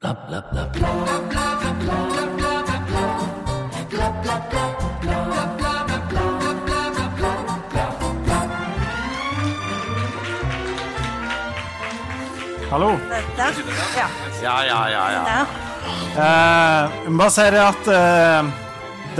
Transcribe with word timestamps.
Hallo. 0.00 0.12
Ja. 13.96 14.08
Ja, 14.42 14.64
ja, 14.64 14.88
ja. 14.88 15.04
ja. 15.12 15.44
Eh, 16.16 16.90
jeg 17.04 17.12
må 17.12 17.18
bare 17.18 17.30
si 17.30 17.44
det 17.52 17.60
at 17.60 17.92
eh, 17.92 18.48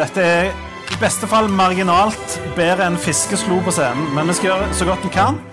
dette 0.01 0.25
er 0.25 0.49
i 0.49 0.97
beste 1.03 1.29
fall 1.29 1.53
marginalt 1.53 2.41
bedre 2.57 2.89
enn 2.89 2.97
fiskeslo 2.97 3.61
på 3.69 3.77
scenen, 3.77 4.09
men 4.17 4.33
vi 4.33 4.41
skal 4.41 4.55
gjøre 4.55 4.73
så 4.81 4.89
godt 4.89 5.05
vi 5.05 5.12
kan. 5.21 5.45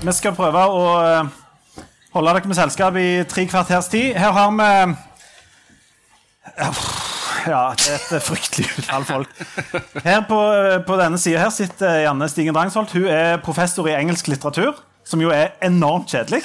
Vi 0.00 0.12
skal 0.16 0.32
prøve 0.32 0.60
å 0.64 0.84
eh, 1.04 1.26
holde 2.14 2.32
dere 2.32 2.48
med 2.48 2.56
selskap 2.56 2.96
i 2.96 3.08
tre 3.28 3.44
kvarters 3.50 3.90
tid. 3.92 4.14
Her 4.16 4.32
har 4.32 4.54
vi 4.56 4.68
ja, 7.50 7.60
det 7.76 7.90
er 7.92 7.98
et 8.16 8.24
fryktelig 8.24 8.70
utall 8.78 9.04
folk. 9.08 9.42
Her 10.04 10.22
på, 10.28 10.38
på 10.88 10.96
denne 11.00 11.20
sida 11.20 11.42
her 11.44 11.52
sitter 11.52 12.00
Janne 12.06 12.28
Stigen 12.32 12.56
Drangsholt. 12.56 12.94
Hun 12.96 13.10
er 13.12 13.42
professor 13.44 13.88
i 13.88 13.96
engelsk 13.98 14.32
litteratur, 14.32 14.80
som 15.04 15.20
jo 15.20 15.32
er 15.36 15.52
enormt 15.64 16.08
kjedelig. 16.12 16.42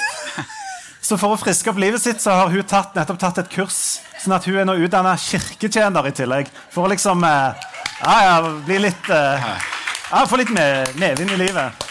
Så 1.05 1.19
for 1.21 1.35
å 1.35 1.39
friske 1.39 1.69
opp 1.71 1.79
livet 1.79 2.01
sitt 2.01 2.23
så 2.23 2.35
har 2.35 2.51
hun 2.51 2.67
tatt, 2.67 2.95
nettopp 2.97 3.19
tatt 3.21 3.39
et 3.43 3.51
kurs, 3.53 3.79
sånn 4.23 4.35
at 4.35 4.47
hun 4.49 4.57
er 4.57 4.67
nå 4.67 4.75
utdanna 4.83 5.15
kirketjener 5.21 6.09
i 6.09 6.15
tillegg. 6.17 6.51
For 6.73 6.87
å 6.87 6.91
liksom 6.91 7.23
eh, 7.23 7.67
ja, 8.01 8.15
ja, 8.25 8.37
bli 8.67 8.83
litt 8.87 9.11
eh, 9.13 9.51
ja, 10.11 10.23
Få 10.27 10.40
litt 10.41 10.51
med, 10.53 10.95
medvind 10.99 11.37
i 11.37 11.43
livet. 11.45 11.84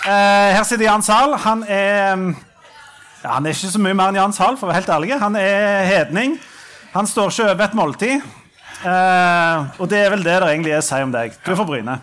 Eh, 0.00 0.50
her 0.56 0.62
sitter 0.64 0.86
Jan 0.86 1.02
Zahl. 1.04 1.34
Han 1.44 1.64
er 1.68 2.16
ja, 3.20 3.34
Han 3.34 3.46
er 3.46 3.52
ikke 3.52 3.72
så 3.74 3.80
mye 3.82 3.96
mer 3.96 4.08
enn 4.08 4.16
Jan 4.16 4.32
Zahl, 4.32 4.56
for 4.56 4.66
å 4.66 4.70
være 4.70 4.80
helt 4.80 4.94
ærlig. 4.94 5.12
Han 5.20 5.36
er 5.36 5.84
hedning. 5.88 6.38
Han 6.94 7.06
står 7.06 7.28
ikke 7.34 7.50
over 7.50 7.64
et 7.66 7.76
måltid. 7.76 8.30
Eh, 8.80 9.66
og 9.76 9.90
det 9.92 10.00
er 10.00 10.14
vel 10.14 10.24
det 10.24 10.38
det 10.40 10.48
egentlig 10.48 10.72
er 10.72 10.80
å 10.80 10.86
si 10.86 11.00
om 11.04 11.12
deg. 11.12 11.36
Du 11.44 11.52
er 11.52 11.58
fra 11.58 11.68
Bryne. 11.68 11.98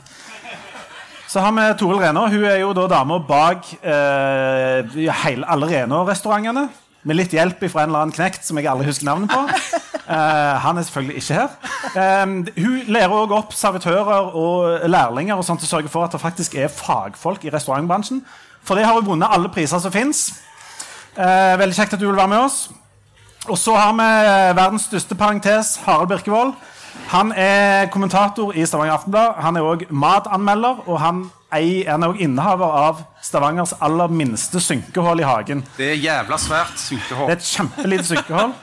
Så 1.27 1.41
har 1.43 1.51
vi 1.51 1.65
Toril 1.79 2.03
Renaa. 2.03 2.29
Hun 2.31 2.45
er 2.47 2.61
jo 2.61 2.69
da 2.77 2.85
dama 2.91 3.17
bak 3.19 3.65
eh, 3.81 5.09
alle 5.17 5.71
Renaa-restaurantene. 5.73 6.67
Med 7.03 7.19
litt 7.19 7.33
hjelp 7.35 7.61
fra 7.69 7.83
en 7.83 7.91
eller 7.91 8.05
annen 8.05 8.15
knekt 8.15 8.47
som 8.47 8.57
jeg 8.57 8.67
aldri 8.67 8.87
husker 8.89 9.07
navnet 9.07 9.31
på. 9.31 9.43
Uh, 10.07 10.55
han 10.65 10.77
er 10.77 10.87
selvfølgelig 10.87 11.21
ikke 11.21 11.37
her. 11.37 12.23
Um, 12.23 12.33
hun 12.57 12.89
lærer 12.89 13.13
også 13.13 13.37
opp 13.37 13.53
servitører 13.55 14.33
og 14.35 14.89
lærlinger 14.89 15.37
og 15.37 15.45
sånt 15.45 15.61
til 15.63 15.69
å 15.69 15.75
sørge 15.75 15.93
for 15.93 16.07
at 16.07 16.15
det 16.15 16.23
faktisk 16.23 16.57
er 16.57 16.73
fagfolk 16.73 17.45
i 17.45 17.53
restaurantbransjen. 17.53 18.23
For 18.65 18.75
det 18.75 18.87
har 18.87 18.97
hun 18.97 19.07
vunnet 19.07 19.31
alle 19.31 19.51
priser 19.53 19.79
som 19.83 19.93
fins. 19.93 20.27
Uh, 21.15 21.55
veldig 21.61 21.77
kjekt 21.77 21.95
at 21.95 22.01
du 22.01 22.09
vil 22.09 22.19
være 22.19 22.33
med 22.33 22.43
oss. 22.47 22.67
Og 23.47 23.55
så 23.61 23.77
har 23.77 23.93
vi 23.95 24.07
verdens 24.57 24.89
største 24.89 25.15
parentes, 25.15 25.77
Harald 25.85 26.09
Birkevold. 26.11 26.57
Han 27.13 27.31
er 27.31 27.87
kommentator 27.93 28.51
i 28.51 28.65
Stavanger 28.65 28.97
Aftenblad. 28.97 29.37
Han 29.39 29.55
er 29.55 29.67
òg 29.67 29.85
matanmelder, 29.89 30.81
og 30.89 30.99
han 30.99 31.21
er 31.51 32.07
òg 32.07 32.19
innehaver 32.19 32.65
av 32.65 33.03
Stavangers 33.23 33.73
aller 33.81 34.07
minste 34.07 34.59
synkehull 34.59 35.19
i 35.19 35.27
hagen. 35.27 35.63
Det 35.77 35.91
er 35.93 36.01
jævla 36.01 36.37
svært 36.37 36.79
synkehull. 36.79 37.27
Det 37.29 37.37
er 37.37 37.41
et 37.41 37.53
kjempelite 37.53 38.09
synkehull. 38.11 38.53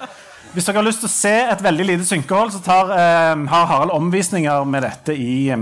Hvis 0.54 0.68
dere 0.68 0.78
har 0.78 0.86
lyst 0.86 1.00
til 1.02 1.08
å 1.08 1.10
se 1.10 1.32
et 1.50 1.62
veldig 1.64 1.84
lite 1.88 2.04
synkehull, 2.06 2.52
så 2.54 2.60
tar, 2.62 2.92
eh, 2.94 3.46
har 3.50 3.66
Harald 3.66 3.90
omvisninger 3.90 4.64
med 4.64 4.82
dette 4.82 5.16
i, 5.16 5.48
eh, 5.50 5.56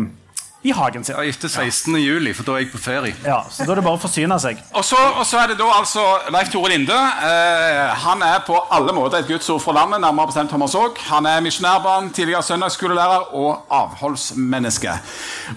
i 0.64 0.70
hagen 0.70 1.02
sin. 1.04 1.16
Ja, 1.16 1.22
Etter 1.22 1.48
16. 1.48 1.96
juli, 1.96 2.34
for 2.34 2.42
da 2.44 2.52
er 2.52 2.58
jeg 2.58 2.72
på 2.72 2.78
ferie. 2.78 3.14
Ja, 3.24 3.42
så 3.50 3.64
Da 3.64 3.72
er 3.72 3.76
det 3.76 3.84
bare 3.84 3.96
å 3.96 4.00
forsyne 4.00 4.38
seg. 4.38 4.58
Og 4.74 4.84
så, 4.84 4.96
og 5.18 5.24
så 5.24 5.38
er 5.42 5.46
det 5.48 5.58
da 5.58 5.64
altså 5.64 6.30
Leif 6.30 6.52
Tore 6.52 6.68
Linde. 6.68 6.92
Eh, 6.92 7.94
han 8.04 8.22
er 8.22 8.44
på 8.46 8.60
alle 8.70 8.92
måter 8.92 9.18
et 9.18 9.26
gudsord 9.28 9.62
for 9.62 9.72
landet, 9.72 10.00
nærmere 10.00 10.26
bestemt 10.26 10.50
Thomas 10.50 10.74
Aag. 10.74 10.98
Han 11.08 11.24
er 11.26 11.40
misjonærbarn, 11.40 12.12
tidligere 12.12 12.42
søndagsskolelærer 12.42 13.34
og 13.34 13.64
avholdsmenneske. 13.70 14.92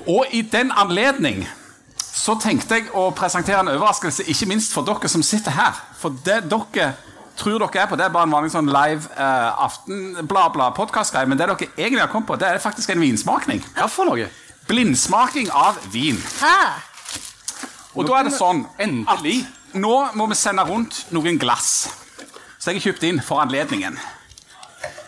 Og 0.07 0.25
i 0.31 0.41
den 0.41 0.71
anledning 0.71 1.45
så 2.15 2.37
tenkte 2.39 2.79
jeg 2.79 2.87
å 2.95 3.09
presentere 3.15 3.59
en 3.59 3.73
overraskelse, 3.73 4.23
ikke 4.31 4.47
minst 4.47 4.71
for 4.73 4.87
dere 4.87 5.09
som 5.11 5.23
sitter 5.25 5.51
her. 5.55 5.75
For 5.99 6.15
det 6.25 6.45
dere 6.47 6.93
tror 7.35 7.59
dere 7.59 7.81
er 7.83 7.89
på, 7.91 7.97
det 7.99 8.05
er 8.07 8.13
bare 8.13 8.29
en 8.29 8.35
vanlig 8.37 8.53
sånn 8.53 8.71
live 8.71 9.09
uh, 9.17 9.65
aften-bla-bla-podkast-greie. 9.65 11.27
Men 11.27 11.41
det 11.41 11.49
dere 11.51 11.67
egentlig 11.75 12.05
har 12.05 12.11
kommet 12.13 12.29
på, 12.31 12.39
det 12.39 12.47
er 12.47 12.63
faktisk 12.63 12.93
en 12.93 13.03
vinsmakning. 13.03 13.59
Hva 13.75 13.89
for 13.91 14.07
noe? 14.07 14.29
Blindsmaking 14.69 15.51
av 15.53 15.77
vin. 15.93 16.17
Hæ? 16.39 16.55
Og 17.95 18.07
da 18.07 18.17
er 18.19 18.29
det 18.29 18.35
sånn 18.35 18.63
Endelig. 18.81 19.41
nå 19.75 19.93
må 20.17 20.27
vi 20.31 20.39
sende 20.39 20.65
rundt 20.67 21.03
noen 21.15 21.37
glass. 21.39 21.75
Så 22.57 22.71
jeg 22.71 22.79
har 22.79 22.87
kjøpt 22.89 23.05
inn 23.11 23.21
for 23.23 23.43
anledningen. 23.43 23.99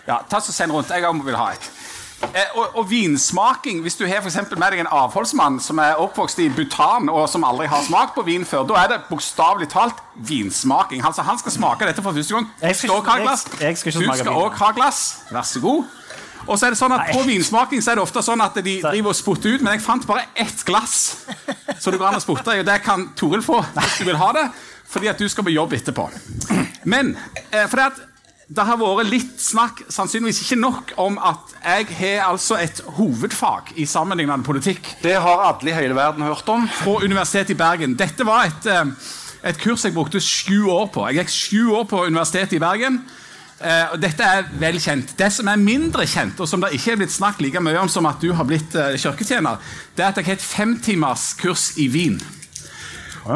Ja, 0.08 0.22
ta 0.30 0.40
så 0.44 0.54
Send 0.56 0.72
rundt. 0.76 0.92
Jeg 0.92 1.04
vil 1.04 1.40
ha 1.40 1.50
et. 1.56 1.72
Eh, 2.18 2.58
og, 2.58 2.76
og 2.82 2.88
vinsmaking 2.90 3.82
Hvis 3.86 3.96
du 3.96 4.08
har 4.10 4.24
for 4.24 4.32
eksempel 4.32 4.58
med 4.58 4.74
deg 4.74 4.80
en 4.82 4.90
avholdsmann 4.90 5.60
som 5.62 5.78
er 5.84 6.00
oppvokst 6.02 6.40
i 6.42 6.48
Bhutan 6.50 7.12
og 7.14 7.28
som 7.30 7.44
aldri 7.46 7.68
har 7.70 7.84
smakt 7.86 8.16
på 8.16 8.24
vin 8.26 8.46
før, 8.46 8.66
da 8.68 8.80
er 8.82 8.88
det 8.96 8.98
bokstavelig 9.10 9.68
talt 9.70 10.00
vinsmaking. 10.16 11.04
Altså 11.06 11.22
Han 11.28 11.38
skal 11.38 11.52
smake 11.52 11.86
dette 11.86 12.02
for 12.02 12.18
første 12.18 12.34
gang. 12.34 12.50
Skal 12.76 12.90
også 12.96 13.12
ha 13.12 13.20
glass. 13.22 13.46
jeg- 13.60 13.78
jeg 13.86 13.94
du 13.94 14.14
skal 14.18 14.34
òg 14.34 14.58
ha 14.58 14.72
glass. 14.72 15.04
Vær 15.32 15.42
så 15.46 15.62
god. 15.62 15.84
Og 16.48 16.58
så 16.60 16.66
er 16.66 16.70
det 16.70 16.80
sånn 16.80 16.94
at 16.96 17.14
På 17.14 17.24
vinsmaking 17.28 17.82
så 17.84 17.92
er 17.92 17.96
det 17.96 18.04
ofte 18.04 18.24
sånn 18.24 18.42
at 18.42 18.56
de 18.56 18.82
driver 18.82 19.10
og 19.10 19.16
spotter 19.16 19.54
ut, 19.56 19.62
men 19.62 19.74
jeg 19.74 19.82
fant 19.82 20.08
bare 20.08 20.26
ett 20.36 20.66
glass. 20.66 21.18
Så 21.80 21.92
det 21.92 22.00
går 22.00 22.08
an 22.08 22.16
å 22.16 22.24
spotte 22.24 22.56
i, 22.56 22.60
og 22.60 22.66
det 22.66 22.82
kan 22.84 23.10
Toril 23.16 23.42
få 23.44 23.62
hvis 23.76 23.98
du 24.00 24.06
vil 24.06 24.18
ha 24.18 24.32
det. 24.34 24.50
Fordi 24.88 25.08
at 25.10 25.18
du 25.20 25.28
skal 25.30 25.44
på 25.44 25.52
jobb 25.54 25.74
etterpå. 25.74 26.10
Men 26.86 27.18
eh, 27.52 27.68
det 27.76 27.92
at 27.92 28.00
det 28.48 28.64
har 28.64 28.80
vært 28.80 29.10
litt 29.12 29.42
snakk, 29.44 29.82
sannsynligvis 29.92 30.40
ikke 30.46 30.60
nok, 30.62 30.92
om 31.04 31.18
at 31.20 31.52
jeg 31.60 31.90
har 31.98 32.30
altså 32.30 32.56
et 32.64 32.80
hovedfag 32.96 33.74
i 33.76 33.86
sammenlignende 33.86 34.48
politikk 34.48 34.94
Det 35.04 35.18
har 35.20 35.44
alle 35.50 35.74
i 35.74 35.76
hele 35.76 35.98
verden 35.98 36.24
hørt 36.24 36.48
om. 36.50 36.64
Fra 36.80 37.02
Universitetet 37.04 37.58
i 37.58 37.60
Bergen. 37.60 37.98
Dette 38.00 38.26
var 38.26 38.48
et, 38.48 38.70
eh, 38.72 38.86
et 39.52 39.60
kurs 39.60 39.84
jeg 39.84 39.94
brukte 39.94 40.24
sju 40.24 40.70
år 40.72 40.88
på. 40.94 41.08
Jeg 41.08 41.20
gikk 41.26 41.34
sju 41.36 41.72
år 41.76 41.84
på 41.92 42.06
Universitetet 42.06 42.54
i 42.54 42.64
Bergen. 42.64 43.02
Eh, 43.60 43.98
dette 43.98 44.24
er 44.24 44.48
vel 44.62 44.80
kjent. 44.80 45.18
Det 45.18 45.32
som 45.34 45.48
er 45.48 45.58
mindre 45.58 46.06
kjent, 46.08 46.40
og 46.40 46.48
som 46.48 46.62
det 46.62 46.72
ikke 46.72 46.92
er 46.92 46.96
blitt 47.02 47.12
snakket 47.12 47.42
like 47.42 47.60
mye 47.60 47.80
om 47.82 47.90
som 47.90 48.06
at 48.06 48.22
du 48.22 48.32
har 48.32 48.46
blitt 48.46 48.76
eh, 48.76 48.96
kirketjener, 48.96 49.58
det 49.98 50.06
er 50.06 50.10
at 50.14 50.18
jeg 50.22 50.26
har 50.26 50.40
et 50.40 50.42
femtimerskurs 50.42 51.74
i 51.78 51.90
Wien. 51.90 52.22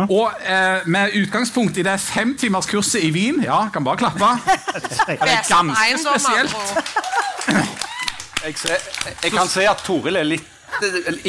Og 0.09 0.31
eh, 0.45 0.87
med 0.91 1.15
utgangspunkt 1.21 1.77
i 1.77 1.83
det 1.85 1.97
femtimerskurset 1.99 3.03
i 3.03 3.11
Wien 3.15 3.41
Ja, 3.43 3.63
kan 3.73 3.83
bare 3.83 3.97
klappe. 3.97 4.29
Det 5.07 5.17
er 5.19 5.43
ganske 5.49 5.97
spesielt. 6.03 6.55
Jeg, 8.45 8.55
ser, 8.57 8.77
jeg 9.21 9.31
kan 9.35 9.45
se 9.47 9.67
at 9.69 9.83
Toril 9.85 10.15
er 10.17 10.25
litt 10.25 10.47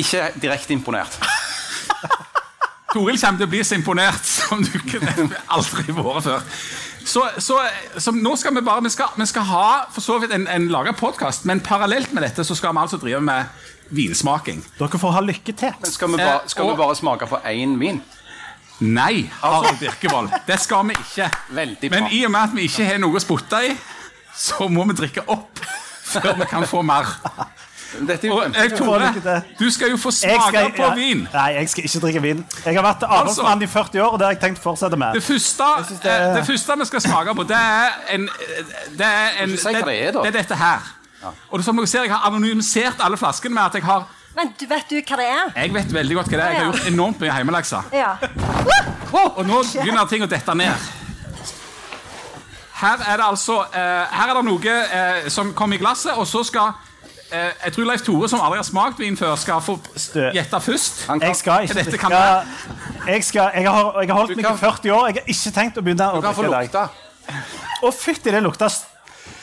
ikke 0.01 0.31
direkte 0.41 0.72
imponert. 0.72 1.19
Toril 2.93 3.19
kommer 3.21 3.41
til 3.43 3.49
å 3.49 3.51
bli 3.53 3.61
så 3.65 3.77
imponert 3.77 4.25
som 4.28 4.62
du 4.65 4.72
kunne 4.89 5.27
aldri 5.53 5.93
vært 5.97 6.25
før. 6.25 6.47
Så, 7.05 7.25
så, 7.43 7.59
så 8.01 8.12
nå 8.15 8.33
skal 8.39 8.55
vi 8.55 8.62
bare 8.62 8.84
Vi 8.87 8.93
skal, 8.95 9.11
vi 9.19 9.27
skal 9.27 9.45
ha 9.49 9.67
for 9.91 10.05
så 10.05 10.21
vidt 10.22 10.33
en, 10.37 10.45
en 10.49 10.69
laga 10.72 10.93
podkast, 10.97 11.45
men 11.51 11.61
parallelt 11.65 12.12
med 12.15 12.22
dette 12.25 12.45
så 12.47 12.55
skal 12.56 12.72
vi 12.77 12.83
altså 12.84 13.01
drive 13.03 13.21
med 13.25 13.69
vinsmaking. 13.93 14.62
Dere 14.78 15.01
får 15.03 15.17
ha 15.19 15.21
lykke 15.25 15.53
til. 15.53 15.75
Men 15.83 15.93
skal 15.93 16.12
vi, 16.15 16.21
ba, 16.22 16.39
Eh, 16.41 16.61
og- 16.62 16.71
vi 16.71 16.77
bare 16.81 16.97
smake 16.97 17.28
på 17.28 17.41
én 17.53 17.75
vin? 17.81 18.01
Nei, 18.82 19.31
Harald 19.43 19.78
Birkevold. 19.78 20.31
Det 20.47 20.59
skal 20.60 20.88
vi 20.88 20.97
ikke. 20.98 21.28
Veldig 21.54 21.91
bra. 21.91 22.00
Men 22.00 22.12
i 22.12 22.25
og 22.26 22.31
med 22.34 22.41
at 22.41 22.54
vi 22.56 22.66
ikke 22.66 22.87
har 22.88 22.98
noe 23.03 23.19
å 23.19 23.22
spotte 23.22 23.60
i, 23.69 23.75
så 24.34 24.66
må 24.72 24.87
vi 24.91 24.97
drikke 24.98 25.22
opp 25.31 25.60
før 26.12 26.34
vi 26.41 26.48
kan 26.50 26.66
få 26.69 26.82
mer. 26.82 27.06
Dette 27.92 28.27
er 28.27 28.30
jo 28.30 28.36
Og 28.41 28.54
jeg. 28.57 28.72
Tore, 28.78 29.09
du 29.59 29.66
skal 29.71 29.91
jo 29.92 29.98
få 30.01 30.10
smake 30.10 30.47
skal- 30.48 30.71
på 30.77 30.83
ja, 30.83 30.95
vin. 30.97 31.27
Nei, 31.33 31.48
jeg 31.59 31.68
skal 31.68 31.84
ikke 31.84 32.01
drikke 32.07 32.22
vin. 32.24 32.41
Jeg 32.65 32.74
har 32.74 32.83
vært 32.86 33.04
avholdsmann 33.04 33.62
i 33.62 33.66
40 33.68 34.01
år, 34.01 34.09
og 34.15 34.18
det 34.18 34.27
har 34.27 34.33
jeg 34.33 34.41
tenkt 34.41 34.62
å 34.62 34.62
fortsette 34.62 34.97
med. 34.97 35.12
Det 35.15 35.22
første, 35.22 35.68
det 36.03 36.10
er- 36.12 36.34
det 36.39 36.47
første 36.47 36.78
vi 36.78 36.84
skal 36.84 37.01
smake 37.01 37.34
på, 37.36 37.47
det 37.48 37.57
er 37.57 37.92
en 38.16 38.27
Det 38.27 39.07
er, 39.07 39.28
en, 39.42 39.48
det 39.51 39.74
er, 39.77 40.12
det 40.12 40.27
er 40.27 40.30
dette 40.41 40.57
her. 40.57 40.80
Og 41.51 41.62
som 41.65 41.77
dere 41.77 41.86
ser, 41.86 42.03
Jeg 42.03 42.10
har 42.10 42.27
anonymisert 42.30 42.97
alle 43.01 43.16
flaskene 43.16 43.54
med 43.54 43.62
at 43.62 43.74
jeg 43.74 43.84
har 43.84 44.07
Men 44.37 44.53
du, 44.59 44.65
vet 44.71 44.89
du 44.89 44.97
hva 45.03 45.17
det 45.21 45.27
er? 45.29 45.51
Jeg 45.61 45.73
vet 45.75 45.91
veldig 45.93 46.15
godt 46.17 46.29
hva 46.33 46.39
det 46.39 46.45
er. 46.47 46.53
Jeg 46.57 46.61
har 46.65 46.71
gjort 46.73 46.87
enormt 46.93 47.21
mye 47.21 47.34
hjemmelekser. 47.37 47.91
Ja. 47.93 48.13
Og 49.13 49.43
nå 49.45 49.59
begynner 49.75 50.07
ting 50.09 50.25
å 50.25 50.29
dette 50.31 50.55
ned. 50.57 50.91
Her 52.83 53.03
er 53.13 53.21
det 53.21 53.27
altså 53.29 53.61
eh, 53.71 54.07
Her 54.11 54.33
er 54.33 54.39
det 54.41 54.45
noe 54.49 54.73
eh, 54.73 55.29
som 55.31 55.53
kommer 55.55 55.79
i 55.79 55.83
glasset, 55.83 56.17
og 56.19 56.27
så 56.27 56.41
skal 56.49 56.73
eh, 57.31 57.53
Jeg 57.67 57.75
tror 57.77 57.87
Leif 57.93 58.03
Tore, 58.07 58.31
som 58.33 58.41
aldri 58.43 58.59
har 58.59 58.67
smakt 58.67 58.99
vin 59.03 59.19
før, 59.21 59.37
skal 59.39 59.61
få 59.63 59.77
gjette 60.34 60.61
først. 60.65 61.05
Kan- 61.07 61.23
Jeg 61.23 61.37
skal 61.39 61.69
ikke 61.69 61.79
Dette 61.79 62.01
kan 62.01 62.17
jeg, 63.07 63.25
skal, 63.27 63.51
jeg, 63.55 63.67
har, 63.69 64.01
jeg 64.03 64.11
har 64.11 64.19
holdt 64.19 64.37
meg 64.39 64.47
i 64.47 64.57
40 64.65 64.93
år. 64.97 65.07
Jeg 65.13 65.21
har 65.21 65.31
ikke 65.37 65.53
tenkt 65.61 65.79
å 65.79 65.83
begynne 65.87 66.09
å 66.09 66.21
drikke 66.23 66.49
i 66.65 66.73
dag. 66.73 66.99
Å, 67.83 67.91
fytti, 67.95 68.31
det 68.34 68.43
lukta 68.43 68.67
s- 68.71 68.84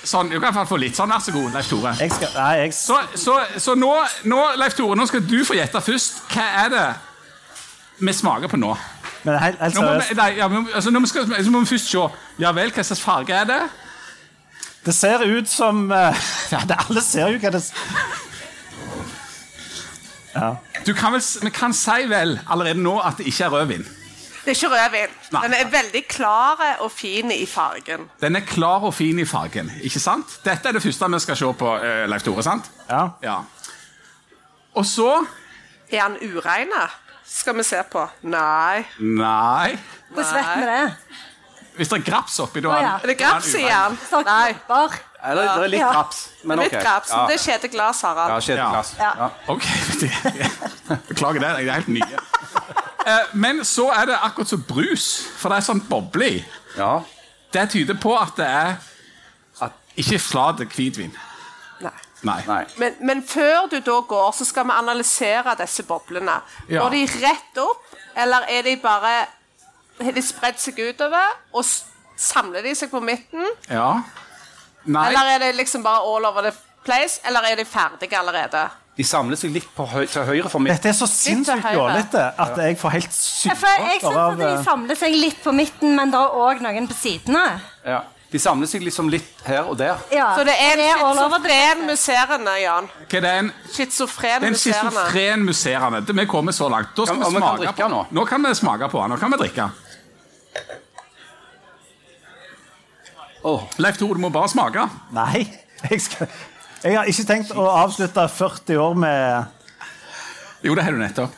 Sånn, 0.04 0.30
Du 0.30 0.38
kan 0.38 0.46
i 0.46 0.46
hvert 0.46 0.56
fall 0.62 0.70
få 0.70 0.78
litt 0.80 0.96
sånn. 0.96 1.12
Vær 1.12 1.24
så 1.24 1.34
god, 1.36 1.52
Leif 1.58 1.68
Tore. 1.70 1.92
Jeg 2.00 2.14
skal, 2.16 2.32
nei, 2.38 2.54
jeg, 2.62 2.74
Så, 2.78 3.00
så, 3.20 3.36
så 3.60 3.76
nå, 3.76 3.92
nå, 4.32 4.40
Leif 4.62 4.78
Tore, 4.78 4.96
nå 4.96 5.08
skal 5.10 5.26
du 5.28 5.42
få 5.48 5.58
gjette 5.60 5.82
først. 5.84 6.24
Hva 6.32 6.48
er 6.64 6.72
det 6.74 6.88
vi 8.00 8.16
smaker 8.16 8.48
på 8.52 8.60
nå? 8.60 8.72
men 9.24 9.36
helt, 9.36 9.60
helt 9.60 9.76
Nå 9.76 9.82
må, 9.84 9.94
vi, 9.98 10.06
seriøst. 10.08 10.16
nei, 10.22 10.30
ja, 10.38 10.48
men, 10.48 10.68
altså, 10.74 10.92
nå 10.96 11.02
må, 11.04 11.10
skal, 11.12 11.28
så 11.28 11.52
må 11.52 11.60
vi 11.66 11.72
først 11.74 11.92
se. 11.92 12.04
Ja 12.40 12.54
vel, 12.56 12.72
hva 12.72 12.86
slags 12.88 13.04
farge 13.04 13.36
er 13.36 13.50
det? 13.50 13.60
Det 14.86 14.96
ser 14.96 15.26
ut 15.28 15.50
som 15.52 15.90
uh, 15.92 16.16
Ja, 16.54 16.64
det, 16.68 16.78
alle 16.86 17.04
ser 17.04 17.34
jo 17.34 17.42
hva 17.44 17.52
det 17.58 17.64
Ja. 20.30 20.50
Du 20.86 20.94
kan 20.96 21.12
vel, 21.12 21.24
Vi 21.44 21.52
kan 21.52 21.74
si 21.76 22.06
vel 22.08 22.38
allerede 22.48 22.80
nå 22.80 22.96
at 23.04 23.20
det 23.20 23.28
ikke 23.28 23.50
er 23.50 23.56
rødvin. 23.58 23.84
Det 24.46 24.54
er 24.54 24.56
ikke 24.56 24.72
rødvin. 24.72 25.19
Nei. 25.32 25.42
Den 25.46 25.54
er 25.54 25.68
veldig 25.70 26.02
klar 26.10 26.62
og 26.82 26.92
fin 26.92 27.32
i 27.32 27.46
fargen. 27.46 28.08
Den 28.22 28.36
er 28.40 28.46
klar 28.50 28.82
og 28.88 28.94
fin 28.98 29.20
i 29.20 29.26
fargen. 29.30 29.70
ikke 29.84 30.00
sant? 30.02 30.40
Dette 30.46 30.70
er 30.70 30.74
det 30.78 30.82
første 30.84 31.10
vi 31.14 31.20
skal 31.20 31.38
se 31.38 31.54
på, 31.54 31.76
eh, 31.84 32.06
Leif 32.10 32.24
Tore. 32.26 32.44
sant? 32.44 32.72
ja. 32.90 33.10
Ja. 33.24 33.38
Og 34.76 34.86
så 34.86 35.26
Er 35.92 36.08
den 36.08 36.36
ureine? 36.38 36.90
Skal 37.26 37.56
vi 37.58 37.64
se 37.64 37.82
på. 37.92 38.08
Nei. 38.22 38.86
Nei. 39.00 39.78
Hvordan 40.14 40.36
vet 40.36 40.58
vi 40.58 40.66
det? 40.66 40.94
Hvis 41.76 41.88
det 41.90 41.98
er 42.00 42.12
graps 42.12 42.40
oppi, 42.40 42.60
da 42.62 42.70
oh, 42.70 42.82
ja. 42.82 42.96
Er 43.04 43.08
det 43.08 43.18
graps 43.18 43.54
i 43.56 43.62
den? 43.64 43.98
Nei. 44.26 44.56
Ja, 45.22 45.36
det 45.36 45.46
er 45.48 45.68
litt 45.72 45.82
graps. 45.82 46.20
Men 46.44 46.60
Litt 46.60 46.74
ok. 46.74 46.82
graps. 46.84 47.10
Ja, 47.12 47.26
Det 47.28 47.36
er 47.36 47.44
kjedeglass, 47.44 48.02
ja 48.04 48.10
Harald. 48.14 48.44
kjedeglass. 48.44 48.92
Ja. 49.00 49.12
Ja. 49.18 49.30
Ok, 49.48 49.64
Beklager 51.10 51.40
det. 51.40 51.50
Jeg 51.60 51.68
er 51.68 51.74
helt 51.80 51.88
nye. 51.88 52.20
Eh, 53.06 53.20
Men 53.34 53.64
så 53.66 53.90
er 53.92 54.06
det 54.06 54.18
akkurat 54.24 54.48
som 54.48 54.62
brus, 54.68 55.06
for 55.38 55.50
det 55.50 55.58
er 55.58 55.68
sånn 55.72 55.82
boble 55.90 56.30
i. 56.40 56.46
ja. 56.78 57.00
Det 57.54 57.64
tyder 57.72 57.96
på 57.98 58.12
at 58.22 58.36
det 58.38 58.46
er 58.46 58.76
At- 59.62 59.72
ikke 59.98 60.20
flat 60.20 60.60
hvitvin. 60.70 61.12
Nei. 61.82 61.92
Nei. 62.24 62.44
Nei. 62.48 62.66
Men, 62.78 62.96
men 63.02 63.24
før 63.28 63.66
du 63.72 63.80
da 63.80 63.96
går, 64.02 64.32
så 64.38 64.46
skal 64.46 64.66
vi 64.66 64.72
analysere 64.78 65.56
disse 65.58 65.84
boblene. 65.84 66.36
Ja. 66.70 66.84
Går 66.84 66.90
de 66.90 67.06
rett 67.24 67.58
opp, 67.58 67.86
eller 68.16 68.46
er 68.50 68.62
de 68.62 68.76
bare 68.78 69.26
Har 70.04 70.12
de 70.12 70.22
spredt 70.22 70.60
seg 70.62 70.78
utover, 70.80 71.26
og 71.54 71.66
samler 72.18 72.62
de 72.62 72.76
seg 72.76 72.92
på 72.92 73.00
midten? 73.04 73.48
Ja. 73.70 74.02
Nei. 74.86 75.08
Eller 75.10 75.34
er 75.34 75.40
det 75.40 75.56
liksom 75.56 75.84
bare 75.84 76.06
all 76.06 76.26
over 76.26 76.42
the 76.42 76.54
place, 76.86 77.20
eller 77.26 77.40
er 77.50 77.56
de 77.56 77.66
ferdige 77.66 78.16
allerede? 78.20 78.70
De 79.00 79.06
samler 79.08 79.40
seg 79.40 79.54
litt 79.56 79.68
på 79.72 79.86
høy 79.88 80.10
til 80.12 80.26
høyre 80.28 80.50
for 80.52 80.60
midten. 80.60 80.76
Dette 80.76 80.90
er 80.92 80.96
så 80.98 81.08
sinnssykt 81.08 81.70
jålete 81.72 82.24
at 82.44 82.58
jeg 82.60 82.76
får 82.82 82.92
helt 82.98 83.14
sykt 83.16 83.54
ja, 83.54 83.76
jeg 83.86 84.02
syns 84.02 84.08
av 84.10 84.18
at 84.34 84.40
de 84.42 84.48
eh, 84.50 84.64
samler 84.66 85.00
seg 85.00 85.14
litt 85.16 85.38
på 85.40 85.54
midten, 85.56 85.94
men 85.96 86.12
det 86.12 86.20
er 86.20 86.36
òg 86.36 86.64
noen 86.66 86.90
på 86.90 86.98
sidene. 87.00 87.44
Ja. 87.88 88.02
De 88.30 88.42
samler 88.44 88.68
seg 88.68 88.84
liksom 88.84 89.08
litt 89.10 89.40
her 89.48 89.70
og 89.72 89.78
der. 89.80 90.04
Ja. 90.12 90.34
Så 90.36 90.44
det 90.46 90.58
er 90.60 90.84
en 90.84 90.92
schizofren 91.08 91.86
musserende, 91.88 92.58
Jan. 92.60 92.90
Hva 93.00 93.22
er 93.22 93.24
det 93.24 93.32
en 93.38 93.54
Schizofren 93.72 94.44
Det 94.44 94.50
er 94.50 94.52
en 94.52 94.58
musserende. 94.58 94.92
schizofren 94.92 95.48
musserende. 95.48 96.18
Vi 96.20 96.28
kommer 96.36 96.58
så 96.60 96.68
langt. 96.70 96.92
Da 97.00 97.08
skal 97.08 97.24
ja, 97.24 97.32
vi 97.32 97.40
smake 97.40 97.74
på 97.80 97.90
nå. 97.96 98.04
Nå 98.20 98.28
kan 98.28 98.46
vi 98.50 98.54
smake 98.60 98.92
på 98.92 99.02
den. 99.06 99.16
Nå 99.16 99.22
kan 99.24 99.32
vi 99.32 99.42
drikke. 99.46 99.70
Oh. 103.48 103.64
Leif 103.80 103.98
Tore, 103.98 104.20
du 104.20 104.28
må 104.28 104.30
bare 104.36 104.52
smake. 104.52 104.90
Nei. 105.16 105.48
Jeg, 105.88 106.02
skal, 106.04 106.28
jeg 106.84 106.96
har 106.96 107.10
ikke 107.12 107.28
tenkt 107.28 107.52
å 107.56 107.68
avslutte 107.74 108.26
40 108.32 108.80
år 108.80 108.98
med 109.00 109.46
Jo, 110.64 110.76
det 110.76 110.84
har 110.84 110.96
du 110.96 111.00
nettopp. 111.02 111.38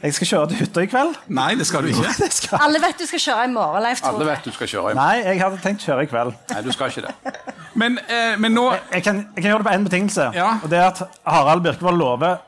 Jeg 0.00 0.14
skal 0.16 0.28
kjøre 0.30 0.48
til 0.48 0.60
hytta 0.62 0.82
i 0.84 0.88
kveld. 0.88 1.16
Nei, 1.36 1.50
det 1.60 1.66
skal 1.68 1.84
du 1.84 1.90
ikke. 1.92 2.08
Det 2.22 2.30
skal. 2.32 2.62
Alle 2.64 2.80
vet 2.80 2.96
du 2.96 3.04
skal 3.04 3.20
kjøre 3.20 3.42
i 3.44 3.50
morgen, 3.52 3.82
Leif 3.84 4.00
alle 4.08 4.28
vet 4.30 4.46
du 4.48 4.52
skal 4.54 4.70
kjøre 4.72 4.92
i 4.92 4.96
morgen. 4.96 5.00
Nei, 5.02 5.32
jeg 5.34 5.42
hadde 5.42 5.58
tenkt 5.60 5.84
kjøre 5.84 6.06
i 6.06 6.08
kveld. 6.08 6.36
Nei, 6.54 6.62
du 6.64 6.70
skal 6.72 6.92
ikke 6.94 7.04
det. 7.04 7.34
Men, 7.80 7.98
eh, 8.08 8.36
men 8.40 8.56
nå 8.56 8.64
Jeg 8.72 9.04
kan, 9.04 9.20
jeg 9.36 9.42
kan 9.42 9.50
gjøre 9.52 9.60
det 9.60 9.68
på 9.68 9.74
én 9.76 9.84
betingelse. 9.90 10.30
Ja. 10.36 10.54
Og 10.64 10.72
det 10.72 10.80
er 10.80 10.88
at 10.88 11.02
Harald 11.28 11.66
Birkevold 11.66 12.00
lover 12.00 12.40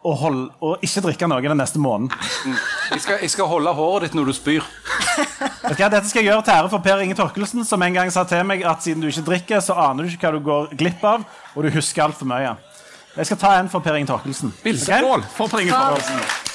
å, 0.00 0.14
holde, 0.16 0.46
å 0.64 0.76
ikke 0.80 1.02
drikke 1.04 1.28
noe 1.28 1.44
den 1.44 1.58
neste 1.60 1.80
måneden. 1.82 2.08
Jeg 2.90 3.02
skal, 3.04 3.18
jeg 3.20 3.32
skal 3.34 3.50
holde 3.50 3.72
håret 3.76 4.08
ditt 4.08 4.16
når 4.16 4.30
du 4.30 4.36
spyr. 4.36 4.64
Okay, 5.68 5.88
Dette 5.92 6.06
skal 6.08 6.22
jeg 6.22 6.30
gjøre 6.30 6.44
til 6.46 6.56
ære 6.56 6.70
for 6.72 6.84
Per 6.84 7.02
Inge 7.04 7.16
Torkelsen, 7.18 7.66
som 7.68 7.82
en 7.84 7.96
gang 7.98 8.12
sa 8.12 8.24
til 8.28 8.42
meg 8.48 8.64
at 8.66 8.80
siden 8.84 9.04
du 9.04 9.10
ikke 9.10 9.26
drikker, 9.28 9.60
så 9.64 9.76
aner 9.76 10.06
du 10.06 10.12
ikke 10.14 10.30
hva 10.30 10.38
du 10.38 10.44
går 10.46 10.72
glipp 10.80 11.04
av, 11.04 11.26
og 11.52 11.66
du 11.66 11.72
husker 11.74 12.06
altfor 12.06 12.30
mye. 12.30 12.54
Jeg 13.16 13.28
skal 13.28 13.40
ta 13.42 13.52
en 13.58 13.68
for 13.68 13.84
Per 13.84 13.98
Inge 13.98 14.08
Torkelsen. 14.08 14.54
Ok? 14.56 14.70
Skål 14.86 15.26
for 15.34 15.52
Per 15.52 15.66
Inge 15.66 15.76
Torkelsen. 15.76 16.48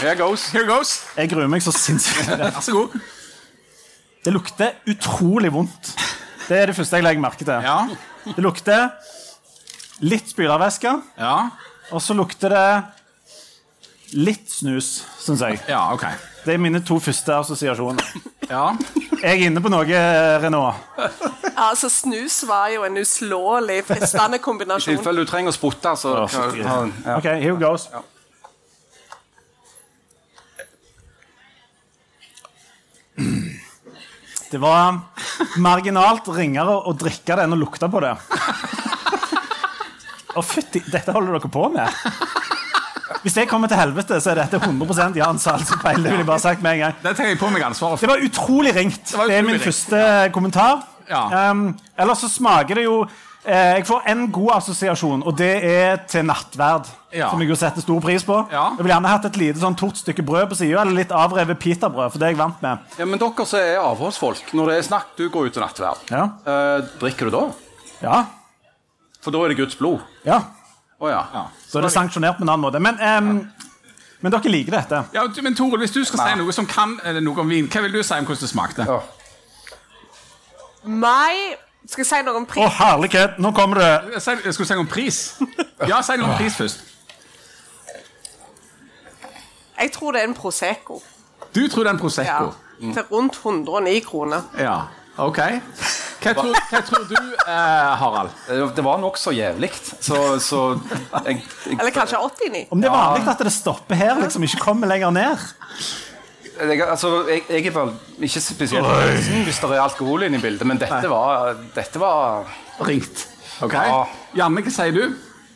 Here 0.00 0.16
goes. 0.16 0.46
Here 0.54 0.64
goes. 0.64 0.94
Jeg 1.18 1.28
gruer 1.28 1.50
meg 1.50 1.64
så 1.64 1.74
sinnssykt. 1.76 2.30
Vær 2.40 2.62
så 2.64 2.72
god. 2.72 2.94
Det 4.24 4.32
lukter 4.32 4.78
utrolig 4.88 5.50
vondt. 5.52 5.90
Det 6.46 6.56
er 6.56 6.70
det 6.70 6.76
første 6.76 7.00
jeg 7.00 7.04
legger 7.04 7.22
merke 7.24 7.44
til. 7.44 7.66
Ja. 7.66 7.82
Det 8.24 8.42
lukter 8.44 8.88
litt 10.00 10.28
spylervæske, 10.32 10.94
Ja. 11.18 11.50
og 11.92 12.00
så 12.02 12.14
lukter 12.16 12.48
det 12.54 12.84
litt 14.16 14.48
snus, 14.50 15.04
syns 15.22 15.40
jeg. 15.44 15.60
Ja, 15.68 15.92
ok. 15.94 16.04
Det 16.44 16.54
er 16.54 16.58
mine 16.58 16.80
to 16.80 16.98
første 17.00 17.34
assosiasjoner. 17.40 18.04
Ja. 18.50 18.72
Jeg 19.22 19.30
er 19.30 19.42
inne 19.46 19.60
på 19.62 19.70
noe, 19.70 19.98
Renault. 20.42 20.74
Altså, 21.54 21.86
snus 21.86 22.40
var 22.48 22.72
jo 22.74 22.82
en 22.82 22.96
uslåelig 22.98 23.84
fristende 23.86 24.36
I 24.40 24.42
kombinasjon. 24.42 24.96
tilfelle 24.96 25.22
du 25.22 25.30
trenger 25.30 25.52
å 25.52 25.54
spotte, 25.54 25.92
så 26.00 26.16
ja. 26.58 26.80
Ok, 27.14 27.28
here 27.38 27.54
goes. 27.60 27.86
Det 34.50 34.58
var 34.58 34.96
marginalt 35.62 36.26
ringere 36.34 36.74
å 36.90 36.94
drikke 36.98 37.36
det 37.38 37.44
enn 37.46 37.54
å 37.54 37.60
lukte 37.60 37.86
på 37.92 38.00
det. 38.02 38.16
Å, 40.36 40.42
fytti, 40.46 40.82
dette 40.92 41.12
holder 41.14 41.38
dere 41.38 41.50
på 41.52 41.68
med? 41.74 42.02
Hvis 43.24 43.34
jeg 43.36 43.48
kommer 43.50 43.68
til 43.68 43.76
helvete, 43.76 44.20
så 44.22 44.30
er 44.32 44.38
dette 44.44 44.60
100% 44.62 45.18
Jan 45.18 45.40
Salsepeil. 45.42 45.98
Det 46.04 46.12
vil 46.12 46.22
jeg 46.22 46.28
bare 46.28 46.40
sagt 46.42 46.62
med 46.64 46.78
en 46.78 46.84
gang. 46.86 47.00
Det 47.02 47.16
tar 47.18 47.26
jeg 47.32 47.40
på 47.40 47.50
meg 47.52 47.64
ansvaret 47.66 48.00
Det 48.00 48.08
var 48.08 48.22
utrolig 48.24 48.72
ringt. 48.76 49.10
var 49.16 49.28
Det 49.28 49.36
er 49.36 49.42
min 49.44 49.56
ringt, 49.58 49.66
første 49.66 50.04
kommentar. 50.32 50.86
Ja. 51.10 51.50
Um, 51.50 51.66
ellers 51.98 52.22
så 52.22 52.30
smaker 52.30 52.78
det 52.78 52.84
jo 52.84 53.00
eh, 53.02 53.80
Jeg 53.80 53.86
får 53.88 54.06
en 54.12 54.22
god 54.30 54.52
assosiasjon, 54.60 55.24
og 55.26 55.36
det 55.36 55.50
er 55.66 56.00
til 56.08 56.24
nattverd. 56.30 56.88
Ja. 57.10 57.32
Som 57.32 57.42
jeg 57.42 57.50
jo 57.50 57.58
setter 57.58 57.82
stor 57.82 58.00
pris 58.00 58.22
på. 58.24 58.36
Ja. 58.54 58.68
Jeg 58.78 58.86
vil 58.86 58.94
gjerne 58.94 59.10
hatt 59.10 59.26
et 59.26 59.36
lite 59.42 59.58
sånn 59.58 59.74
tort 59.76 59.98
stykke 59.98 60.22
brød 60.24 60.52
på 60.52 60.60
sida, 60.62 60.84
eller 60.84 61.02
litt 61.02 61.10
avrevet 61.12 61.58
pitabrød. 61.60 62.14
For 62.14 62.22
det 62.22 62.28
er 62.30 62.36
jeg 62.36 62.40
vant 62.40 62.62
med. 62.62 62.88
ja, 62.96 63.10
Men 63.10 63.20
dere 63.20 63.48
som 63.50 63.58
er 63.58 63.82
avholdsfolk, 63.82 64.54
når 64.54 64.70
det 64.70 64.76
er 64.78 64.90
snakk, 64.92 65.16
du 65.18 65.26
går 65.28 65.50
ut 65.50 65.58
til 65.58 65.66
nattverd. 65.66 66.06
Ja. 66.14 66.28
Eh, 66.46 66.76
drikker 67.02 67.26
du 67.28 67.36
da? 67.36 67.48
Ja. 68.06 68.20
For 69.20 69.30
da 69.30 69.42
er 69.44 69.48
det 69.52 69.56
Guds 69.56 69.76
blod. 69.76 70.00
ja. 70.24 70.40
Oh, 71.00 71.08
ja. 71.08 71.22
Så 71.68 71.78
er 71.78 71.82
det 71.82 71.92
sanksjonert 71.92 72.36
på 72.36 72.44
en 72.44 72.48
annen 72.48 72.60
måte. 72.60 72.80
Men, 72.80 72.98
em, 73.00 73.48
men 74.20 74.32
dere 74.32 74.50
liker 74.52 74.74
dette. 74.74 74.98
Ja, 75.14 75.22
men 75.42 75.54
Tore, 75.56 75.78
hvis 75.80 75.94
du 75.94 76.02
skal 76.04 76.20
si 76.20 76.34
noe 76.36 76.52
som 76.52 76.66
kan 76.68 76.98
eller 77.04 77.24
noe 77.24 77.40
om 77.40 77.48
vin, 77.48 77.70
hva 77.72 77.80
vil 77.86 77.94
du 77.94 78.02
si 78.04 78.18
om 78.18 78.26
hvordan 78.28 78.42
det 78.42 78.50
smakte? 78.50 78.84
Ja. 78.88 78.98
Nei 80.84 81.56
Skal 81.86 82.02
jeg 82.04 82.06
si 82.06 82.20
noe 82.24 82.36
om 82.36 82.44
Å, 82.44 82.60
oh, 82.66 82.76
herlighet! 82.76 83.38
Nå 83.40 83.50
kommer 83.56 83.80
det 83.80 84.20
skal 84.20 84.36
du 84.44 84.52
si 84.52 84.76
noe 84.76 84.84
om 84.84 84.88
pris? 84.92 85.22
Ja, 85.88 86.02
si 86.04 86.18
noe 86.20 86.28
om 86.28 86.36
pris 86.36 86.56
først. 86.60 86.84
Jeg 89.80 89.92
tror 89.96 90.12
det 90.12 90.20
er 90.20 90.28
en 90.28 90.36
Prosecco. 90.36 91.00
Du 91.56 91.62
tror 91.72 91.84
det 91.84 91.88
er 91.88 91.96
en 91.96 92.00
Prosecco? 92.02 92.52
Ja. 92.52 92.92
Til 92.92 93.08
rundt 93.08 93.40
109 93.40 94.00
kroner. 94.04 94.42
Ja. 94.60 94.76
Ok. 95.16 95.40
Hva 96.20 96.34
tror, 96.36 96.56
hva 96.70 96.80
tror 96.84 97.06
du, 97.08 97.16
eh, 97.46 97.94
Harald? 98.02 98.34
Det 98.48 98.58
det 98.76 98.84
var 98.84 99.00
nokså 99.00 99.32
jævlig, 99.32 99.70
så, 100.04 100.38
så 100.42 100.60
jeg, 101.24 101.40
jeg, 101.66 101.78
Eller 101.78 101.94
kanskje 101.94 102.20
89. 102.20 102.66
Om 102.70 102.82
det 102.82 102.90
er 102.90 102.94
vanlig 102.94 103.32
at 103.32 103.44
det 103.48 103.54
stopper 103.54 104.00
her, 104.00 104.20
liksom 104.20 104.44
ikke 104.44 104.60
kommer 104.60 104.90
lenger 104.90 105.14
ned. 105.16 105.48
jeg, 106.60 106.82
altså, 106.84 107.14
jeg, 107.30 107.46
jeg 107.48 107.66
er 107.70 107.76
vel 107.78 107.94
ikke 108.28 108.44
spesielt 108.44 108.86
voksen 108.86 109.48
hvis 109.48 109.62
det 109.62 109.70
er 109.72 109.82
alkohol 109.86 110.28
inne 110.28 110.36
i 110.40 110.44
bildet, 110.44 110.68
men 110.68 110.80
dette 110.80 111.08
var, 111.08 111.56
dette 111.74 112.02
var 112.02 112.52
Ringt. 112.80 113.26
Ok. 113.60 113.74
Ja. 113.76 114.04
Janne, 114.36 114.62
hva 114.64 114.72
sier 114.72 114.94
du? 114.96 115.02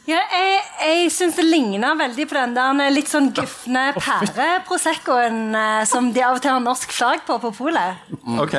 Ja, 0.05 0.21
jeg 0.29 0.65
jeg 0.85 1.13
syns 1.13 1.39
det 1.39 1.47
ligner 1.49 1.97
veldig 1.97 2.27
på 2.29 2.37
den 2.37 2.53
der 2.57 2.91
litt 2.93 3.09
sånn 3.09 3.31
gufne 3.37 3.87
pære-proseccoen 3.97 5.55
eh, 5.57 5.85
som 5.89 6.11
de 6.13 6.21
av 6.25 6.37
og 6.37 6.45
til 6.45 6.53
har 6.53 6.61
norsk 6.65 6.93
flagg 6.93 7.25
på 7.25 7.39
på 7.41 7.55
polet. 7.57 8.05
Ok. 8.37 8.59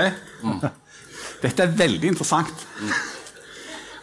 Dette 1.42 1.64
er 1.64 1.68
veldig 1.78 2.08
interessant. 2.14 2.66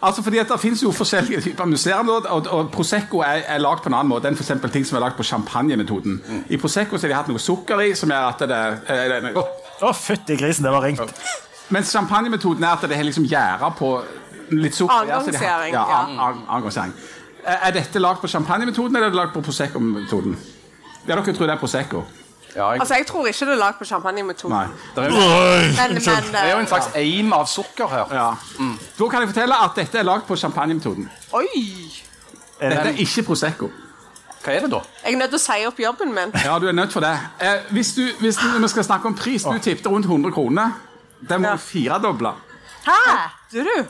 Altså 0.02 0.22
fordi 0.22 0.38
at 0.38 0.48
Det 0.48 0.60
finnes 0.60 0.82
jo 0.82 0.90
forskjellige 0.90 1.40
typer 1.40 1.64
museer, 1.64 1.94
og, 1.94 2.46
og, 2.50 2.70
Prosecco 2.72 3.20
er, 3.22 3.44
er 3.46 3.58
lagd 3.62 3.84
på 3.84 3.90
en 3.90 3.94
annen 3.94 4.10
måte 4.10 4.26
enn 4.28 4.34
for 4.36 4.42
eksempel 4.42 4.70
ting 4.74 4.86
som 4.86 4.96
er 4.98 5.04
lagd 5.04 5.16
på 5.16 5.22
champagnemetoden. 5.22 6.16
I 6.50 6.58
Prosecco 6.58 6.98
så 6.98 7.06
har 7.06 7.12
de 7.12 7.18
hatt 7.20 7.30
noe 7.30 7.38
sukker 7.42 7.80
i, 7.84 7.92
som 7.94 8.10
gjør 8.10 8.26
at 8.32 8.42
det 8.42 8.50
er 8.96 9.20
det- 9.20 9.34
Å, 9.82 9.92
fytti 9.94 10.36
grisen, 10.36 10.66
det 10.66 10.72
var 10.74 10.82
ringt. 10.82 11.22
Mens 11.70 11.92
champagnemetoden 11.94 12.64
er 12.64 12.72
at 12.74 12.82
det 12.88 12.96
har 12.96 13.04
liksom 13.06 13.24
gjæra 13.30 13.70
på 13.78 13.92
litt 14.50 14.74
sukker. 14.74 15.06
Avgangsgjæring, 15.06 15.72
Ja, 15.72 15.86
ja. 15.88 16.32
avgangsgjæring. 16.48 16.92
Er 17.46 17.58
er 17.68 17.70
dette 17.72 17.98
lagd 17.98 18.20
på 18.20 18.28
champagnemetoden 18.28 18.96
eller 18.96 19.06
er 19.06 19.10
det 19.10 19.16
lagd 19.18 19.32
på 19.34 19.42
Prosecco-metoden? 19.42 20.36
Ja, 21.08 21.14
dere 21.14 21.32
tror 21.34 21.46
det 21.46 21.54
er 21.54 21.58
Prosecco. 21.58 22.04
Ja, 22.56 22.70
jeg, 22.70 22.80
Altså, 22.80 22.94
jeg 22.94 23.06
tror 23.06 23.26
ikke 23.26 23.46
det 23.48 23.52
er 23.54 23.60
lagd 23.60 23.78
på 23.78 23.84
champagnemetoden. 23.88 24.56
Nei. 24.56 24.66
det, 24.96 25.04
er 25.04 25.08
jo, 25.08 25.14
Men, 25.14 25.94
men 25.94 25.96
det 25.96 26.40
er 26.40 26.50
jo 26.50 26.58
en 26.58 26.62
eh, 26.66 26.68
slags 26.68 26.90
aim 26.94 27.32
av 27.32 27.46
sukker 27.46 27.88
her. 27.88 28.12
Ja. 28.12 28.26
Da 28.98 29.08
kan 29.08 29.20
jeg 29.24 29.30
fortelle 29.32 29.56
at 29.64 29.76
dette 29.76 29.98
er 29.98 30.04
lagd 30.08 30.26
på 30.28 30.36
champagnemetoden. 30.36 31.08
Dette 32.60 32.82
er 32.92 33.00
ikke 33.02 33.22
Prosecco. 33.26 33.70
Hva 34.42 34.56
er 34.56 34.64
det 34.64 34.72
da? 34.72 34.80
Jeg 35.04 35.14
er 35.14 35.18
nødt 35.20 35.30
til 35.30 35.38
å 35.38 35.42
si 35.42 35.66
opp 35.68 35.78
jobben 35.80 36.12
min. 36.14 36.32
Ja, 36.44 36.56
du 36.58 36.66
er 36.66 36.74
nødt 36.74 36.92
for 36.92 37.04
det. 37.04 37.12
Eh, 37.40 37.68
hvis 37.70 37.92
du, 37.94 38.02
hvis 38.20 38.36
du, 38.40 38.46
vi 38.58 38.68
skal 38.72 38.84
snakke 38.84 39.06
om 39.10 39.14
pris, 39.14 39.44
du 39.46 39.58
tippte 39.62 39.88
rundt 39.92 40.06
100 40.10 40.32
kroner. 40.34 40.72
Den 41.22 41.42
må 41.44 41.48
Ja. 41.48 41.52
du 41.54 41.62
firedoble. 41.62 42.32
Hæ? 42.84 42.98
Du, 43.52 43.60
du. 43.62 43.84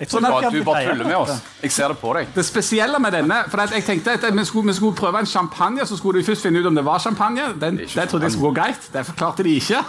Jeg 0.00 0.08
bare, 0.22 0.46
at 0.46 0.52
du 0.52 0.62
bare 0.64 0.84
tuller 0.88 1.04
med 1.04 1.16
oss. 1.16 1.30
Jeg 1.62 1.72
ser 1.72 1.88
det 1.92 1.98
på 2.00 2.12
deg. 2.16 2.28
Det 2.32 2.44
spesielle 2.48 2.98
med 3.04 3.12
denne 3.12 3.42
for 3.52 3.60
at 3.60 3.74
jeg 3.76 3.84
tenkte 3.84 4.14
at 4.16 4.22
vi 4.32 4.44
skulle, 4.48 4.70
vi 4.70 4.76
skulle 4.78 4.96
prøve 4.96 5.20
en 5.20 5.26
champagne, 5.28 5.84
så 5.86 5.96
skulle 5.98 6.22
de 6.22 6.24
først 6.24 6.46
finne 6.46 6.62
ut 6.62 6.68
om 6.70 6.78
det 6.78 6.84
var 6.86 7.02
champagne. 7.04 7.50
Den, 7.60 7.76
det 7.76 8.06
trodde 8.08 8.24
jeg 8.24 8.32
skulle 8.32 8.48
gå 8.48 8.54
greit. 8.62 8.86
Det 8.94 9.02
forklarte 9.06 9.44
de 9.44 9.52
ikke. 9.60 9.82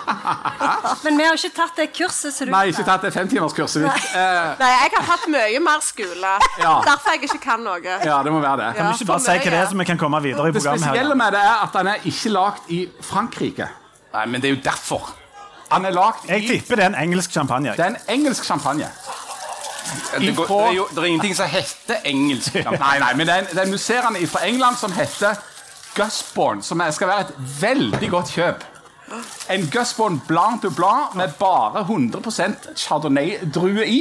Men 1.06 1.18
vi 1.18 1.24
har 1.24 1.39
ikke 1.39 1.53
tatt 1.62 1.80
det 1.80 1.88
kurset. 1.96 2.34
som 2.36 2.50
du 2.50 2.51
Nei, 2.51 2.65
ikke 2.74 2.84
tatt 2.89 3.08
det 3.08 3.13
femtimerskurset 3.15 3.86
mitt. 3.86 4.10
Eh, 4.12 4.41
Nei, 4.63 4.74
jeg 4.74 4.91
har 4.98 5.08
hatt 5.13 5.25
mye 5.32 5.63
mer 5.63 5.88
skole. 5.88 6.36
Ja. 6.60 6.75
Derfor 6.91 7.15
jeg 7.15 7.24
ikke 7.30 7.41
kan 7.48 7.63
noe. 7.63 7.80
ja, 7.80 8.20
det 8.27 8.36
må 8.36 8.44
være 8.44 8.65
det. 8.65 8.70
Kan 8.82 8.91
vi 8.91 9.00
ikke 9.00 9.12
bare 9.13 9.24
si 9.24 9.32
hva 9.32 9.48
det 9.48 9.63
er, 9.63 9.65
så 9.72 9.80
vi 9.80 9.89
kan 9.94 10.03
komme 10.03 10.22
videre 10.27 10.51
i 10.51 10.58
programmet? 10.60 10.84
Det 10.84 10.91
spesielle 10.91 11.15
med 11.24 11.39
det 11.39 11.46
er 11.48 11.58
at 11.63 11.80
den 11.80 11.94
er 11.96 12.12
ikke 12.12 12.36
lagd 12.36 12.70
i 12.75 12.84
Frankrike. 13.13 13.72
Nei, 14.12 14.27
men 14.27 14.44
det 14.44 14.51
er 14.51 14.58
jo 14.58 14.62
derfor. 14.68 15.13
Han 15.72 15.88
er 15.88 15.96
lagd 15.96 16.27
Jeg 16.27 16.44
tipper 16.50 16.75
det 16.75 16.89
er 16.89 16.96
en 16.98 17.01
engelsk 17.08 17.32
champagne. 17.32 17.72
Det 17.80 17.86
er 17.86 17.94
en 17.96 18.01
engelsk 18.12 18.44
champagne. 18.44 18.91
Det, 20.20 20.36
går, 20.38 20.48
det, 20.48 20.60
er 20.68 20.76
jo, 20.76 20.88
det 20.92 20.98
er 21.04 21.08
ingenting 21.10 21.36
som 21.36 21.48
heter 21.52 22.04
engelsk. 22.06 22.56
Nei, 22.86 22.98
nei, 23.00 23.14
men 23.18 23.28
det 23.28 23.34
er, 23.36 23.40
en- 23.46 23.50
det 23.52 23.58
er 23.60 23.66
en 23.70 23.74
musserende 23.76 24.28
fra 24.28 24.44
England 24.48 24.78
som 24.80 24.92
heter 24.96 25.40
Gusborn, 25.96 26.62
som 26.64 26.80
er, 26.82 26.92
skal 26.96 27.08
være 27.12 27.26
et 27.28 27.34
veldig 27.62 28.10
godt 28.14 28.32
kjøp. 28.38 28.64
En 29.52 29.66
Gusborn 29.74 30.22
Blanc 30.28 30.62
du 30.64 30.70
Blanc 30.72 31.16
med 31.20 31.34
bare 31.40 31.82
100% 31.84 32.70
Chardonnay-drue 32.80 33.86
i. 33.88 34.00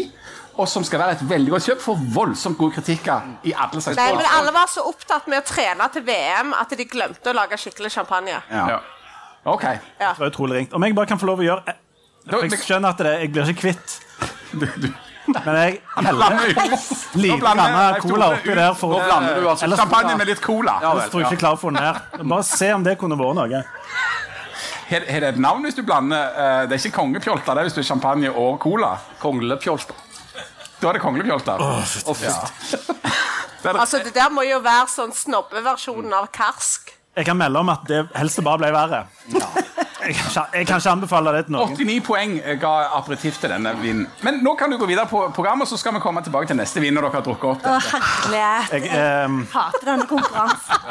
Og 0.61 0.69
som 0.69 0.85
skal 0.85 1.01
være 1.01 1.15
et 1.17 1.23
veldig 1.31 1.51
godt 1.55 1.65
kjøp, 1.71 1.81
får 1.81 2.01
voldsomt 2.15 2.59
gode 2.61 2.75
kritikker 2.77 3.21
i 3.49 3.53
alle 3.57 3.81
slags 3.81 3.97
Nei, 3.97 4.11
men 4.19 4.27
alle 4.37 4.53
var 4.53 4.69
så 4.69 4.83
opptatt 4.91 5.27
med 5.31 5.41
å 5.41 5.45
trene 5.49 5.87
til 5.95 6.03
VM 6.05 6.51
at 6.59 6.75
de 6.77 6.85
glemte 6.91 7.33
å 7.33 7.37
lage 7.39 7.57
skikkelig 7.63 7.91
champagne. 7.95 8.35
Ja. 8.51 8.65
Ja. 8.75 8.81
Ok. 9.49 9.63
Det 9.99 10.11
var 10.19 10.27
utrolig 10.29 10.59
ringt. 10.59 10.75
Om 10.77 10.85
jeg 10.85 10.95
bare 10.99 11.09
kan 11.09 11.19
få 11.23 11.31
lov 11.31 11.41
å 11.41 11.47
gjøre 11.47 11.77
For 12.29 12.45
Jeg 12.45 12.61
skjønner 12.61 12.93
at 12.93 12.99
det, 13.01 13.13
jeg 13.23 13.31
blir 13.33 13.49
ikke 13.55 13.61
kvitt 13.63 13.95
Du, 14.53 14.67
du. 14.85 14.91
Men 15.27 15.57
jeg 15.57 15.81
heller 15.97 16.37
lite 17.15 17.37
grann 17.43 18.00
cola 18.03 18.31
oppi 18.35 18.55
der. 18.57 18.75
For, 18.75 18.95
Nå 18.95 19.00
blander 19.05 19.41
du 19.41 19.49
altså 19.50 19.67
Ellers- 19.67 19.79
Champagne 19.83 20.17
med 20.19 20.27
litt 20.31 20.41
cola. 20.43 20.79
Ja, 20.83 20.95
vel, 20.97 21.11
tror 21.12 21.23
jeg 21.23 21.31
ikke 21.33 21.43
klarer 21.45 21.59
å 21.59 21.61
få 21.61 21.73
den 21.75 21.83
ned. 21.85 22.29
Bare 22.33 22.47
se 22.49 22.73
om 22.75 22.85
det 22.87 22.97
kunne 22.99 23.19
vært 23.21 23.39
noe. 23.39 23.62
Har 24.91 25.05
det 25.07 25.23
et 25.29 25.39
navn 25.39 25.62
hvis 25.62 25.77
du 25.79 25.85
blander 25.87 26.33
eh, 26.35 26.62
Det 26.67 26.75
er 26.75 26.81
ikke 26.83 26.97
kongepjolter, 26.99 27.55
det 27.55 27.61
er 27.62 27.69
hvis 27.69 27.77
du 27.77 27.83
er 27.85 27.87
champagne 27.87 28.31
og 28.33 28.57
cola. 28.65 28.97
Konglepjolter. 29.23 29.95
Da 30.81 30.89
er 30.89 30.99
det 30.99 31.03
kongepjolter. 31.05 31.61
Altså, 33.61 33.99
Det 34.00 34.15
der 34.17 34.31
må 34.33 34.41
jo 34.49 34.57
være 34.65 34.87
sånn 34.89 35.11
snobbeversjonen 35.12 36.15
av 36.17 36.31
karsk. 36.33 36.95
Jeg 37.17 37.26
kan 37.26 37.37
melde 37.37 37.59
om 37.59 37.69
at 37.73 37.83
det 37.88 38.05
helst 38.14 38.38
bare 38.47 38.61
ble 38.62 38.71
verre. 38.75 39.05
Jeg 40.00 40.14
ikke, 40.14 40.43
jeg 40.55 40.67
kan 40.67 40.81
ikke 40.81 40.90
anbefale 40.90 41.33
det 41.35 41.43
til 41.47 41.55
noen. 41.55 41.75
89 41.76 41.97
poeng 42.07 42.37
ga 42.62 42.71
aperitiff 42.97 43.40
til 43.43 43.52
denne 43.52 43.73
vinen. 43.83 44.07
Men 44.26 44.38
nå 44.45 44.55
kan 44.59 44.71
du 44.73 44.79
gå 44.81 44.87
videre 44.88 45.07
på 45.11 45.26
programmet, 45.35 45.69
så 45.69 45.76
skal 45.76 45.95
vi 45.95 46.00
komme 46.00 46.23
tilbake 46.25 46.49
til 46.49 46.57
neste 46.59 46.81
vin 46.81 46.95
når 46.97 47.09
dere 47.09 47.19
har 47.19 47.26
drukket 47.26 47.50
opp 47.50 47.67
Å, 47.67 47.75
herlighet. 47.90 48.73
Jeg, 48.79 48.93
ehm, 48.97 49.43
hater 49.52 49.90
denne 49.90 50.07
konkurransen. 50.11 50.88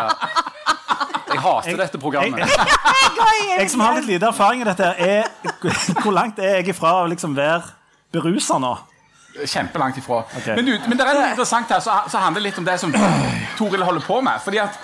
Jeg 1.30 1.42
hater 1.46 1.82
dette 1.82 1.98
jeg, 1.98 2.04
programmet. 2.04 2.44
jeg, 2.44 3.50
jeg 3.56 3.72
som 3.74 3.84
har 3.86 3.98
litt 3.98 4.12
lite 4.12 4.30
erfaring 4.30 4.64
i 4.64 4.70
dette, 4.70 4.92
er, 5.08 5.28
hvor 6.04 6.14
langt 6.16 6.40
er 6.44 6.60
jeg 6.60 6.70
ifra 6.76 6.94
å 7.02 7.10
liksom 7.10 7.36
være 7.38 7.64
berusa 8.14 8.60
nå? 8.62 8.76
Kjempelangt 9.40 9.98
ifra. 10.02 10.24
Okay. 10.38 10.56
Men, 10.58 10.68
du, 10.68 10.76
men 10.90 11.00
det 11.00 11.06
er 11.06 11.16
noe 11.16 11.32
interessant 11.32 11.72
her, 11.72 11.82
så, 11.86 12.02
så 12.12 12.22
handler 12.22 12.44
det 12.44 12.52
litt 12.52 12.62
om 12.62 12.68
det 12.68 12.78
som 12.82 12.94
Toril 13.58 13.86
holder 13.88 14.06
på 14.06 14.22
med. 14.26 14.42
Fordi 14.44 14.62
at 14.68 14.80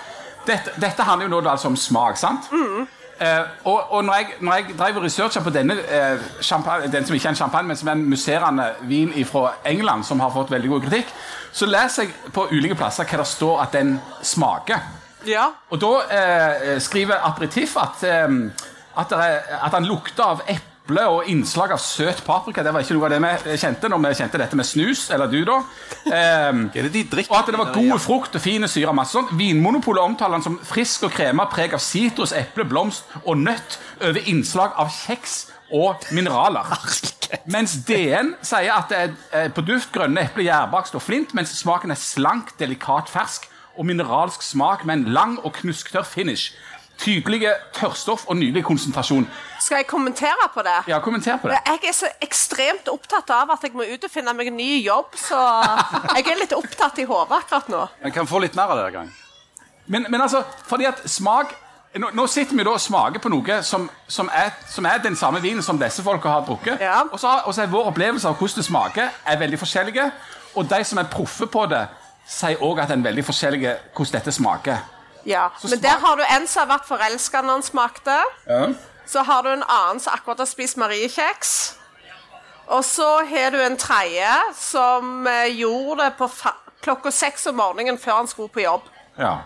dette, 0.46 0.74
dette 0.80 1.02
handler 1.02 1.28
jo 1.28 1.40
nå 1.40 1.50
altså 1.50 1.68
om 1.68 1.76
smak, 1.76 2.16
sant? 2.20 2.50
Eh, 3.18 3.42
og 3.64 3.92
og 3.96 4.04
når, 4.04 4.14
jeg, 4.14 4.26
når 4.40 4.54
jeg 4.54 4.74
drev 4.78 4.96
og 5.00 5.04
researcha 5.06 5.40
på 5.40 5.50
denne 5.50 5.78
eh, 5.80 6.20
den 6.92 7.06
som 7.06 7.14
ikke 7.16 7.28
er 7.30 7.32
en 7.32 7.38
champagne, 7.38 7.68
men 7.68 7.76
som 7.76 7.88
er 7.88 7.96
en 7.96 8.04
musserende 8.10 8.66
vin 8.82 9.12
fra 9.24 9.54
England, 9.64 10.04
som 10.04 10.20
har 10.20 10.30
fått 10.34 10.52
veldig 10.52 10.68
god 10.68 10.86
kritikk, 10.88 11.14
så 11.52 11.66
leser 11.66 12.02
jeg 12.02 12.32
på 12.32 12.48
ulike 12.52 12.76
plasser 12.76 13.08
hva 13.08 13.22
det 13.22 13.26
står 13.30 13.62
at 13.62 13.72
den 13.72 13.96
smaker. 14.22 14.84
Ja. 15.26 15.48
Og 15.70 15.80
da 15.80 15.92
eh, 16.12 16.76
skriver 16.80 17.24
Aperitif 17.24 17.76
at, 17.80 18.04
eh, 18.04 18.28
at, 18.96 19.12
er, 19.12 19.40
at 19.62 19.72
han 19.72 19.88
lukter 19.88 20.24
av 20.24 20.44
eple 20.46 20.75
og 20.86 21.26
innslag 21.26 21.72
av 21.74 21.80
søt 21.82 22.22
paprika. 22.24 22.62
Det 22.62 22.72
var 22.74 22.84
ikke 22.84 22.94
noe 22.94 23.08
av 23.08 23.14
det 23.16 23.20
vi 23.46 23.56
kjente 23.58 23.88
når 23.90 24.02
vi 24.04 24.12
kjente 24.20 24.38
dette 24.38 24.58
med 24.58 24.66
snus, 24.68 25.08
eller 25.10 25.26
du, 25.26 25.40
da. 25.44 25.60
Det 26.76 26.86
de 26.92 27.02
drikker? 27.10 27.32
og 27.32 27.38
at 27.40 27.50
det 27.50 27.58
var 27.58 27.72
gode 27.74 27.98
frukt 28.02 28.38
og 28.38 28.42
fine 28.42 28.68
syre. 28.70 28.94
masse 28.94 29.16
sånn. 29.16 29.32
Vinmonopolet 29.38 30.04
omtaler 30.04 30.38
den 30.38 30.46
som 30.46 30.60
frisk 30.62 31.08
og 31.08 31.12
krema, 31.16 31.48
preg 31.50 31.74
av 31.74 31.82
sitrus, 31.82 32.32
eple, 32.36 32.64
blomst 32.64 33.04
og 33.24 33.38
nøtt 33.42 33.78
over 34.00 34.30
innslag 34.30 34.76
av 34.78 34.92
kjeks 34.94 35.48
og 35.74 36.06
mineraler. 36.14 36.70
Mens 37.50 37.74
DN 37.86 38.34
sier 38.46 38.70
at 38.76 38.92
det 38.92 39.02
er 39.34 39.50
på 39.54 39.64
duft 39.66 39.90
grønne 39.94 40.22
eple, 40.28 40.46
gjærbakst 40.46 40.94
og 40.94 41.02
flint, 41.02 41.34
mens 41.34 41.54
smaken 41.58 41.90
er 41.90 41.98
slank, 41.98 42.54
delikat, 42.60 43.10
fersk 43.10 43.50
og 43.76 43.88
mineralsk 43.88 44.44
smak 44.46 44.86
med 44.86 45.00
en 45.00 45.12
lang 45.16 45.36
og 45.42 45.52
knusktørr 45.58 46.06
finish. 46.06 46.54
Tydelige 46.98 47.52
tørrstoff 47.76 48.24
og 48.26 48.38
nydelig 48.40 48.64
konsentrasjon. 48.64 49.26
Skal 49.60 49.82
jeg 49.82 49.86
kommentere 49.90 50.48
på 50.54 50.62
det? 50.64 50.78
Ja, 50.88 51.00
kommenter 51.04 51.36
på 51.42 51.50
det. 51.52 51.58
Jeg 51.66 51.90
er 51.90 51.92
så 51.96 52.08
ekstremt 52.24 52.88
opptatt 52.88 53.30
av 53.34 53.52
at 53.52 53.62
jeg 53.66 53.76
må 53.76 53.84
ut 53.84 54.08
og 54.08 54.12
finne 54.12 54.32
meg 54.36 54.48
en 54.48 54.56
ny 54.56 54.70
jobb, 54.84 55.12
så 55.20 55.42
jeg 56.16 56.24
er 56.24 56.40
litt 56.40 56.56
opptatt 56.56 56.98
i 57.02 57.06
hodet 57.08 57.42
akkurat 57.42 57.68
nå. 57.72 57.84
Jeg 58.06 58.16
kan 58.16 58.28
få 58.28 58.40
litt 58.44 58.56
mer 58.56 58.72
av 58.72 58.80
det 58.80 58.88
en 58.88 58.98
gang. 59.00 59.14
Men, 59.86 60.08
men 60.10 60.20
altså, 60.24 60.42
fordi 60.66 60.88
at 60.88 61.04
smak 61.10 61.52
nå, 62.00 62.10
nå 62.12 62.26
sitter 62.28 62.56
vi 62.56 62.64
da 62.66 62.72
og 62.74 62.82
smaker 62.82 63.22
på 63.22 63.30
noe 63.32 63.60
som, 63.64 63.86
som, 64.08 64.28
er, 64.34 64.50
som 64.68 64.88
er 64.88 64.98
den 65.04 65.16
samme 65.16 65.40
vinen 65.44 65.64
som 65.64 65.78
disse 65.80 66.04
folka 66.04 66.32
har 66.32 66.42
drukket. 66.48 66.82
Ja. 66.82 67.02
Og, 67.10 67.20
så, 67.20 67.30
og 67.44 67.54
så 67.54 67.64
er 67.64 67.70
vår 67.72 67.92
opplevelse 67.92 68.28
av 68.28 68.36
hvordan 68.36 68.60
det 68.60 68.66
smaker, 68.66 69.14
er 69.24 69.38
veldig 69.40 69.60
forskjellige. 69.62 70.10
Og 70.56 70.68
de 70.68 70.82
som 70.84 71.00
er 71.00 71.08
proffe 71.12 71.48
på 71.48 71.64
det, 71.70 71.86
sier 72.26 72.60
òg 72.64 72.82
at 72.82 72.90
det 72.90 72.98
er 72.98 73.06
veldig 73.06 73.24
forskjellige 73.24 73.74
hvordan 73.94 74.18
dette 74.18 74.34
smaker. 74.34 74.84
Ja, 75.26 75.48
Så 75.58 75.68
Men 75.72 75.80
der 75.82 75.98
har 75.98 76.16
du 76.16 76.22
en 76.22 76.46
som 76.46 76.62
har 76.68 76.76
vært 76.78 76.86
forelska 76.88 77.40
når 77.42 77.58
han 77.58 77.62
smakte. 77.66 78.18
Så 79.06 79.22
har 79.26 79.42
du 79.42 79.48
en 79.52 79.64
annen 79.66 80.00
som 80.02 80.14
akkurat 80.14 80.38
har 80.38 80.46
spist 80.50 80.78
mariekjeks. 80.78 81.56
Og 82.66 82.84
så 82.84 83.08
har 83.26 83.50
du 83.54 83.60
en 83.62 83.76
tredje 83.78 84.30
som 84.58 85.26
eh, 85.26 85.50
gjorde 85.54 86.04
det 86.04 86.14
på 86.18 86.26
klokka 86.82 87.10
seks 87.14 87.46
om 87.46 87.58
morgenen 87.58 87.98
før 87.98 88.20
han 88.22 88.30
skulle 88.30 88.50
på 88.54 88.62
jobb. 88.64 88.86
Ja. 89.18 89.36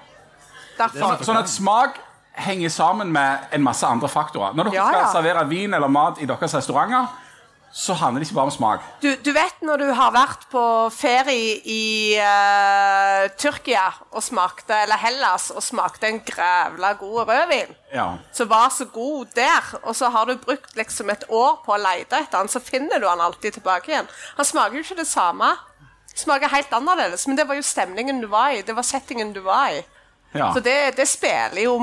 Derfor. 0.79 1.21
Sånn 1.25 1.37
at 1.41 1.49
smak 1.53 1.99
henger 2.41 2.73
sammen 2.73 3.11
med 3.13 3.51
en 3.53 3.63
masse 3.65 3.85
andre 3.87 4.09
faktorer. 4.09 4.55
Når 4.57 4.71
dere 4.71 4.75
Ja, 4.79 4.87
skal 4.89 5.03
ja. 5.03 5.11
servere 5.13 5.45
vin 5.51 5.75
eller 5.77 5.89
mat 5.93 6.21
i 6.21 6.29
deres 6.29 6.55
restauranter, 6.57 7.09
så 7.73 7.95
handler 7.95 8.21
det 8.21 8.27
ikke 8.29 8.35
bare 8.35 8.51
om 8.51 8.51
smak. 8.51 8.87
Du, 9.03 9.09
du 9.25 9.31
vet 9.33 9.61
når 9.63 9.79
du 9.79 9.93
har 9.95 10.11
vært 10.15 10.47
på 10.51 10.63
ferie 10.91 11.61
i 11.71 12.17
uh, 12.19 13.29
Tyrkia 13.39 13.85
og 14.11 14.25
smakte, 14.27 14.75
eller 14.85 14.99
Hellas 14.99 15.51
og 15.55 15.63
smakte 15.63 16.09
en 16.11 16.19
grævla 16.27 16.93
god 16.99 17.21
rødvin 17.31 17.77
Ja. 17.95 18.09
som 18.33 18.49
var 18.51 18.69
så 18.75 18.85
god 18.91 19.27
der, 19.35 19.71
og 19.83 19.95
så 19.97 20.11
har 20.11 20.27
du 20.27 20.37
brukt 20.43 20.77
liksom 20.77 21.11
et 21.11 21.25
år 21.29 21.61
på 21.65 21.75
å 21.75 21.79
lete 21.79 22.19
etter 22.19 22.39
den, 22.39 22.49
så 22.51 22.61
finner 22.63 22.99
du 22.99 23.07
den 23.07 23.21
alltid 23.23 23.53
tilbake 23.59 23.91
igjen. 23.93 24.11
Han 24.37 24.45
smaker 24.47 24.77
jo 24.79 24.83
ikke 24.85 25.01
det 25.03 25.07
samme. 25.11 25.53
Smaker 26.15 26.51
helt 26.51 26.73
annerledes, 26.75 27.27
men 27.31 27.37
det 27.39 27.47
var 27.49 27.55
jo 27.55 27.63
stemningen 27.63 28.21
du 28.21 28.27
var 28.31 28.51
i. 28.59 28.63
Det 28.67 28.75
var 28.75 28.83
settingen 28.83 29.33
du 29.33 29.41
var 29.47 29.71
i. 29.79 29.83
ja. 30.35 30.53
Så 30.55 30.61
det, 30.61 30.97
det 30.99 31.07
spiller 31.09 31.63
jo 31.65 31.79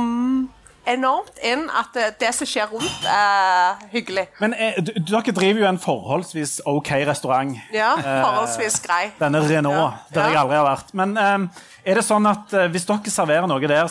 enormt 0.87 1.37
inn 1.45 1.65
at 1.69 1.95
det, 2.19 2.29
som 2.35 2.47
skjer 2.49 2.69
rundt, 2.71 3.05
er 3.11 3.75
hyggelig. 3.91 4.27
Men 4.41 4.53
eh, 4.57 4.77
dere 4.83 5.33
driver 5.35 5.61
jo 5.63 5.67
en 5.69 5.79
forholdsvis 5.81 6.57
OK 6.65 6.91
restaurant. 7.09 7.55
Ja, 7.75 7.93
forholdsvis 7.99 8.79
grei. 8.85 9.09
Denne 9.19 9.41
Renault, 9.45 9.77
Ja. 9.77 9.89
der 10.15 10.29
jeg 10.31 10.39
aldri 10.43 10.57
har 10.61 10.69
vært. 10.69 10.93
Men 10.97 11.17
eh, 11.17 11.65
er 11.91 11.99
det 12.01 12.05
sånn 12.07 12.25
at 12.29 12.53
eh, 12.53 12.67
hvis 12.73 12.87
dere 12.89 13.13
serverer 13.13 13.47
noe 13.51 13.67
der, 13.67 13.87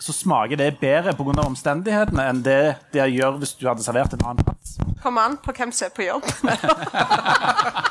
så 0.00 0.14
smaker 0.16 0.56
det 0.56 0.70
bedre 0.80 1.12
pga. 1.12 1.42
omstendighetene 1.44 2.24
enn 2.30 2.38
det 2.42 2.60
det 2.94 3.04
gjør 3.12 3.36
hvis 3.42 3.52
du 3.60 3.66
hadde 3.68 3.84
servert 3.84 4.14
en 4.16 4.22
annen 4.30 4.46
plass? 4.46 4.78
Kommer 5.02 5.28
an 5.28 5.36
på 5.44 5.52
hvem 5.52 5.72
som 5.72 5.90
er 5.90 5.94
på 5.96 6.06
jobb. 6.08 6.24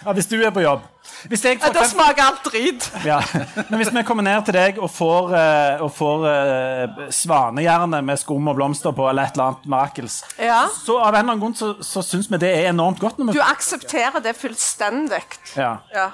Ja, 0.00 0.12
Hvis 0.16 0.30
du 0.30 0.38
er 0.40 0.48
på 0.50 0.62
jobb. 0.64 0.80
Da 1.28 1.84
smaker 1.84 2.22
alt 2.24 2.44
drit. 2.44 2.86
ja. 3.04 3.20
Men 3.68 3.78
hvis 3.80 3.90
vi 3.92 4.02
kommer 4.08 4.22
ned 4.24 4.44
til 4.46 4.54
deg 4.56 4.78
og 4.80 4.90
får, 4.90 5.34
uh, 5.34 5.82
og 5.84 5.90
får 5.96 6.24
uh, 6.24 7.02
svanehjerne 7.12 8.00
med 8.06 8.18
skum 8.22 8.48
og 8.48 8.56
blomster 8.56 8.94
på, 8.96 9.08
eller 9.10 9.28
et 9.28 9.36
eller 9.36 9.50
annet 9.50 9.68
mirakels, 9.70 10.22
Ja. 10.38 10.62
så 10.72 10.96
av 10.98 11.12
en 11.14 11.20
eller 11.20 11.32
annen 11.34 11.40
grunn 11.44 11.54
så, 11.58 11.74
så 11.84 12.02
syns 12.06 12.30
vi 12.30 12.38
det 12.40 12.50
er 12.56 12.70
enormt 12.72 12.98
godt. 13.02 13.18
Når 13.20 13.36
Du 13.36 13.42
aksepterer 13.44 14.20
det 14.24 14.36
fullstendig. 14.36 15.22
ja. 15.56 15.76
Ja. 15.94 16.10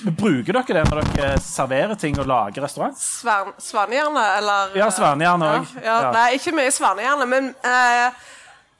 Bruker 0.00 0.54
dere 0.54 0.62
det 0.78 0.82
når 0.88 1.08
dere 1.12 1.38
serverer 1.44 1.96
ting 1.98 2.14
og 2.22 2.26
lager 2.30 2.62
restaurant? 2.64 2.96
Svan, 2.96 3.50
Svanehjerne, 3.60 4.22
eller 4.38 4.76
Ja, 4.78 4.86
svanehjerne 4.94 5.44
Ja, 5.50 5.58
òg. 5.58 5.72
ja, 5.84 5.96
Nei, 6.14 6.28
ikke 6.38 6.52
mye 6.56 6.70
svanehjerne, 6.72 7.26
men 7.28 7.48
eh, 7.66 8.12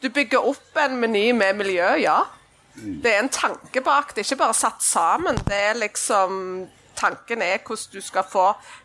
du 0.00 0.08
bygger 0.08 0.46
opp 0.48 0.78
en 0.80 0.94
meny 1.02 1.26
med 1.36 1.58
miljø, 1.58 1.90
ja. 2.00 2.22
Det 2.74 3.10
er 3.12 3.22
en 3.22 3.32
tanke 3.32 3.82
bak. 3.84 4.14
Det 4.14 4.22
er 4.22 4.28
ikke 4.28 4.44
bare 4.44 4.56
satt 4.56 4.84
sammen. 4.84 5.40
Det 5.46 5.64
er 5.70 5.80
liksom 5.80 6.68
Tanken 7.00 7.40
er 7.40 7.62
hvordan 7.64 7.94
du 7.94 8.02
skal 8.04 8.26
få 8.28 8.42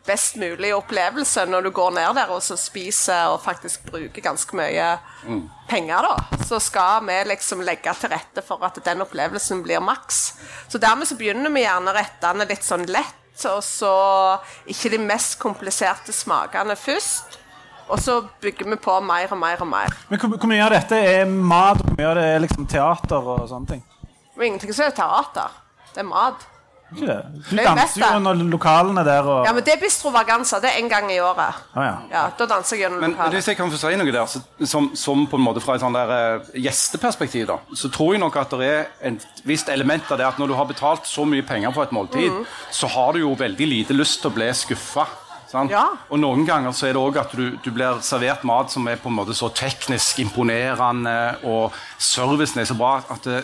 best 0.07 0.37
mulig 0.39 0.69
opplevelse 0.71 1.43
når 1.49 1.65
du 1.65 1.69
går 1.75 1.89
ned 1.97 2.13
der 2.15 2.29
og 2.31 2.39
så 2.45 2.55
spiser 2.55 3.33
og 3.33 3.41
faktisk 3.43 3.89
bruker 3.89 4.23
ganske 4.23 4.55
mye 4.55 4.85
penger, 5.67 6.05
da. 6.07 6.39
Så 6.47 6.61
skal 6.63 7.03
vi 7.03 7.17
liksom 7.27 7.65
legge 7.67 7.91
til 7.99 8.13
rette 8.13 8.43
for 8.45 8.63
at 8.63 8.79
den 8.85 9.03
opplevelsen 9.03 9.63
blir 9.65 9.83
maks. 9.83 10.37
Så 10.71 10.79
dermed 10.79 11.09
så 11.09 11.17
begynner 11.19 11.51
vi 11.51 11.65
gjerne 11.65 11.91
rettene 11.97 12.47
litt 12.47 12.63
sånn 12.63 12.85
lett, 12.87 13.35
og 13.51 13.59
så 13.67 13.95
ikke 14.71 14.93
de 14.95 15.01
mest 15.11 15.35
kompliserte 15.41 16.15
smakene 16.15 16.77
først. 16.79 17.41
Og 17.89 17.99
så 18.01 18.21
bygger 18.41 18.65
vi 18.71 18.75
på 18.81 18.95
mer 19.05 19.29
og 19.31 19.37
mer 19.37 19.61
og 19.61 19.67
mer. 19.69 19.93
Men 20.09 20.19
hvor, 20.19 20.37
hvor 20.37 20.49
mye 20.49 20.63
av 20.65 20.71
dette 20.73 20.97
er 20.97 21.25
mat, 21.29 21.77
og 21.83 21.91
hvor 21.91 21.99
mye 21.99 22.09
av 22.09 22.15
det 22.17 22.25
er 22.33 22.39
liksom 22.47 22.65
teater 22.71 23.29
og 23.35 23.45
sånne 23.51 23.67
ting? 23.75 23.83
Og 24.35 24.43
ingenting 24.47 24.73
som 24.73 24.87
er 24.89 24.95
teater. 24.97 25.53
Det 25.93 26.01
er 26.01 26.09
mat. 26.09 26.47
Ikke 26.95 27.07
det? 27.09 27.15
Du 27.49 27.55
Jeg 27.57 27.65
danser 27.65 27.99
jo 28.01 28.05
det. 28.05 28.15
under 28.19 28.49
lokalene 28.53 29.03
der 29.07 29.25
og 29.25 29.45
Ja, 29.47 29.53
men 29.57 29.63
det 29.65 29.73
er 29.73 29.79
bistrovaganza. 29.81 30.59
Det 30.61 30.69
er 30.69 30.81
én 30.83 30.89
gang 30.89 31.07
i 31.11 31.17
året. 31.19 31.61
Å, 31.75 31.81
ja. 31.85 31.95
Ja, 32.11 32.23
Da 32.37 32.45
danser 32.51 32.75
jeg 32.77 32.83
gjennom 32.85 32.99
Men, 33.01 33.09
men 33.09 33.17
lokalet. 33.17 33.33
hvis 33.39 33.47
jeg 33.49 33.57
kan 33.57 33.71
få 33.73 33.77
si 33.81 33.95
noe 33.97 34.11
der, 34.13 34.25
så, 34.29 34.41
som, 34.69 34.89
som 34.95 35.25
på 35.27 35.39
en 35.39 35.45
måte 35.47 35.63
fra 35.65 35.75
et 35.75 35.81
sånn 35.81 35.97
der 35.97 36.13
eh, 36.17 36.51
gjesteperspektiv, 36.61 37.47
da, 37.49 37.57
så 37.73 37.89
tror 37.89 38.13
jeg 38.13 38.21
nok 38.21 38.37
at 38.37 38.53
det 38.61 38.69
er 38.69 38.85
et 39.11 39.25
visst 39.49 39.69
element 39.73 40.09
av 40.13 40.17
det 40.21 40.27
at 40.29 40.37
når 40.41 40.47
du 40.47 40.55
har 40.59 40.65
betalt 40.69 41.09
så 41.09 41.25
mye 41.25 41.41
penger 41.45 41.73
for 41.73 41.83
et 41.89 41.91
måltid, 41.95 42.29
Mm. 42.31 42.45
så 42.71 42.87
har 42.87 43.13
du 43.13 43.19
jo 43.19 43.33
veldig 43.37 43.67
lite 43.67 43.93
lyst 43.97 44.21
til 44.21 44.31
å 44.31 44.35
bli 44.37 44.49
skuffa. 44.53 45.05
Sant? 45.55 45.73
Ja. 45.73 45.85
Og 46.11 46.19
noen 46.19 46.45
ganger 46.47 46.75
så 46.75 46.89
er 46.89 46.95
det 46.95 47.01
òg 47.01 47.19
at 47.21 47.35
du, 47.35 47.45
du 47.63 47.69
blir 47.73 48.01
servert 48.05 48.43
mat 48.47 48.73
som 48.73 48.87
er 48.91 48.99
på 49.01 49.11
en 49.11 49.19
måte 49.21 49.35
så 49.37 49.49
teknisk 49.55 50.19
imponerende, 50.25 51.15
og 51.47 51.75
servicen 52.01 52.63
er 52.63 52.69
så 52.69 52.77
bra 52.79 52.97
at, 53.15 53.29
det, 53.29 53.43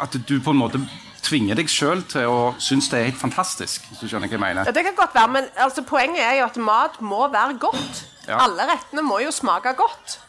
at 0.00 0.16
du 0.16 0.38
på 0.40 0.54
en 0.54 0.62
måte 0.64 0.80
tvinger 1.26 1.58
deg 1.58 1.70
sjøl 1.70 2.04
til 2.08 2.28
å 2.30 2.40
synes 2.62 2.90
det 2.92 3.00
er 3.00 3.08
helt 3.10 3.20
fantastisk. 3.20 3.88
hvis 3.90 4.02
du 4.02 4.06
skjønner 4.06 4.30
hva 4.30 4.36
jeg 4.36 4.44
mener. 4.44 4.68
Ja, 4.68 4.74
det 4.74 4.84
kan 4.86 4.98
godt 4.98 5.16
være, 5.16 5.32
men 5.38 5.48
altså, 5.56 5.82
poenget 5.86 6.22
er 6.22 6.38
jo 6.40 6.46
at 6.46 6.60
mat 6.62 7.00
må 7.02 7.26
være 7.32 7.58
godt. 7.60 8.04
Ja. 8.26 8.40
Alle 8.46 8.68
rettene 8.70 9.04
må 9.06 9.20
jo 9.22 9.34
smake 9.34 9.74
godt. 9.78 10.20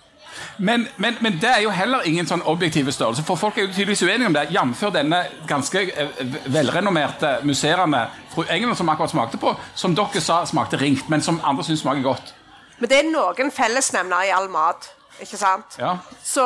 Men, 0.57 0.87
men, 0.97 1.17
men 1.21 1.37
det 1.41 1.49
er 1.49 1.63
jo 1.65 1.71
heller 1.73 2.05
ingen 2.09 2.27
sånn 2.29 2.43
objektive 2.49 2.93
størrelse, 2.93 3.23
for 3.25 3.39
folk 3.39 3.57
er 3.57 3.67
jo 3.67 3.73
tydeligvis 3.73 4.03
uenige 4.05 4.29
om 4.29 4.37
det. 4.37 4.47
Jf. 4.53 4.83
denne 4.93 5.23
ganske 5.49 5.83
eh, 5.89 6.21
velrenommerte 6.53 7.37
musserende 7.45 8.07
England 8.45 8.77
som 8.77 8.89
akkurat 8.89 9.09
smakte 9.09 9.37
på, 9.37 9.55
som 9.75 9.95
dere 9.95 10.21
sa 10.21 10.43
smakte 10.45 10.77
ringt, 10.77 11.09
men 11.09 11.21
som 11.21 11.41
andre 11.43 11.63
syns 11.63 11.81
smaker 11.81 12.01
godt. 12.05 12.33
Men 12.79 12.89
det 12.89 12.99
er 12.99 13.09
noen 13.09 13.51
fellesnevnere 13.51 14.27
i 14.27 14.33
all 14.35 14.49
mat. 14.49 14.91
ikke 15.19 15.37
sant? 15.37 15.77
Ja. 15.79 15.97
Så 16.23 16.43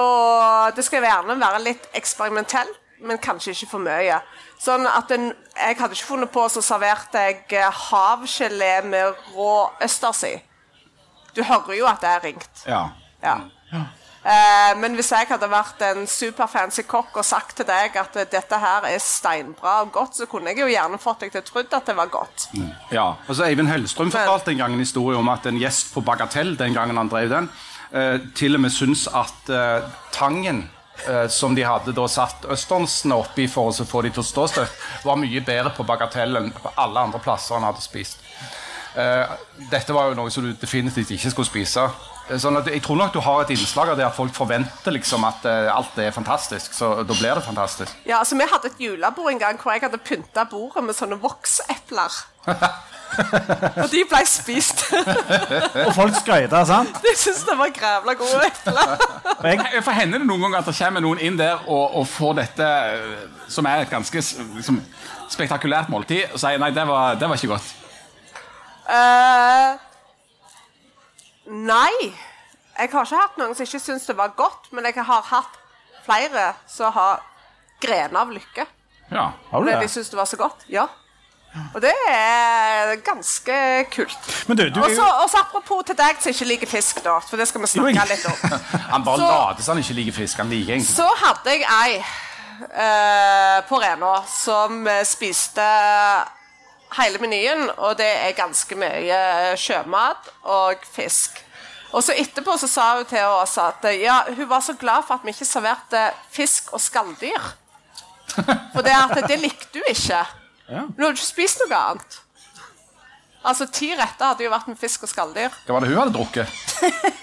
det 0.76 0.86
skal 0.86 1.04
gjerne 1.04 1.36
være 1.40 1.60
litt 1.64 1.90
eksperimentell, 1.94 2.70
men 3.04 3.18
kanskje 3.18 3.52
ikke 3.52 3.72
for 3.74 3.84
mye. 3.84 4.22
Sånn 4.62 4.86
at 4.88 5.12
en, 5.12 5.34
Jeg 5.58 5.76
hadde 5.80 5.94
ikke 5.98 6.06
funnet 6.08 6.32
på, 6.32 6.48
så 6.50 6.62
serverte 6.62 7.20
jeg 7.20 7.42
eh, 7.52 7.82
havgelé 7.90 8.82
med 8.86 9.14
rå 9.36 9.72
østers 9.84 10.24
i. 10.24 10.36
Du 11.36 11.44
hører 11.44 11.76
jo 11.76 11.86
at 11.90 12.00
det 12.02 12.10
er 12.10 12.24
ringt. 12.24 12.64
Ja. 12.68 12.90
Ja. 13.24 13.36
Eh, 14.22 14.72
men 14.78 14.94
hvis 14.94 15.10
jeg 15.16 15.26
hadde 15.32 15.48
vært 15.50 15.82
en 15.88 16.04
superfancy 16.10 16.84
kokk 16.90 17.16
og 17.18 17.26
sagt 17.26 17.56
til 17.58 17.66
deg 17.66 17.96
at 17.98 18.18
dette 18.30 18.58
her 18.62 18.86
er 18.86 19.02
steinbra 19.02 19.80
og 19.82 19.96
godt, 19.96 20.20
så 20.20 20.28
kunne 20.30 20.54
jeg 20.54 20.62
jo 20.62 20.68
gjerne 20.70 21.00
fått 21.02 21.24
deg 21.24 21.34
til 21.34 21.42
å 21.42 21.48
tro 21.48 21.64
at 21.64 21.90
det 21.90 21.96
var 21.98 22.12
godt. 22.14 22.46
ja. 22.94 23.08
Altså, 23.26 23.48
Eivind 23.48 23.72
Hellstrøm 23.72 24.12
fortalte 24.14 24.54
en 24.54 24.62
gang 24.62 24.76
en 24.78 24.84
historie 24.84 25.18
om 25.18 25.32
at 25.34 25.48
en 25.50 25.58
gjest 25.58 25.90
på 25.96 26.06
Bagatell 26.06 26.54
den 26.60 26.78
gangen 26.78 27.02
han 27.02 27.10
drev 27.10 27.32
den, 27.34 27.50
eh, 27.98 28.20
til 28.38 28.60
og 28.60 28.62
med 28.68 28.76
syntes 28.76 29.08
at 29.10 29.50
eh, 29.50 29.90
tangen 30.14 30.68
som 31.34 31.56
de 31.58 31.64
hadde 31.66 31.96
da 31.98 32.04
satt 32.06 32.44
østernsene 32.54 33.16
oppi 33.18 33.48
for 33.50 33.72
å 33.72 33.86
få 33.90 34.04
de 34.06 34.12
til 34.14 34.22
å 34.22 34.28
stå 34.28 34.44
støtt, 34.52 34.74
var 35.02 35.18
mye 35.18 35.42
bedre 35.42 35.72
på 35.74 35.82
Bagatell 35.88 36.38
enn 36.38 36.52
på 36.54 36.70
alle 36.78 37.08
andre 37.08 37.18
plasser 37.24 37.56
han 37.56 37.66
hadde 37.66 37.82
spist. 37.82 38.22
Dette 39.72 39.96
var 39.96 40.12
jo 40.12 40.20
noe 40.20 40.30
som 40.30 40.46
du 40.46 40.52
definitivt 40.54 41.16
ikke 41.16 41.32
skulle 41.34 41.50
spise. 41.50 41.88
Eh, 42.30 42.38
Sånn 42.40 42.58
at 42.60 42.68
jeg 42.72 42.82
tror 42.86 43.00
nok 43.00 43.14
du 43.16 43.20
har 43.24 43.42
et 43.44 43.50
innslag 43.56 43.90
av 43.94 43.98
det 44.00 44.06
at 44.08 44.16
folk 44.16 44.34
forventer 44.36 44.94
liksom 44.96 45.26
at 45.28 45.46
eh, 45.50 45.72
alt 45.74 45.98
er 46.00 46.14
fantastisk. 46.16 46.74
Så 46.78 46.94
da 47.04 47.14
blir 47.18 47.36
det 47.40 47.44
fantastisk. 47.48 47.96
Ja, 48.08 48.20
altså 48.22 48.38
Vi 48.40 48.48
hadde 48.52 48.72
et 48.72 48.80
julebord 48.86 49.32
en 49.34 49.42
gang 49.42 49.60
hvor 49.62 49.74
jeg 49.76 49.84
hadde 49.88 50.00
pynta 50.06 50.46
bordet 50.52 50.84
med 50.86 50.96
sånne 50.98 51.18
voksepler. 51.22 52.22
og 53.82 53.88
de 53.92 54.04
ble 54.08 54.22
spist. 54.30 54.86
Og 54.94 55.92
folk 55.98 56.16
skryter, 56.16 56.64
sant? 56.70 56.96
De 57.04 57.12
syntes 57.20 57.44
det 57.50 57.58
var 57.60 57.74
grævla 57.76 58.16
gode 58.16 58.46
epler. 58.48 58.94
Og 59.42 59.84
For 59.84 59.92
hender 59.98 60.22
det 60.24 60.28
noen 60.30 60.46
ganger 60.46 60.62
at 60.62 60.70
det 60.72 60.78
kommer 60.80 61.04
noen 61.04 61.20
inn 61.20 61.36
der 61.40 61.60
og, 61.68 61.98
og 62.00 62.08
får 62.08 62.38
dette, 62.40 62.70
eh, 62.96 63.28
som 63.52 63.68
er 63.68 63.84
et 63.84 63.92
ganske 63.92 64.24
liksom, 64.56 64.80
spektakulært 65.32 65.92
måltid, 65.92 66.30
og 66.32 66.40
sier 66.40 66.60
nei, 66.62 66.72
det 66.76 66.88
var, 66.88 67.20
det 67.20 67.28
var 67.28 67.36
ikke 67.42 67.52
godt? 67.52 67.74
Eh, 68.92 69.76
nei. 71.52 72.12
Jeg 72.78 72.90
har 72.94 73.06
ikke 73.06 73.20
hatt 73.20 73.38
noen 73.38 73.54
som 73.56 73.66
ikke 73.68 73.82
syns 73.84 74.08
det 74.08 74.16
var 74.18 74.32
godt, 74.38 74.72
men 74.72 74.88
jeg 74.88 74.96
har 75.04 75.26
hatt 75.28 75.58
flere 76.06 76.54
som 76.72 76.94
har 76.96 77.20
grener 77.84 78.24
av 78.24 78.32
lykke 78.34 78.66
Ja. 79.12 79.32
har 79.52 79.60
du 79.60 79.66
fordi 79.68 79.76
de 79.76 79.82
det? 79.86 79.92
syns 79.92 80.10
det 80.10 80.18
var 80.18 80.26
så 80.30 80.38
godt. 80.40 80.66
Ja. 80.72 80.88
Og 81.76 81.82
det 81.84 81.92
er 82.08 82.96
ganske 83.04 83.56
kult. 83.92 84.48
Men 84.48 84.58
du, 84.58 84.70
du 84.70 84.80
Og 84.80 84.92
så 84.96 85.38
apropos 85.42 85.84
til 85.86 85.98
deg 86.00 86.22
som 86.24 86.32
ikke 86.32 86.48
liker 86.48 86.68
fisk, 86.72 87.04
da, 87.04 87.18
for 87.20 87.36
det 87.38 87.48
skal 87.50 87.62
vi 87.66 87.68
snakke 87.68 88.06
litt 88.08 88.26
om. 88.26 88.60
Han 88.94 89.04
bare 89.04 89.20
later 89.20 89.64
som 89.66 89.76
han 89.76 89.84
ikke 89.84 89.98
liker 90.00 90.16
fisk. 90.22 90.38
Han 90.40 90.50
liker 90.50 90.78
egentlig 90.78 90.96
Så 90.96 91.08
hadde 91.26 91.58
jeg 91.58 91.68
ei 91.68 91.98
eh, 92.00 93.58
på 93.68 93.82
Renå 93.84 94.14
som 94.32 94.88
spiste 95.04 95.68
hele 96.98 97.22
menyen, 97.24 97.70
og 97.78 97.98
det 98.00 98.10
er 98.10 98.36
ganske 98.38 98.76
mye 98.76 99.22
sjømat 99.60 100.30
og 100.44 100.84
fisk. 100.92 101.40
Og 101.92 102.04
så 102.04 102.16
etterpå 102.16 102.56
så 102.60 102.70
sa 102.72 102.86
hun 102.98 103.08
til 103.10 103.24
oss 103.28 103.58
at 103.60 103.84
eh, 103.90 104.04
ja, 104.06 104.22
hun 104.32 104.48
var 104.50 104.64
så 104.64 104.78
glad 104.80 105.04
for 105.08 105.20
at 105.20 105.26
vi 105.28 105.34
ikke 105.34 105.48
serverte 105.48 106.06
fisk 106.32 106.72
og 106.76 106.82
skalldyr. 106.82 107.50
For 108.72 108.80
det, 108.86 108.94
at 108.96 109.28
det 109.28 109.42
likte 109.42 109.82
hun 109.82 109.90
ikke. 109.92 110.22
Ja. 110.72 110.86
Hun 110.88 111.02
hadde 111.04 111.18
ikke 111.18 111.28
spist 111.28 111.60
noe 111.66 111.76
annet. 111.76 112.22
Altså, 113.42 113.66
Ti 113.74 113.88
retter 113.98 114.28
hadde 114.30 114.44
jo 114.46 114.52
vært 114.54 114.68
med 114.70 114.78
fisk 114.78 115.08
og 115.08 115.10
skalldyr. 115.10 115.54
Hva 115.66 115.74
var 115.74 115.82
det 115.82 115.90
hun 115.90 115.98
hadde 115.98 116.14
drukket? 116.14 116.52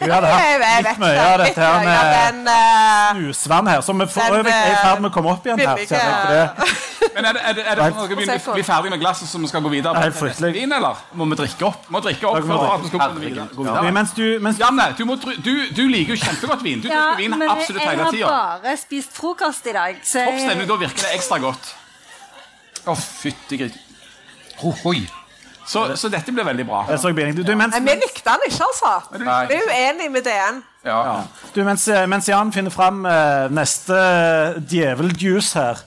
Hun 0.01 0.11
hadde 0.11 0.31
hatt 0.33 0.83
litt 0.89 0.99
mye 0.99 1.23
av 1.23 1.37
dette 1.45 1.63
her 1.63 1.85
med 1.87 2.09
den, 2.17 2.41
eh, 2.51 3.21
husvann 3.21 3.71
her, 3.71 3.85
som 3.87 4.03
vi 4.03 4.07
for 4.11 4.39
øvrig 4.41 4.51
er 4.51 4.73
i 4.73 4.81
ferd 4.83 5.05
med 5.05 5.13
å 5.13 5.15
komme 5.15 5.31
opp 5.37 5.47
igjen 5.47 5.63
her. 5.63 5.79
jeg, 5.79 5.87
for 5.95 6.33
det. 6.35 6.73
Men 7.15 7.29
er 7.29 7.37
det, 7.37 7.43
er 7.43 7.55
det, 7.55 7.65
er 7.71 7.79
det 7.79 7.85
sånn 7.87 8.03
at 8.03 8.11
vi 8.11 8.17
bli, 8.19 8.39
bli 8.49 8.65
ferdig 8.67 8.91
med 8.93 9.01
glasset 9.03 9.31
så 9.31 9.39
vi 9.43 9.51
skal 9.51 9.63
gå 9.63 9.71
videre? 9.73 9.95
Det 9.95 10.01
er 10.03 10.09
helt 10.09 10.19
fryktelig. 10.19 10.51
Vin, 10.57 10.75
eller? 10.75 11.05
Må 11.19 11.29
vi 11.31 11.39
drikke 11.39 11.69
opp? 11.69 11.87
Må 11.95 12.01
drikke 12.05 12.27
opp 12.31 12.39
må 12.39 12.43
for 12.49 12.65
drikke. 12.65 12.75
at 12.75 12.83
vi 12.83 12.91
skal 12.91 13.05
kunne 13.05 13.23
videre. 13.23 13.77
Ja. 13.87 13.93
Mens 13.99 14.15
du, 14.19 14.25
mens 14.43 14.63
Janne, 14.63 14.89
du, 14.99 15.05
må, 15.09 15.19
du, 15.23 15.53
du 15.75 15.85
liker 15.87 16.17
jo 16.17 16.21
kjempegodt 16.25 16.67
vin. 16.67 16.83
Du 16.83 16.91
drikker 16.91 17.23
vin 17.23 17.39
absolutt 17.39 17.83
jeg, 17.85 17.95
absolutt 17.95 18.19
jeg 18.19 18.27
har 18.27 18.59
bare 18.65 18.77
spist 18.83 19.15
frokost 19.15 19.71
i 19.71 19.77
dag. 19.79 20.03
Så 20.03 20.27
Topp 20.27 20.35
jeg, 20.35 20.47
stemning, 20.49 20.71
da 20.71 20.81
virker 20.83 21.07
det 21.07 21.15
ekstra 21.19 21.41
godt. 21.47 21.71
Å, 22.89 22.99
fytti 22.99 23.63
grit. 23.63 23.81
Ohoi. 24.67 25.07
Så, 25.69 25.85
så 26.01 26.09
dette 26.09 26.33
blir 26.33 26.47
veldig 26.49 26.65
bra. 26.67 26.83
jeg 26.89 27.37
du, 27.37 27.43
du, 27.45 27.55
mens, 27.57 27.75
Men 27.77 27.85
Vi 27.85 27.97
likte 28.01 28.25
den 28.25 28.47
ikke, 28.49 28.65
altså. 28.65 28.93
Nei. 29.21 29.41
Vi 29.51 29.55
er 29.59 29.67
uenige 29.69 30.13
med 30.15 30.25
DN. 30.25 30.63
Ja. 30.89 31.23
du, 31.55 31.65
mens, 31.65 31.89
mens 32.09 32.29
Jan 32.29 32.53
finner 32.55 32.73
fram 32.73 33.03
uh, 33.05 33.51
neste 33.53 33.99
djeveljuice 34.71 35.59
her, 35.59 35.83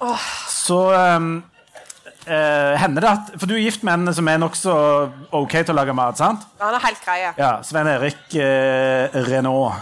så 0.52 0.80
um, 1.18 1.32
uh, 2.28 2.34
hender 2.78 3.02
det 3.02 3.10
at 3.10 3.32
For 3.40 3.50
du 3.50 3.56
er 3.56 3.64
gift 3.64 3.86
med 3.88 3.94
en 3.94 4.14
som 4.14 4.30
er 4.30 4.42
nokså 4.44 4.76
OK 5.40 5.58
til 5.58 5.74
å 5.74 5.80
lage 5.80 5.96
mat, 5.98 6.20
sant? 6.22 6.46
Ja, 6.60 6.68
Han 6.68 6.78
er 6.78 6.86
helt 6.86 7.06
greie. 7.08 7.34
Ja, 7.40 7.54
Svein 7.66 7.90
Erik 7.96 8.38
uh, 8.38 9.24
Renault. 9.32 9.82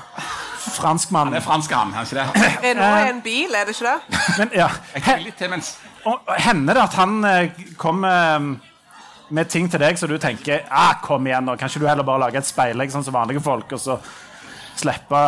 Franskmann. 0.69 1.31
Det 1.33 1.39
er 1.39 1.43
fransk, 1.43 1.71
han. 1.73 1.93
er 1.95 2.07
ikke 2.07 2.15
det? 2.19 2.49
Renault 2.67 2.97
er 3.03 3.13
en 3.13 3.21
bil, 3.25 3.55
er 3.55 3.67
det 3.67 3.75
ikke 3.75 3.89
det? 3.89 4.19
Men 4.37 4.51
ja, 4.55 4.67
Jeg 4.95 5.23
litt 5.25 5.39
til 5.39 5.51
mens 5.51 5.77
hender 6.39 6.77
det 6.77 6.83
at 6.83 6.97
han 6.99 7.23
eh, 7.27 7.63
kommer 7.77 8.35
um, 8.37 8.53
med 9.29 9.49
ting 9.49 9.67
til 9.71 9.81
deg 9.81 9.97
så 9.99 10.07
du 10.09 10.17
tenker 10.21 10.65
ah, 10.69 10.95
kom 11.03 11.27
igjen 11.27 11.45
nå, 11.45 11.55
Kanskje 11.59 11.81
du 11.83 11.87
heller 11.87 12.07
bare 12.07 12.25
lager 12.25 12.41
et 12.41 12.49
speilegg 12.49 12.91
sånn 12.93 13.05
som 13.05 13.15
vanlige 13.15 13.43
folk, 13.45 13.71
og 13.75 13.81
så 13.81 13.99
slippe 14.79 15.19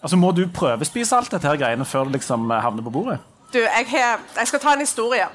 Altså, 0.00 0.16
Må 0.16 0.30
du 0.32 0.46
prøvespise 0.48 1.16
alt 1.16 1.32
dette 1.32 1.44
her 1.44 1.58
greiene 1.60 1.84
før 1.84 2.08
det 2.08 2.20
liksom 2.20 2.48
havner 2.50 2.84
på 2.86 2.92
bordet? 2.94 3.18
Du, 3.52 3.58
jeg, 3.58 3.86
har, 3.90 4.22
jeg 4.38 4.48
skal 4.48 4.62
ta 4.62 4.72
en 4.72 4.80
historie. 4.80 5.26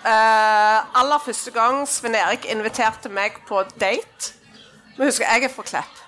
Uh, 0.00 0.78
aller 1.00 1.20
første 1.24 1.50
gang 1.52 1.82
Sven 1.88 2.14
Erik 2.16 2.46
inviterte 2.48 3.10
meg 3.12 3.34
på 3.48 3.58
date 3.80 4.30
Men 4.96 5.10
husk, 5.10 5.20
jeg 5.20 5.44
er 5.44 5.52
fra 5.52 5.64
Klepp. 5.66 5.98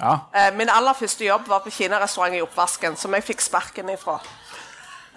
Ja. 0.00 0.14
Uh, 0.34 0.48
min 0.58 0.70
aller 0.72 0.96
første 0.98 1.26
jobb 1.26 1.46
var 1.46 1.62
på 1.62 1.70
kinarestaurant 1.70 2.34
i 2.34 2.42
Oppvasken, 2.42 2.96
som 2.96 3.14
jeg 3.14 3.26
fikk 3.28 3.44
sparken 3.44 3.90
ifra. 3.94 4.16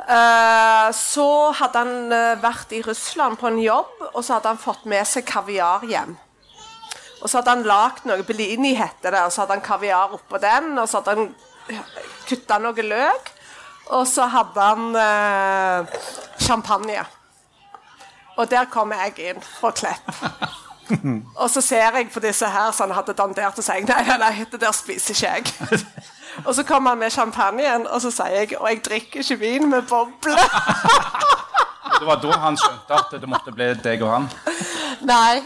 Eh, 0.02 0.92
så 0.98 1.28
hadde 1.60 1.84
han 1.84 2.14
eh, 2.16 2.40
vært 2.42 2.74
i 2.74 2.82
Russland 2.86 3.38
på 3.40 3.50
en 3.52 3.60
jobb, 3.62 3.94
og 4.14 4.24
så 4.24 4.38
hadde 4.38 4.54
han 4.54 4.62
fått 4.62 4.88
med 4.90 5.06
seg 5.08 5.28
kaviar 5.30 5.86
hjem. 5.88 6.16
Og 7.22 7.30
så 7.30 7.38
hadde 7.38 7.54
han 7.54 7.68
lagd 7.70 8.08
noe 8.10 8.26
Bellini 8.26 8.74
heter 8.78 9.14
det, 9.14 9.22
og 9.28 9.34
så 9.34 9.44
hadde 9.44 9.60
han 9.60 9.66
kaviar 9.66 10.16
oppå 10.18 10.42
den, 10.42 10.74
og 10.82 10.90
så 10.90 11.02
hadde 11.02 11.18
han 11.20 11.30
kutta 12.26 12.58
noe 12.64 12.88
løk, 12.88 13.30
og 13.92 14.08
så 14.10 14.26
hadde 14.32 14.70
han 14.72 14.98
eh, 14.98 16.00
champagne. 16.42 17.06
Og 18.40 18.50
der 18.50 18.66
kommer 18.72 19.04
jeg 19.06 19.32
inn 19.36 19.44
fra 19.44 19.74
Klepp. 19.76 20.12
Og 21.40 21.48
så 21.48 21.62
ser 21.64 21.86
jeg 21.96 22.10
på 22.12 22.20
disse 22.20 22.48
her 22.52 22.72
så 22.76 22.84
han 22.84 22.92
hadde 22.92 23.14
dandert 23.16 23.56
og 23.56 23.64
sier 23.64 23.86
nei, 23.88 24.02
nei, 24.10 24.18
nei, 24.20 24.46
det 24.52 24.60
der 24.60 24.74
spiser 24.76 25.16
ikke 25.16 25.30
jeg. 25.38 25.86
Og 26.46 26.54
så 26.56 26.64
kommer 26.68 26.96
han 26.96 27.00
med 27.02 27.12
champagnen, 27.14 27.88
og 27.88 28.02
så 28.04 28.12
sier 28.14 28.36
jeg 28.42 28.58
og 28.60 28.68
jeg 28.70 28.84
drikker 28.86 29.24
ikke 29.24 29.40
vin 29.42 29.70
med 29.70 29.88
boble. 29.90 30.36
Det 32.00 32.08
var 32.08 32.22
da 32.24 32.38
han 32.42 32.58
skjønte 32.58 32.98
at 32.98 33.12
det 33.22 33.30
måtte 33.30 33.54
bli 33.54 33.68
deg 33.84 34.02
og 34.06 34.14
han. 34.16 34.30
Nei. 35.06 35.42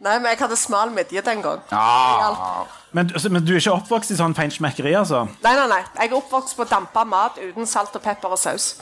Nei, 0.00 0.14
men 0.16 0.30
jeg 0.32 0.38
hadde 0.40 0.56
smal 0.56 0.92
midje 0.96 1.20
den 1.20 1.42
gang. 1.44 1.60
Ah. 1.76 2.62
Men, 2.96 3.10
altså, 3.12 3.28
men 3.28 3.44
du 3.44 3.52
er 3.52 3.60
ikke 3.60 3.74
oppvokst 3.74 4.14
i 4.14 4.16
sånn 4.16 4.32
feinschmeckeri, 4.34 4.94
altså? 4.96 5.26
Nei, 5.44 5.52
nei, 5.58 5.66
nei. 5.68 5.82
Jeg 5.98 6.08
er 6.08 6.16
oppvokst 6.16 6.56
på 6.56 6.64
dampa 6.70 7.04
mat 7.04 7.36
uten 7.36 7.68
salt 7.68 7.98
og 7.98 8.02
pepper 8.06 8.32
og 8.32 8.40
saus. 8.40 8.72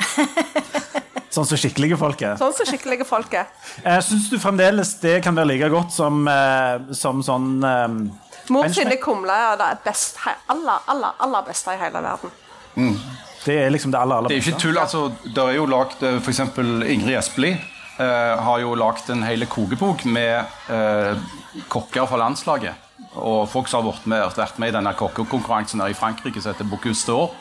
Sånn 1.29 1.45
som 1.45 1.59
skikkelige 1.61 1.99
folk 2.01 2.23
er. 2.25 2.39
Sånn 2.41 2.55
som 2.57 2.67
skikkelige 2.71 3.05
folk 3.05 3.35
er. 3.37 3.51
Eh, 3.83 3.99
Syns 4.01 4.31
du 4.33 4.39
fremdeles 4.41 4.95
det 5.03 5.19
kan 5.27 5.37
være 5.37 5.51
like 5.51 5.69
godt 5.75 5.93
som, 5.93 6.23
eh, 6.31 6.87
som 6.97 7.21
sånn 7.27 7.51
eh, 7.69 7.99
Mor 8.55 8.69
sine 8.73 8.97
kumler 9.03 9.53
er 9.53 9.57
det 9.61 9.71
best, 9.85 10.19
aller, 10.49 10.85
aller, 10.89 11.17
aller 11.25 11.49
beste 11.49 11.75
i 11.75 11.81
hele 11.81 12.03
verden. 12.05 12.37
Det 13.45 13.57
er 13.65 13.73
liksom 13.73 13.93
det 13.95 14.01
aller, 14.01 14.21
aller 14.21 14.33
beste. 14.33 14.39
Det 14.39 14.53
er 14.53 14.57
ikke 14.57 14.63
tull. 14.67 14.79
altså, 14.79 15.03
Det 15.25 15.45
er 15.45 15.59
jo 15.59 15.67
lagt, 15.67 16.03
eh, 16.03 16.21
for 16.21 16.35
eksempel 16.35 16.83
Ingrid 16.87 17.19
Espelid 17.19 17.75
Uh, 17.99 18.39
har 18.39 18.61
jo 18.63 18.77
lagd 18.79 19.09
en 19.11 19.25
hel 19.27 19.43
kokebok 19.51 20.05
med 20.07 20.47
uh, 20.71 21.19
kokker 21.67 22.07
fra 22.07 22.21
landslaget. 22.21 22.77
Og 23.19 23.49
folk 23.51 23.67
som 23.67 23.83
har 23.83 23.89
vært 23.89 24.07
med, 24.07 24.37
vært 24.37 24.61
med 24.63 24.71
i 24.71 24.75
denne 24.77 24.93
kokkekonkurransen 24.95 25.83
i 25.83 25.97
Frankrike 25.99 26.39
som 26.39 26.53
heter 26.53 26.69
Bocuse 26.71 27.09
d'Or. 27.09 27.35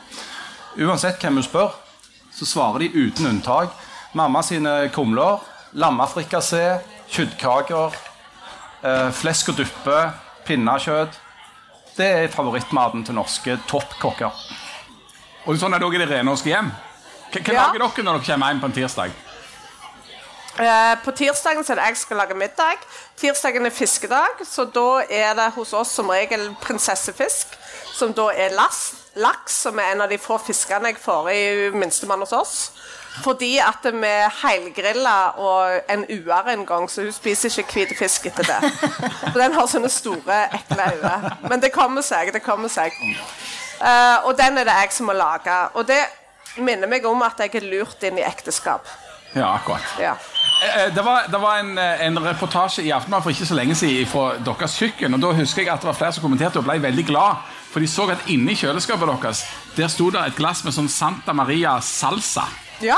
Uansett 0.81 1.21
hvem 1.21 1.37
du 1.37 1.43
spør, 1.45 1.75
så 2.33 2.45
svarer 2.49 2.87
de 2.87 2.89
uten 3.05 3.29
unntak. 3.29 3.69
Mamma 4.17 4.41
sine 4.45 4.89
kumler, 4.93 5.43
lammefrikassé, 5.77 6.79
kjøttkaker, 7.13 7.93
eh, 8.81 9.09
flesk 9.13 9.53
og 9.53 9.59
duppe, 9.61 9.97
pinnekjøtt. 10.47 11.19
Det 11.97 12.07
er 12.23 12.27
favorittmaten 12.33 13.03
til 13.07 13.15
norske 13.17 13.57
toppkokker. 13.69 14.31
Og 15.47 15.57
sånn 15.57 15.73
er 15.73 15.79
det 15.81 15.87
også 15.87 15.99
i 15.99 16.03
det 16.05 16.09
rennorske 16.11 16.51
hjem. 16.51 16.71
Hva 17.31 17.53
Ja. 17.53 17.63
lager 17.67 17.79
dere 17.79 18.03
når 18.05 18.19
dere 18.19 18.25
kommer 18.25 18.47
hjem 18.51 18.59
på 18.61 18.65
en 18.65 18.77
tirsdag? 18.77 19.11
Eh, 20.59 20.95
på 21.05 21.11
tirsdagen 21.13 21.63
så 21.63 21.71
er 21.73 21.75
det 21.75 21.85
jeg 21.91 21.97
skal 21.97 22.17
lage 22.17 22.33
middag. 22.37 22.77
Tirsdagen 23.19 23.65
er 23.65 23.69
fiskedag, 23.69 24.39
så 24.45 24.65
da 24.73 25.03
er 25.09 25.35
det 25.37 25.51
hos 25.53 25.73
oss 25.73 25.91
som 25.91 26.09
regel 26.09 26.55
prinsessefisk. 26.61 27.47
Som 27.93 28.13
da 28.13 28.29
er 28.33 28.55
lass, 28.57 28.93
laks, 29.15 29.53
som 29.67 29.77
er 29.79 29.91
en 29.91 30.01
av 30.01 30.09
de 30.09 30.17
få 30.17 30.37
fiskene 30.41 30.91
jeg 30.91 30.97
får 31.01 31.29
i 31.33 31.69
minstemann 31.77 32.19
hos 32.25 32.33
oss. 32.33 32.71
Fordi 33.23 33.57
at 33.63 33.87
vi 33.93 34.13
helgrilla 34.41 35.17
og 35.41 35.89
en 35.89 36.05
uer 36.09 36.51
en 36.53 36.65
gang, 36.65 36.89
så 36.91 37.07
hun 37.07 37.15
spiser 37.15 37.59
ikke 37.63 37.73
hvit 37.73 37.95
fisk 37.97 38.29
etter 38.29 38.47
det. 38.47 38.71
For 39.31 39.39
den 39.41 39.57
har 39.57 39.67
sånne 39.71 39.91
store, 39.91 40.43
ekle 40.59 40.91
øyne. 40.93 41.33
Men 41.49 41.63
det 41.63 41.73
kommer 41.75 42.05
seg, 42.05 42.33
det 42.33 42.43
kommer 42.45 42.71
seg. 42.71 42.95
Uh, 43.81 44.25
og 44.29 44.37
den 44.37 44.57
er 44.57 44.65
det 44.65 44.77
jeg 44.81 44.95
som 44.95 45.09
må 45.09 45.17
lage. 45.17 45.57
Og 45.77 45.87
det 45.87 46.01
minner 46.57 46.89
meg 46.89 47.05
om 47.05 47.21
at 47.25 47.39
jeg 47.43 47.53
er 47.59 47.69
lurt 47.69 48.03
inn 48.07 48.17
i 48.17 48.25
ekteskap. 48.25 48.87
Ja, 49.35 49.53
akkurat. 49.53 49.83
Ja. 50.01 50.15
Eh, 50.63 50.83
eh, 50.83 50.93
Det 50.95 51.05
var, 51.05 51.27
det 51.31 51.37
var 51.41 51.59
en, 51.59 51.77
en 51.77 52.19
reportasje 52.25 52.83
i 52.83 52.89
Aftenbladet 52.89 53.23
for 53.23 53.29
ikke 53.29 53.45
så 53.45 53.57
lenge 53.57 53.75
siden 53.75 54.07
fra 54.09 54.31
deres 54.45 54.77
kjøkken. 54.79 55.13
og 55.13 55.21
Da 55.21 55.33
husker 55.41 55.61
jeg 55.61 55.73
at 55.73 55.81
det 55.81 55.91
var 55.91 55.99
flere 55.99 56.13
som 56.13 56.25
kommenterte 56.25 56.57
og 56.57 56.65
ble 56.65 56.81
veldig 56.81 57.05
glad. 57.05 57.43
For 57.71 57.79
de 57.79 57.87
så 57.87 58.07
at 58.09 58.29
inni 58.33 58.55
kjøleskapet 58.55 59.07
deres 59.07 59.45
Der 59.77 59.87
sto 59.87 60.09
det 60.09 60.23
et 60.25 60.35
glass 60.35 60.63
med 60.63 60.73
sånn 60.73 60.89
Santa 60.89 61.33
Maria 61.33 61.77
salsa. 61.81 62.47
Ja. 62.83 62.97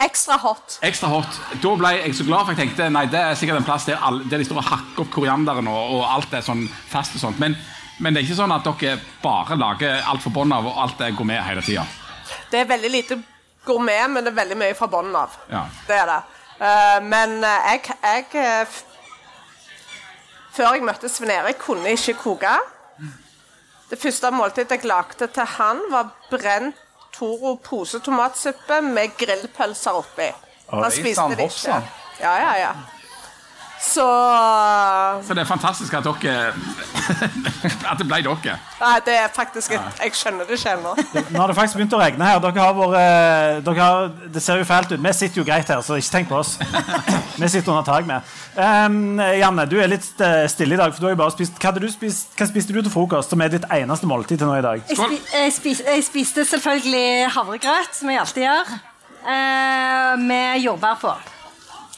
Ekstra 0.00 0.38
hot. 0.40 0.78
Ekstra 0.86 1.10
hot. 1.12 1.40
Da 1.60 1.72
ble 1.76 1.90
jeg 1.98 2.14
så 2.16 2.24
glad, 2.24 2.46
for 2.46 2.54
jeg 2.54 2.62
tenkte 2.62 2.86
nei, 2.92 3.04
det 3.12 3.20
er 3.20 3.36
sikkert 3.36 3.60
en 3.60 3.66
plass 3.68 3.84
der, 3.88 4.00
alle, 4.00 4.24
der 4.30 4.40
de 4.40 4.46
står 4.48 4.62
og 4.62 4.68
hakker 4.70 5.04
opp 5.04 5.10
korianderen 5.12 5.68
og, 5.68 5.96
og 5.98 6.06
alt 6.08 6.32
er 6.38 6.44
sånn 6.46 6.64
fast 6.88 7.18
og 7.18 7.24
sånt. 7.26 7.42
Men, 7.42 7.56
men 8.00 8.16
det 8.16 8.22
er 8.22 8.28
ikke 8.30 8.38
sånn 8.40 8.54
at 8.56 8.64
dere 8.64 8.96
bare 9.20 9.58
lager 9.60 10.00
alt 10.00 10.24
fra 10.24 10.32
bånn 10.38 10.56
av, 10.56 10.70
og 10.70 10.80
alt 10.86 11.04
er 11.04 11.12
gourmet 11.16 11.44
hele 11.44 11.64
tida. 11.66 11.84
Det 12.50 12.62
er 12.62 12.70
veldig 12.70 12.92
lite 12.94 13.20
gourmet, 13.66 14.08
men 14.08 14.24
det 14.24 14.32
er 14.32 14.40
veldig 14.40 14.60
mye 14.62 14.76
fra 14.78 14.88
bunnen 14.88 15.20
av. 15.20 15.36
Ja. 15.52 15.66
Det 15.88 15.98
er 16.00 16.08
det. 16.08 16.20
Eh, 16.60 16.98
men 17.04 17.38
eh, 17.44 17.70
jeg, 17.74 17.96
jeg 18.04 18.40
eh, 18.40 18.78
Før 20.50 20.74
jeg 20.74 20.84
møtte 20.84 21.08
Sven 21.08 21.30
Erik, 21.32 21.60
kunne 21.62 21.92
jeg 21.92 22.00
ikke 22.00 22.22
koke. 22.24 22.56
Det 23.90 23.98
første 24.00 24.30
måltidet 24.34 24.80
jeg 24.80 24.88
lagde 24.88 25.28
til 25.30 25.46
han, 25.58 25.84
var 25.92 26.10
brent 26.32 26.80
Toro 27.12 27.56
posetomatsuppe 27.64 28.80
med 28.86 29.16
grillpølser 29.18 29.98
oppi. 30.02 30.30
Han 30.70 30.90
spiste 30.94 31.26
det 31.36 31.50
ikke. 31.50 31.82
Ja, 32.20 32.34
ja, 32.38 32.52
ja. 32.60 32.72
Så 33.80 34.04
Så 35.24 35.34
det 35.34 35.40
er 35.40 35.48
fantastisk 35.48 35.94
at 35.96 36.04
dere 36.04 36.52
At 37.90 37.98
det 37.98 38.06
ble 38.06 38.20
dere. 38.22 38.56
Nei, 38.80 38.96
det 39.06 39.14
er 39.16 39.30
faktisk 39.32 39.72
et, 39.72 40.02
Jeg 40.04 40.16
skjønner 40.18 40.48
det 40.48 40.58
ikke 40.58 40.74
ennå. 40.76 40.92
Nå 41.32 41.40
har 41.40 41.50
det 41.50 41.56
faktisk 41.56 41.78
begynt 41.78 41.96
å 41.96 42.00
regne 42.00 42.28
her. 42.28 42.42
Dere 42.44 42.60
har 42.60 42.76
vært, 42.76 42.98
eh, 43.00 43.62
dere 43.64 43.86
har, 43.86 44.10
det 44.34 44.42
ser 44.44 44.60
jo 44.60 44.68
fælt 44.68 44.92
ut. 44.92 45.00
Vi 45.00 45.12
sitter 45.16 45.42
jo 45.42 45.46
greit 45.48 45.72
her, 45.72 45.80
så 45.84 45.96
ikke 46.00 46.14
tenk 46.14 46.30
på 46.30 46.38
oss. 46.38 46.54
Vi 47.40 47.48
sitter 47.48 47.72
under 47.72 47.86
tak 47.88 48.06
med. 48.06 48.30
Um, 48.54 49.18
Janne, 49.40 49.66
du 49.70 49.78
er 49.80 49.90
litt 49.90 50.22
eh, 50.24 50.44
stille 50.52 50.76
i 50.76 50.80
dag. 50.80 50.92
for 50.92 51.00
du 51.00 51.08
har 51.08 51.16
jo 51.16 51.22
bare 51.22 51.34
spist, 51.34 51.56
Hva, 51.56 51.72
hadde 51.72 51.84
du 51.84 51.88
spist, 51.92 52.36
hva 52.36 52.48
spiste 52.50 52.76
du 52.76 52.82
til 52.82 52.92
frokost, 52.92 53.32
som 53.32 53.40
er 53.40 53.52
ditt 53.56 53.66
eneste 53.72 54.08
måltid 54.10 54.40
til 54.40 54.50
nå 54.50 54.60
i 54.60 54.64
dag? 54.64 54.84
Jeg, 54.88 55.00
spi, 55.00 55.20
jeg, 55.32 55.56
spis, 55.56 55.82
jeg 55.88 56.06
spiste 56.06 56.46
selvfølgelig 56.52 57.32
havregrøt, 57.36 57.92
som 57.96 58.12
jeg 58.12 58.22
alltid 58.22 58.46
gjør, 58.46 58.72
uh, 59.24 60.14
med 60.20 60.64
jordbær 60.66 61.00
på. 61.00 61.18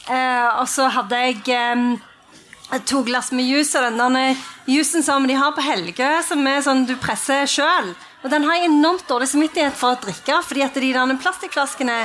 Eh, 0.09 0.47
og 0.59 0.67
så 0.67 0.89
hadde 0.91 1.19
jeg 1.21 1.43
eh, 1.55 2.81
to 2.89 3.03
glass 3.07 3.31
med 3.31 3.47
juice, 3.47 3.75
og 3.79 3.87
den 3.87 4.17
der 4.17 4.41
juicen 4.67 5.05
som 5.05 5.27
de 5.27 5.37
har 5.39 5.55
på 5.55 5.63
Helgø, 5.63 6.09
som 6.27 6.43
er 6.47 6.63
sånn 6.65 6.85
du 6.89 6.95
presser 6.99 7.47
sjøl. 7.49 7.93
Og 8.23 8.31
den 8.31 8.45
har 8.47 8.59
jeg 8.59 8.71
enormt 8.71 9.07
dårlig 9.07 9.29
samvittighet 9.31 9.75
for 9.75 9.95
å 9.95 10.01
drikke, 10.03 10.39
fordi 10.47 10.63
at 10.63 10.77
de 10.79 10.91
der 10.95 11.17
plastikkflaskene 11.23 12.03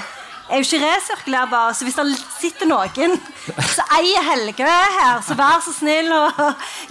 er 0.48 0.60
jo 0.60 0.66
ikke 0.66 0.80
resirkulerbar. 0.82 1.74
Så 1.76 1.86
hvis 1.86 1.96
det 1.98 2.04
sitter 2.38 2.68
noen 2.70 3.16
som 3.74 3.94
eier 3.98 4.24
Helgø 4.28 4.66
her, 4.68 5.20
så 5.24 5.36
vær 5.38 5.62
så 5.64 5.74
snill 5.76 6.10
og 6.14 6.40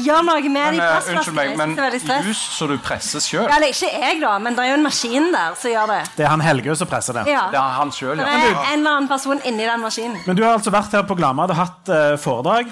gjør 0.08 0.26
noe 0.28 0.41
med 0.46 0.54
Men, 0.54 0.78
de 0.78 0.82
plastflaskene. 0.82 1.17
unnskyld 1.17 1.38
meg, 1.39 1.54
men 1.62 1.76
det 1.78 2.12
er 2.17 2.28
jus 2.28 2.43
så 2.58 2.70
du 2.70 2.76
presser 2.84 3.24
sjøl, 3.24 3.46
Ja, 3.48 3.58
eller 3.58 3.74
ikke 3.74 3.91
jeg, 3.91 4.22
da, 4.22 4.34
men 4.43 4.58
det 4.58 4.65
er 4.65 4.72
jo 4.72 4.80
en 4.80 4.88
maskin 4.88 5.30
der 5.34 5.58
som 5.60 5.74
gjør 5.74 5.93
det. 5.93 6.02
Det 6.17 6.26
er 6.28 6.34
han 6.34 6.46
Helgø 6.46 6.76
som 6.78 6.91
presser 6.91 7.20
det. 7.20 7.28
Ja. 7.32 7.48
det 7.54 7.62
er 7.62 7.78
han 7.82 7.93
selv, 7.96 8.22
ja. 8.22 8.26
Det 8.26 8.52
er 8.52 8.58
en 8.74 8.80
eller 8.80 8.96
annen 8.96 9.12
person 9.12 9.41
inni 9.43 9.67
den 9.67 9.84
maskinen. 9.84 10.22
Men 10.26 10.38
du 10.38 10.43
har 10.46 10.58
altså 10.58 10.74
vært 10.74 10.93
her 10.98 11.06
på 11.08 11.17
Glamad 11.20 11.54
og 11.54 11.62
hatt 11.62 11.93
uh, 11.93 12.15
foredrag. 12.22 12.72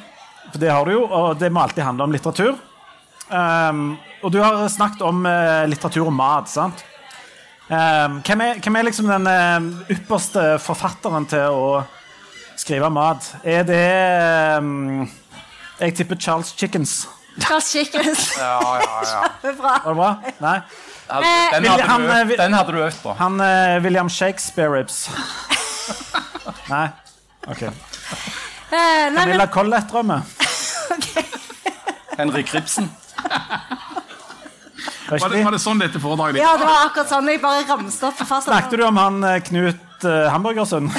For 0.51 0.61
det 0.61 0.69
har 0.71 0.85
du 0.85 0.93
jo, 0.93 1.05
og 1.09 1.39
det 1.41 1.49
må 1.51 1.63
alltid 1.65 1.83
handle 1.83 2.05
om 2.05 2.13
litteratur. 2.13 2.57
Um, 3.25 3.95
og 4.21 4.33
du 4.33 4.37
har 4.43 4.67
snakket 4.69 5.01
om 5.05 5.23
uh, 5.25 5.65
litteratur 5.69 6.05
og 6.05 6.13
mat, 6.13 6.49
sant? 6.51 6.85
Um, 7.65 8.19
hvem, 8.21 8.41
er, 8.45 8.59
hvem 8.61 8.75
er 8.77 8.85
liksom 8.85 9.07
den 9.09 9.27
eh, 9.27 9.95
ypperste 9.95 10.41
forfatteren 10.61 11.25
til 11.25 11.49
å 11.49 11.69
skrive 12.57 12.91
mat? 12.93 13.31
Er 13.41 13.65
det 13.65 13.85
um, 14.61 15.07
Jeg 15.79 15.95
tipper 15.97 16.19
Charles 16.21 16.53
Chickens. 16.53 17.07
Charles 17.39 17.71
Chickens. 17.71 18.27
Ja, 18.37 18.59
ja, 18.61 18.83
ja. 18.85 19.23
Kjempebra. 19.23 19.71
Var 19.81 19.89
det 19.89 19.97
bra? 19.97 20.11
Nei? 20.45 20.59
Den 21.05 21.65
hadde 21.69 21.87
han, 21.89 22.05
du 22.05 22.33
eh, 22.33 22.37
den 22.37 22.53
hadde 22.53 22.71
du 22.73 22.79
øvd 22.81 23.01
på. 23.03 23.13
Han 23.13 23.41
uh, 23.41 23.83
William 23.83 24.09
Shakespeare-ribs. 24.09 25.09
Nei? 26.73 26.87
OK. 27.47 27.61
Eh, 27.61 27.71
men, 28.71 29.17
Camilla 29.17 29.45
Collett-drømme. 29.45 30.21
Henrik 32.19 32.53
Ribsen. 32.53 32.89
Var 35.09 35.19
Var 35.19 35.29
det, 35.29 35.43
var 35.43 35.51
de? 35.51 35.57
det 35.57 35.63
sånn 35.63 35.81
dette 35.81 35.99
foredraget 36.01 36.41
ja, 36.41 36.55
det 36.57 36.65
var 36.65 36.87
akkurat 36.87 37.11
sånn. 37.11 37.29
Jeg 37.29 37.41
bare 37.43 37.61
ramste 37.69 38.09
opp 38.09 38.17
forfatteren. 38.17 38.57
Snakket 38.57 38.81
du 38.81 38.85
om 38.87 38.97
han 38.97 39.23
eh, 39.29 39.37
Knut 39.45 40.07
uh, 40.07 40.25
Hamburgersund? 40.33 40.89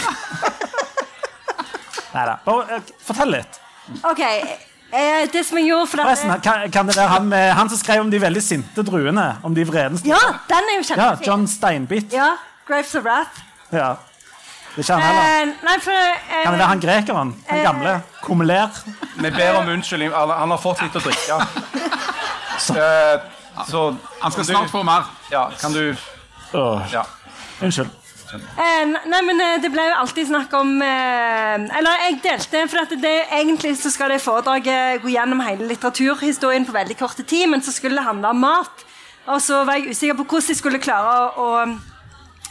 Nei 2.14 2.24
da. 2.30 2.38
Bare, 2.46 2.78
uh, 2.78 2.94
Fortell 3.06 3.34
litt. 3.34 3.58
Ok, 4.06 4.22
eh, 4.22 5.26
det 5.32 5.42
som 5.46 5.58
jeg 5.60 5.68
gjorde 5.70 5.90
for 5.90 6.02
Forresten, 6.02 6.32
kan, 6.42 6.64
kan 6.74 6.88
det 6.88 6.96
være 6.98 7.12
han, 7.12 7.30
han 7.60 7.70
som 7.70 7.78
skrev 7.78 8.02
om 8.06 8.10
de 8.10 8.18
veldig 8.22 8.42
sinte 8.42 8.82
druene? 8.86 9.28
Om 9.46 9.54
de 9.54 9.66
vredeste? 9.68 10.08
Ja, 10.10 10.22
den 10.50 10.72
er 10.72 10.80
jo 10.80 10.98
Ja. 10.98 11.12
John 11.26 11.46
Steinbit. 11.50 12.14
Ja, 12.14 12.32
Grapes 12.66 12.94
of 12.98 13.06
Wrath. 13.06 13.42
Ja. 13.74 13.94
Det 14.76 14.82
er 14.82 14.84
ikke 14.84 14.96
han 15.00 15.02
heller. 15.02 15.40
Eh, 15.40 15.52
nei, 15.64 15.74
for 15.80 15.96
eh, 15.96 16.42
Kan 16.44 16.52
det 16.52 16.58
være 16.60 16.68
han 16.68 16.80
grekeren? 16.82 17.30
Han 17.48 17.62
gamle? 17.64 17.92
Kumler? 18.22 18.74
Vi 19.16 19.30
ber 19.30 19.56
om 19.62 19.68
unnskyldning. 19.72 20.12
Han 20.12 20.52
har 20.52 20.60
fått 20.60 20.82
litt 20.84 20.98
å 20.98 21.04
drikke. 21.06 21.38
Eh, 22.72 23.20
Så 23.68 23.96
Han 24.20 24.32
skal 24.32 24.44
snart 24.44 24.70
få 24.70 24.82
mer. 24.82 25.06
Ja, 25.30 25.50
kan 25.60 25.72
du 25.72 25.96
Ja. 26.92 27.06
Unnskyld. 27.60 27.90
Eh, 28.34 28.84
nei, 29.06 29.20
men 29.22 29.40
eh, 29.40 29.60
Det 29.62 29.70
ble 29.70 29.84
jo 29.86 29.98
alltid 30.00 30.26
snakk 30.28 30.52
om 30.58 30.80
eh, 30.82 31.62
Eller 31.78 32.00
jeg 32.02 32.18
delte, 32.24 32.64
for 32.68 32.82
at 32.82 32.94
det, 33.00 33.14
egentlig 33.32 33.76
så 33.78 33.92
skal 33.94 34.10
det 34.12 34.20
foredraget 34.24 35.02
gå 35.04 35.12
gjennom 35.14 35.40
hele 35.46 35.68
litteraturhistorien 35.70 36.66
på 36.66 36.74
veldig 36.74 36.96
kort 36.98 37.20
tid, 37.22 37.46
men 37.52 37.62
så 37.62 37.74
skulle 37.74 37.96
det 38.00 38.06
handle 38.06 38.32
om 38.34 38.42
mat. 38.42 38.84
Og 39.30 39.40
så 39.42 39.62
var 39.66 39.78
jeg 39.78 39.94
usikker 39.94 40.18
på 40.18 40.26
hvordan 40.26 40.50
jeg 40.52 40.58
skulle 40.58 40.82
klare 40.82 41.14
å, 41.38 41.46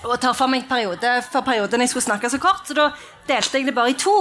å, 0.05 0.09
å 0.11 0.17
ta 0.21 0.31
for 0.35 0.51
meg 0.51 0.67
periode 0.69 1.17
for 1.27 1.45
perioden 1.45 1.83
jeg 1.83 1.91
skulle 1.93 2.07
snakke 2.07 2.31
så 2.31 2.39
kort, 2.41 2.65
så 2.67 2.75
da 2.77 2.89
delte 3.27 3.59
jeg 3.59 3.67
det 3.69 3.75
bare 3.75 3.93
i 3.93 3.99
to. 3.99 4.17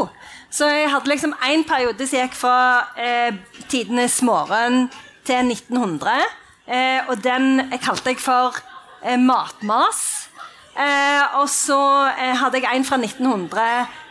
Så 0.54 0.68
jeg 0.70 0.90
hadde 0.90 1.10
liksom 1.10 1.34
én 1.48 1.64
periode 1.66 2.06
som 2.06 2.20
gikk 2.20 2.38
fra 2.38 2.58
eh, 2.98 3.34
tidenes 3.70 4.20
morgen 4.26 4.88
til 5.26 5.54
1900, 5.54 6.26
eh, 6.66 7.00
og 7.08 7.22
den 7.24 7.70
kalte 7.82 8.14
jeg 8.14 8.20
for 8.22 8.56
eh, 9.02 9.18
Matmas. 9.20 10.28
Eh, 10.74 11.36
og 11.38 11.46
så 11.52 11.78
eh, 12.18 12.32
hadde 12.40 12.58
jeg 12.58 12.66
en 12.80 12.84
fra 12.84 12.96
1900 12.98 13.60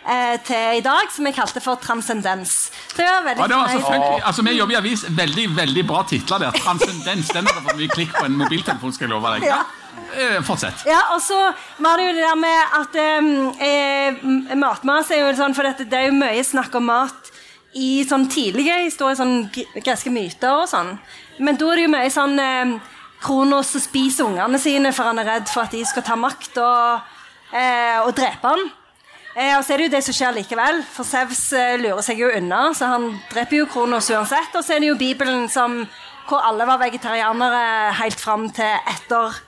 eh, 0.07 0.37
til 0.47 0.77
i 0.79 0.83
dag 0.85 1.09
som 1.11 1.27
jeg 1.27 1.35
kalte 1.35 1.59
for 1.59 1.75
Transcendens. 1.83 2.71
Det 2.95 3.03
var 3.03 3.25
veldig 3.25 3.43
Ja, 3.43 3.47
det 3.51 3.57
var 3.59 3.67
selvfølgelig, 3.73 4.21
altså 4.29 4.45
Vi 4.47 4.53
jobber 4.57 4.73
i 4.77 4.79
avis. 4.79 5.03
Veldig 5.09 5.47
veldig 5.57 5.83
bra 5.89 6.03
titler 6.07 6.45
der. 6.45 6.51
Transcendens. 6.63 7.33
Den 7.35 7.47
har 7.51 7.59
fått 7.65 7.79
mye 7.81 7.91
klikk 7.91 8.13
på 8.15 8.25
en 8.29 8.37
mobiltelefon. 8.39 8.93
skal 8.95 9.09
jeg 9.09 9.15
love 9.15 9.33
deg. 9.35 9.47
Ja. 9.49 9.59
Eh, 10.15 10.39
Fortsett. 10.45 10.85
Ja, 10.87 11.01
og 11.13 11.19
så 11.21 11.37
var 11.83 11.97
det 11.99 12.07
jo 12.07 12.13
det 12.15 12.23
der 12.23 12.39
med 12.39 12.79
at 12.79 12.95
eh, 13.67 14.55
matmas 14.55 15.11
er 15.11 15.23
jo 15.25 15.33
sånn 15.37 15.53
For 15.57 15.67
dette, 15.67 15.85
det 15.89 15.99
er 15.99 16.07
jo 16.11 16.15
mye 16.17 16.43
snakk 16.47 16.75
om 16.79 16.87
mat 16.89 17.29
i 17.73 18.03
sånn 18.05 18.27
tidlige 18.29 18.75
historier, 18.85 19.17
sånn 19.17 19.49
greske 19.83 20.11
myter 20.13 20.61
og 20.61 20.67
sånn. 20.69 20.91
Men 21.39 21.57
da 21.57 21.71
er 21.71 21.79
det 21.79 21.87
jo 21.87 21.93
mye 21.95 22.13
sånn 22.13 22.37
eh, 22.41 22.77
Kronos 23.23 23.71
spiser 23.79 24.27
ungene 24.27 24.59
sine 24.59 24.91
for 24.91 25.07
han 25.07 25.21
er 25.21 25.29
redd 25.29 25.51
for 25.51 25.63
at 25.63 25.73
de 25.73 25.83
skal 25.87 26.03
ta 26.03 26.17
makt 26.19 26.59
og, 26.59 27.13
eh, 27.55 27.99
og 28.03 28.11
drepe 28.17 28.51
han. 28.51 28.65
Eh, 29.33 29.55
og 29.57 29.63
så 29.65 29.73
er 29.73 29.81
det 29.81 29.87
jo 29.87 29.93
det 29.95 30.03
som 30.05 30.15
skjer 30.17 30.35
likevel, 30.35 30.83
for 30.93 31.07
Sevs 31.07 31.45
eh, 31.57 31.77
lurer 31.81 32.03
seg 32.05 32.19
jo 32.21 32.29
unna, 32.29 32.67
så 32.77 32.91
han 32.91 33.07
dreper 33.31 33.63
jo 33.63 33.69
Kronos 33.71 34.11
uansett. 34.13 34.53
Og 34.53 34.65
så 34.65 34.75
er 34.75 34.83
det 34.83 34.91
jo 34.91 34.99
Bibelen 34.99 35.47
som, 35.49 35.79
hvor 36.27 36.43
alle 36.45 36.67
var 36.69 36.83
vegetarianere 36.83 37.95
helt 38.01 38.21
fram 38.21 38.45
til 38.53 38.75
etter 38.91 39.39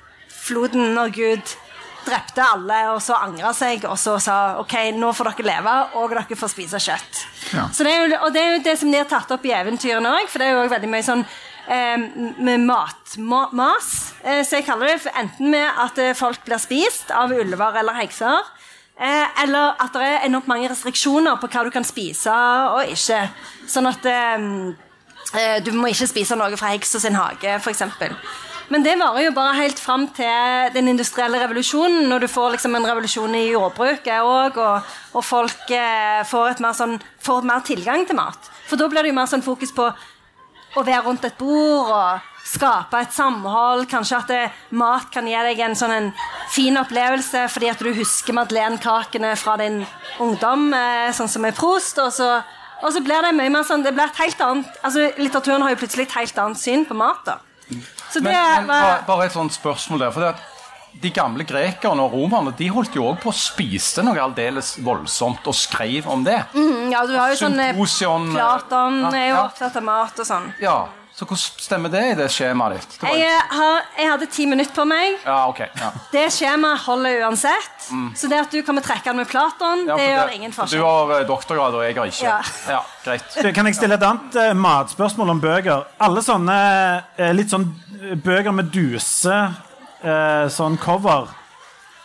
floden 0.46 0.96
når 0.96 1.14
Gud 1.14 1.56
drepte 2.06 2.44
alle 2.44 2.80
og 2.94 3.00
så 3.02 3.18
angra 3.18 3.50
seg 3.56 3.86
og 3.90 3.96
så 3.98 4.20
sa 4.22 4.36
ok, 4.62 4.76
nå 4.94 5.10
får 5.16 5.32
dere 5.32 5.48
leve 5.48 5.74
og 5.98 6.14
dere 6.14 6.38
får 6.38 6.52
spise 6.54 6.82
kjøtt. 6.82 7.22
Ja. 7.56 7.66
Så 7.74 7.86
det 7.86 7.94
er 7.94 8.04
jo, 8.04 8.20
og 8.28 8.34
det 8.34 8.44
er 8.44 8.54
jo 8.54 8.64
det 8.68 8.76
som 8.78 8.92
de 8.94 9.00
har 9.02 9.10
tatt 9.10 9.34
opp 9.34 9.46
i 9.48 9.54
eventyrene 9.58 10.12
òg, 10.20 10.30
for 10.30 10.42
det 10.42 10.50
er 10.50 10.60
jo 10.60 10.74
veldig 10.76 10.92
mye 10.92 11.06
sånn 11.06 11.26
med 11.68 12.66
matmas, 13.18 14.14
eh, 14.24 14.44
så 14.46 14.60
jeg 14.60 14.68
kaller 14.68 14.94
det, 14.94 15.12
enten 15.18 15.52
med 15.52 15.82
at 15.86 15.98
eh, 16.02 16.16
folk 16.18 16.44
blir 16.46 16.62
spist 16.62 17.12
av 17.12 17.34
ulver 17.34 17.80
eller 17.82 17.98
hekser, 17.98 18.50
eh, 19.00 19.44
eller 19.44 19.76
at 19.82 19.94
det 19.94 20.06
er 20.06 20.26
enormt 20.28 20.50
mange 20.52 20.70
restriksjoner 20.70 21.40
på 21.42 21.50
hva 21.50 21.66
du 21.66 21.72
kan 21.74 21.88
spise 21.88 22.34
og 22.76 22.94
ikke. 22.94 23.22
Sånn 23.68 23.90
at 23.90 24.06
eh, 24.06 24.50
eh, 25.34 25.60
du 25.66 25.74
må 25.74 25.90
ikke 25.90 26.12
spise 26.12 26.38
noe 26.38 26.58
fra 26.60 26.74
heksa 26.76 27.02
sin 27.02 27.18
hage, 27.18 27.58
f.eks. 27.60 27.86
Men 28.74 28.82
det 28.82 28.96
varer 28.98 29.28
jo 29.28 29.34
bare 29.36 29.60
helt 29.60 29.78
fram 29.78 30.08
til 30.18 30.72
den 30.74 30.90
industrielle 30.90 31.38
revolusjonen, 31.44 32.08
når 32.10 32.26
du 32.26 32.32
får 32.34 32.56
liksom 32.56 32.78
en 32.78 32.88
revolusjon 32.88 33.38
i 33.38 33.44
jordbruket 33.52 34.26
òg, 34.26 34.58
og, 34.58 34.96
og 35.14 35.26
folk 35.26 35.70
eh, 35.70 36.24
får, 36.26 36.56
et 36.56 36.64
mer 36.66 36.74
sånn, 36.78 36.98
får 37.22 37.46
mer 37.46 37.62
tilgang 37.68 38.08
til 38.10 38.18
mat. 38.18 38.50
For 38.66 38.82
da 38.82 38.90
blir 38.90 39.06
det 39.06 39.14
jo 39.14 39.18
mer 39.20 39.30
sånn 39.30 39.46
fokus 39.46 39.74
på 39.76 39.92
å 40.76 40.84
være 40.84 41.04
rundt 41.06 41.26
et 41.28 41.38
bord 41.40 41.92
og 41.96 42.32
skape 42.46 43.00
et 43.02 43.14
samhold. 43.16 43.86
Kanskje 43.90 44.20
at 44.20 44.32
det, 44.32 44.42
mat 44.78 45.10
kan 45.14 45.28
gi 45.28 45.38
deg 45.48 45.62
en 45.66 45.78
sånn 45.78 45.94
en 45.96 46.12
fin 46.54 46.78
opplevelse 46.80 47.48
fordi 47.52 47.72
at 47.72 47.82
du 47.82 47.92
husker 47.96 48.38
madeleinekakene 48.38 49.34
fra 49.40 49.58
din 49.62 49.82
ungdom, 50.24 50.70
eh, 50.74 51.12
sånn 51.16 51.32
som 51.32 51.48
er 51.48 51.56
Prost. 51.58 52.00
Og 52.04 52.14
så, 52.14 52.30
og 52.82 52.94
så 52.94 53.04
blir 53.06 53.26
det 53.26 53.34
mye 53.38 53.54
mer 53.54 53.68
sånn 53.68 53.86
det 53.86 53.96
blir 53.96 54.10
et 54.10 54.24
helt 54.24 54.42
annet, 54.46 54.82
altså 54.84 55.10
Litteraturen 55.18 55.66
har 55.66 55.76
jo 55.76 55.82
plutselig 55.84 56.10
et 56.10 56.20
helt 56.20 56.44
annet 56.46 56.62
syn 56.62 56.86
på 56.86 56.98
mat. 56.98 57.24
da. 57.26 57.40
Så 58.12 58.22
det 58.22 58.30
Men, 58.30 58.36
men 58.36 58.68
bare, 58.70 59.00
var 59.02 59.08
bare 59.08 59.26
et 59.26 59.34
sånt 59.34 59.54
spørsmål 59.54 60.06
der. 60.06 60.12
for 60.12 60.22
det 60.22 60.36
at 60.36 60.55
De 61.02 61.10
gamle 61.14 61.44
grekerne 61.46 62.02
og 62.06 62.14
romerne 62.16 62.54
de 62.58 62.68
holdt 62.72 62.96
jo 62.96 63.04
også 63.12 63.22
på 63.26 63.30
å 63.30 63.36
spise 63.38 64.04
noe 64.06 64.18
aldeles 64.24 64.76
voldsomt 64.82 65.46
og 65.48 65.56
skrev 65.56 66.08
om 66.10 66.24
det. 66.26 66.40
Mm, 66.56 66.92
Ja, 66.92 67.06
du 67.06 67.16
har 67.18 67.30
jo 67.34 67.36
sånn 67.44 67.58
Symposion, 67.60 68.30
Platon 68.34 69.02
ja, 69.04 69.10
er 69.16 69.28
jo 69.30 69.36
ja. 69.36 69.44
opptatt 69.50 69.76
av 69.82 69.84
mat 69.84 70.20
og 70.24 70.26
sånn. 70.30 70.54
Ja, 70.64 70.78
Så 71.16 71.24
hvordan 71.24 71.62
stemmer 71.64 71.88
det 71.94 72.00
i 72.12 72.16
det 72.20 72.26
skjemaet 72.28 72.74
ditt? 72.76 72.96
Det 73.00 73.12
Jeg, 73.16 73.28
eh, 73.32 73.54
har, 73.56 73.78
jeg 73.98 74.10
hadde 74.12 74.26
ti 74.28 74.46
minutter 74.52 74.76
på 74.76 74.84
meg. 74.86 75.14
Ja, 75.24 75.38
ok. 75.48 75.62
Ja. 75.80 75.92
Det 76.12 76.26
skjemaet 76.36 76.82
holder 76.84 77.22
uansett. 77.24 77.86
Så 78.20 78.28
det 78.28 78.40
at 78.42 78.52
du 78.52 78.60
kommer 78.68 78.82
trekkende 78.84 79.22
med 79.24 79.30
Platon, 79.32 79.86
Mm. 79.86 79.88
Ja, 79.88 79.96
det 79.96 80.10
gjør 80.10 80.34
ingen 80.36 80.52
forskjell. 80.52 80.80
Du 80.80 80.84
har 80.84 81.14
eh, 81.22 81.26
doktorgrad, 81.30 81.74
og 81.80 81.86
jeg 81.86 81.96
har 81.96 82.12
ikke. 82.12 82.26
Ja. 82.26 82.42
Ja, 82.68 82.82
greit. 83.06 83.56
Kan 83.56 83.66
jeg 83.72 83.76
stille 83.80 83.96
et 83.96 84.04
annet 84.04 84.58
matspørsmål 84.60 85.30
om 85.38 85.40
bøker? 85.40 85.86
Alle 86.04 86.20
sånne 86.26 86.58
litt 87.38 87.50
sånn 87.54 87.70
bøker 88.26 88.52
med 88.52 88.74
duse, 88.76 89.38
eh, 90.06 90.46
sånn 90.54 90.78
cover, 90.82 91.28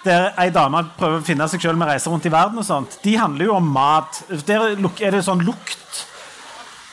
der 0.05 0.31
ei 0.41 0.49
dame 0.51 0.81
prøver 0.97 1.21
å 1.21 1.25
finne 1.27 1.47
seg 1.53 1.61
sjøl 1.61 1.77
med 1.77 1.91
reiser 1.93 2.11
rundt 2.11 2.25
i 2.25 2.33
verden 2.33 2.59
og 2.63 2.65
sånt, 2.65 2.99
de 3.05 3.17
handler 3.21 3.51
jo 3.51 3.57
om 3.59 3.67
mat. 3.75 4.23
Der 4.49 4.71
er 4.73 5.11
det 5.13 5.21
sånn 5.27 5.43
lukt 5.45 6.05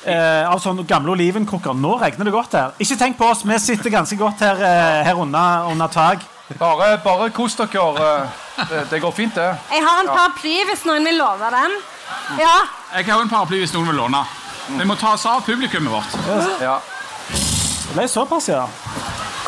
eh, 0.05 0.43
av 0.47 0.59
sånne 0.63 0.83
gamle 0.87 1.13
olivenkrukker. 1.15 1.73
Nå 1.77 1.95
regner 2.01 2.27
det 2.27 2.33
godt 2.35 2.57
her. 2.59 2.73
Ikke 2.83 2.97
tenk 2.99 3.17
på 3.19 3.29
oss, 3.31 3.45
vi 3.47 3.59
sitter 3.63 3.93
ganske 3.93 4.17
godt 4.19 4.43
her, 4.43 4.59
eh, 4.59 5.03
her 5.07 5.15
under, 5.23 5.69
under 5.71 5.87
tak. 5.87 6.25
Bare, 6.59 6.93
bare 7.03 7.29
kos 7.35 7.55
dere. 7.59 7.87
eh, 7.99 8.43
Det, 8.69 8.83
det 8.89 8.99
går 9.03 9.11
fint, 9.13 9.35
det. 9.35 9.47
Jeg 9.71 9.83
har 9.85 9.99
en 10.01 10.07
paraply 10.09 10.53
hvis 10.65 10.83
noen 10.87 11.03
vil 11.05 11.17
låne 11.19 11.49
den. 11.53 11.75
Ja, 12.39 12.53
Jeg 12.95 13.05
har 13.11 13.21
en 13.21 13.29
paraply 13.29 13.59
hvis 13.61 13.73
noen 13.75 13.87
vil 13.91 13.99
låne. 13.99 14.23
Vi 14.67 14.83
må 14.87 14.95
ta 14.99 15.13
oss 15.13 15.25
av 15.29 15.43
publikummet 15.45 15.91
vårt. 15.93 16.15
Ja. 16.63 16.79
Det 17.29 17.93
ble 17.95 18.07
såpass, 18.09 18.47
ja. 18.49 18.63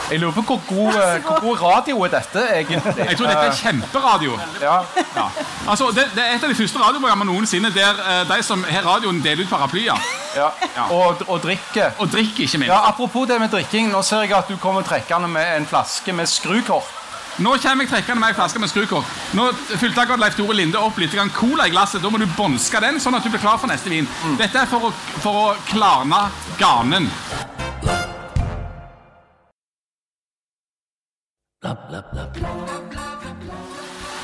Jeg 0.09 0.19
lurer 0.19 0.33
på 0.33 0.41
hvor 0.41 0.61
god, 0.67 0.95
eh, 0.97 1.21
hvor 1.25 1.39
god 1.39 1.61
radio 1.61 2.01
er 2.03 2.13
dette, 2.13 2.43
egentlig. 2.55 2.79
Jeg 2.97 3.17
tror 3.17 3.27
dette 3.29 3.45
er 3.45 3.57
kjemperadio. 3.59 4.39
Ja. 4.61 4.77
Ja. 5.15 5.25
Altså, 5.69 5.91
det, 5.95 6.07
det 6.15 6.23
er 6.23 6.35
et 6.35 6.43
av 6.43 6.49
de 6.49 6.57
første 6.57 6.81
radioprogrammene 6.81 7.31
noensinne 7.31 7.69
der 7.75 8.01
eh, 8.05 8.23
de 8.29 8.39
som 8.43 8.63
har 8.69 8.87
radioen, 8.87 9.21
deler 9.23 9.45
ut 9.45 9.51
paraplyer. 9.51 10.07
Ja. 10.35 10.49
Og, 10.89 11.21
og 11.27 11.43
drikker. 11.43 11.91
Og 11.97 12.09
drikker, 12.11 12.43
ikke 12.47 12.63
minst. 12.63 12.73
Ja, 12.73 12.87
Apropos 12.89 13.27
det 13.29 13.39
med 13.41 13.53
drikking. 13.53 13.91
Nå 13.93 14.01
ser 14.01 14.25
jeg 14.25 14.33
at 14.37 14.49
du 14.49 14.57
kommer 14.57 14.81
trekkende 14.81 15.29
med 15.29 15.57
en 15.57 15.69
flaske 15.69 16.13
med 16.13 16.29
skrukort. 16.29 16.95
Nå 17.39 17.53
kommer 17.63 17.85
jeg 17.85 17.93
trekkende 17.93 18.19
med 18.19 18.33
en 18.33 18.35
flaske 18.35 18.59
med 18.59 18.69
skrukort. 18.69 19.05
Nå 19.37 19.51
fylte 19.69 20.01
akkurat 20.01 20.19
Leif 20.25 20.35
Tore 20.35 20.57
Linde 20.57 20.81
opp 20.81 20.97
litt 20.99 21.15
cola 21.37 21.67
i 21.67 21.71
glasset. 21.71 22.01
Da 22.03 22.09
må 22.09 22.17
du 22.17 22.27
bånske 22.37 22.81
den, 22.83 22.99
sånn 22.99 23.15
at 23.15 23.23
du 23.23 23.29
blir 23.29 23.39
klar 23.45 23.61
for 23.61 23.71
neste 23.71 23.89
vin. 23.93 24.09
Dette 24.41 24.65
er 24.65 24.67
for 24.67 24.89
å, 24.89 24.93
for 25.23 25.45
å 25.45 25.47
klarne 25.69 26.27
ganen. 31.63 32.03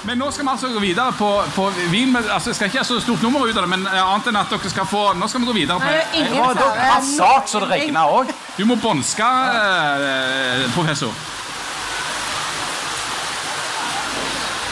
Men 0.06 0.17
nå 0.17 0.32
skal 0.32 0.45
vi 0.45 0.50
altså 0.52 0.67
gå 0.69 0.80
videre 0.80 1.13
på, 1.17 1.30
på 1.56 1.69
vin. 1.89 2.12
Med, 2.12 2.30
altså, 2.30 2.50
jeg 2.50 2.56
skal 2.56 2.67
ikke 2.69 2.78
ha 2.78 2.86
så 2.86 3.00
stort 3.02 3.24
nummer 3.26 3.48
ut 3.48 3.58
av 3.58 3.63
det, 3.65 3.69
men 3.69 3.88
eh, 3.89 4.02
annet 4.02 4.28
enn 4.30 4.38
at 4.38 4.52
dere 4.54 4.69
skal 4.69 4.86
få 4.86 5.06
Nå 5.17 5.28
skal 5.28 5.41
vi 5.41 5.48
gå 5.50 5.56
videre. 5.58 5.80
er 5.82 6.04
På, 6.12 6.19
ingen 6.19 6.43
Og 6.43 6.54
da 6.56 6.67
fare. 6.67 6.89
Passat 6.91 7.50
så 7.50 7.62
det 7.63 7.69
regner 7.71 8.12
òg. 8.19 8.30
du 8.58 8.65
må 8.69 8.78
bånske, 8.78 9.30
eh, 9.62 10.67
professor. 10.76 11.15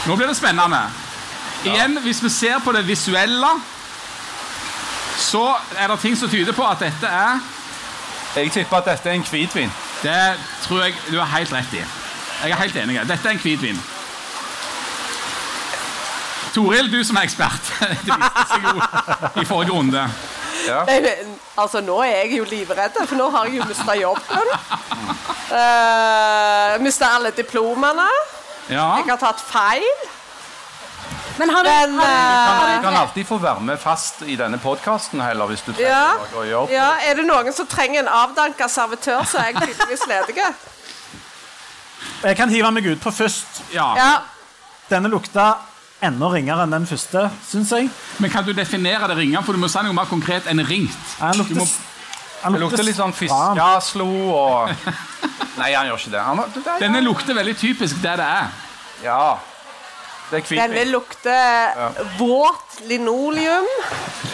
Nå 0.05 0.15
blir 0.19 0.27
det 0.27 0.37
spennende. 0.37 0.83
Igjen, 1.63 1.97
hvis 2.03 2.21
vi 2.23 2.29
ser 2.29 2.59
på 2.59 2.71
det 2.75 2.83
visuelle, 2.87 3.49
så 5.17 5.55
er 5.79 5.87
det 5.87 5.99
ting 5.99 6.17
som 6.19 6.29
tyder 6.29 6.53
på 6.53 6.65
at 6.67 6.79
dette 6.79 7.07
er 7.07 7.39
Jeg 8.35 8.51
tipper 8.51 8.77
at 8.77 8.85
dette 8.85 9.09
er 9.09 9.13
en 9.13 9.25
hvitvin. 9.29 9.71
Det 10.03 10.21
tror 10.63 10.83
jeg 10.83 10.93
du 11.11 11.19
har 11.19 11.37
helt 11.37 11.53
rett 11.53 11.73
i. 11.73 11.83
Jeg 12.43 12.51
er 12.51 12.59
helt 12.59 12.75
enig. 12.75 12.99
Dette 13.07 13.29
er 13.29 13.31
en 13.37 13.39
hvitvin. 13.39 13.77
Toril, 16.53 16.89
du 16.91 16.99
som 17.07 17.17
er 17.17 17.27
ekspert. 17.29 17.69
Det 18.05 18.17
viste 18.19 18.45
seg 18.51 18.65
jo 18.67 19.41
i 19.41 19.45
forrige 19.47 19.73
runde. 19.73 20.03
Nei, 20.63 20.97
men, 21.03 21.31
altså, 21.59 21.81
nå 21.83 21.97
er 22.05 22.11
jeg 22.23 22.37
jo 22.37 22.45
livredd, 22.47 22.99
for 23.07 23.19
nå 23.19 23.29
har 23.33 23.49
jeg 23.49 23.57
jo 23.61 23.65
mista 23.67 23.95
jobben. 23.99 24.51
Uh, 25.51 26.75
mista 26.83 27.09
alle 27.17 27.33
diplomene. 27.35 28.05
Ja. 28.69 28.85
Jeg 29.01 29.09
har 29.09 29.19
tatt 29.23 29.41
feil. 29.43 29.87
Men 31.39 31.49
har 31.49 31.65
du, 31.65 31.69
Men, 31.69 31.95
har 31.97 32.67
eh, 32.69 32.75
Du 32.77 32.83
kan 32.85 32.95
alltid 32.95 33.25
få 33.25 33.39
være 33.41 33.59
med 33.65 33.79
fast 33.81 34.21
i 34.29 34.35
denne 34.37 34.59
podkasten 34.61 35.21
heller, 35.25 35.49
hvis 35.49 35.63
du 35.65 35.71
trenger 35.71 35.89
Ja. 35.89 36.11
noe 36.19 36.43
å 36.43 36.45
gjøre. 36.45 36.69
Ja, 36.75 36.89
Er 37.09 37.17
det 37.17 37.25
noen 37.25 37.53
som 37.57 37.65
trenger 37.67 38.03
en 38.03 38.11
avdanka 38.13 38.67
servitør, 38.69 39.23
så 39.25 39.41
er 39.41 39.49
jeg 39.49 39.55
tydeligvis 39.63 40.05
ledig. 40.11 40.37
Jeg 42.23 42.37
kan 42.39 42.49
hive 42.49 42.71
meg 42.71 42.85
utpå 42.95 43.11
først. 43.11 43.61
ja. 43.73 43.93
Ja. 43.97 44.11
Denne 44.89 45.09
lukta 45.09 45.53
enda 46.03 46.27
ringere 46.27 46.63
enn 46.65 46.71
den 46.75 46.85
første, 46.87 47.29
syns 47.47 47.71
jeg. 47.71 47.89
Men 48.19 48.29
kan 48.31 48.43
du 48.45 48.51
definere 48.53 49.07
det 49.07 49.17
ringe? 49.17 49.41
For 49.43 49.55
du 49.55 49.59
må 49.59 49.69
si 49.71 49.79
noe 49.85 49.95
mer 49.95 50.05
konkret 50.09 50.47
enn 50.51 50.59
ringt. 50.67 50.97
Han 51.19 51.37
lukter, 51.39 51.55
må, 51.55 51.67
han 52.43 52.53
Det 52.53 52.61
lukter 52.61 52.83
litt 52.83 52.99
sånn 52.99 53.15
fiskeslo 53.15 54.07
og 54.35 54.69
Nei, 55.57 55.71
han 55.73 55.87
gjør 55.87 55.97
ikke 56.01 56.11
det. 56.11 56.21
Han, 56.27 56.43
det 56.53 56.65
er- 56.67 56.79
denne 56.83 57.01
lukter 57.05 57.33
veldig 57.37 57.55
typisk 57.57 58.01
der 58.03 58.15
det 58.17 58.25
er. 58.25 58.47
ja. 59.03 59.39
Det 60.31 60.39
er 60.39 60.67
Denne 60.67 60.85
lukter 60.89 61.75
lukter 61.75 62.15
våt 62.17 62.79
linoleum. 62.89 63.67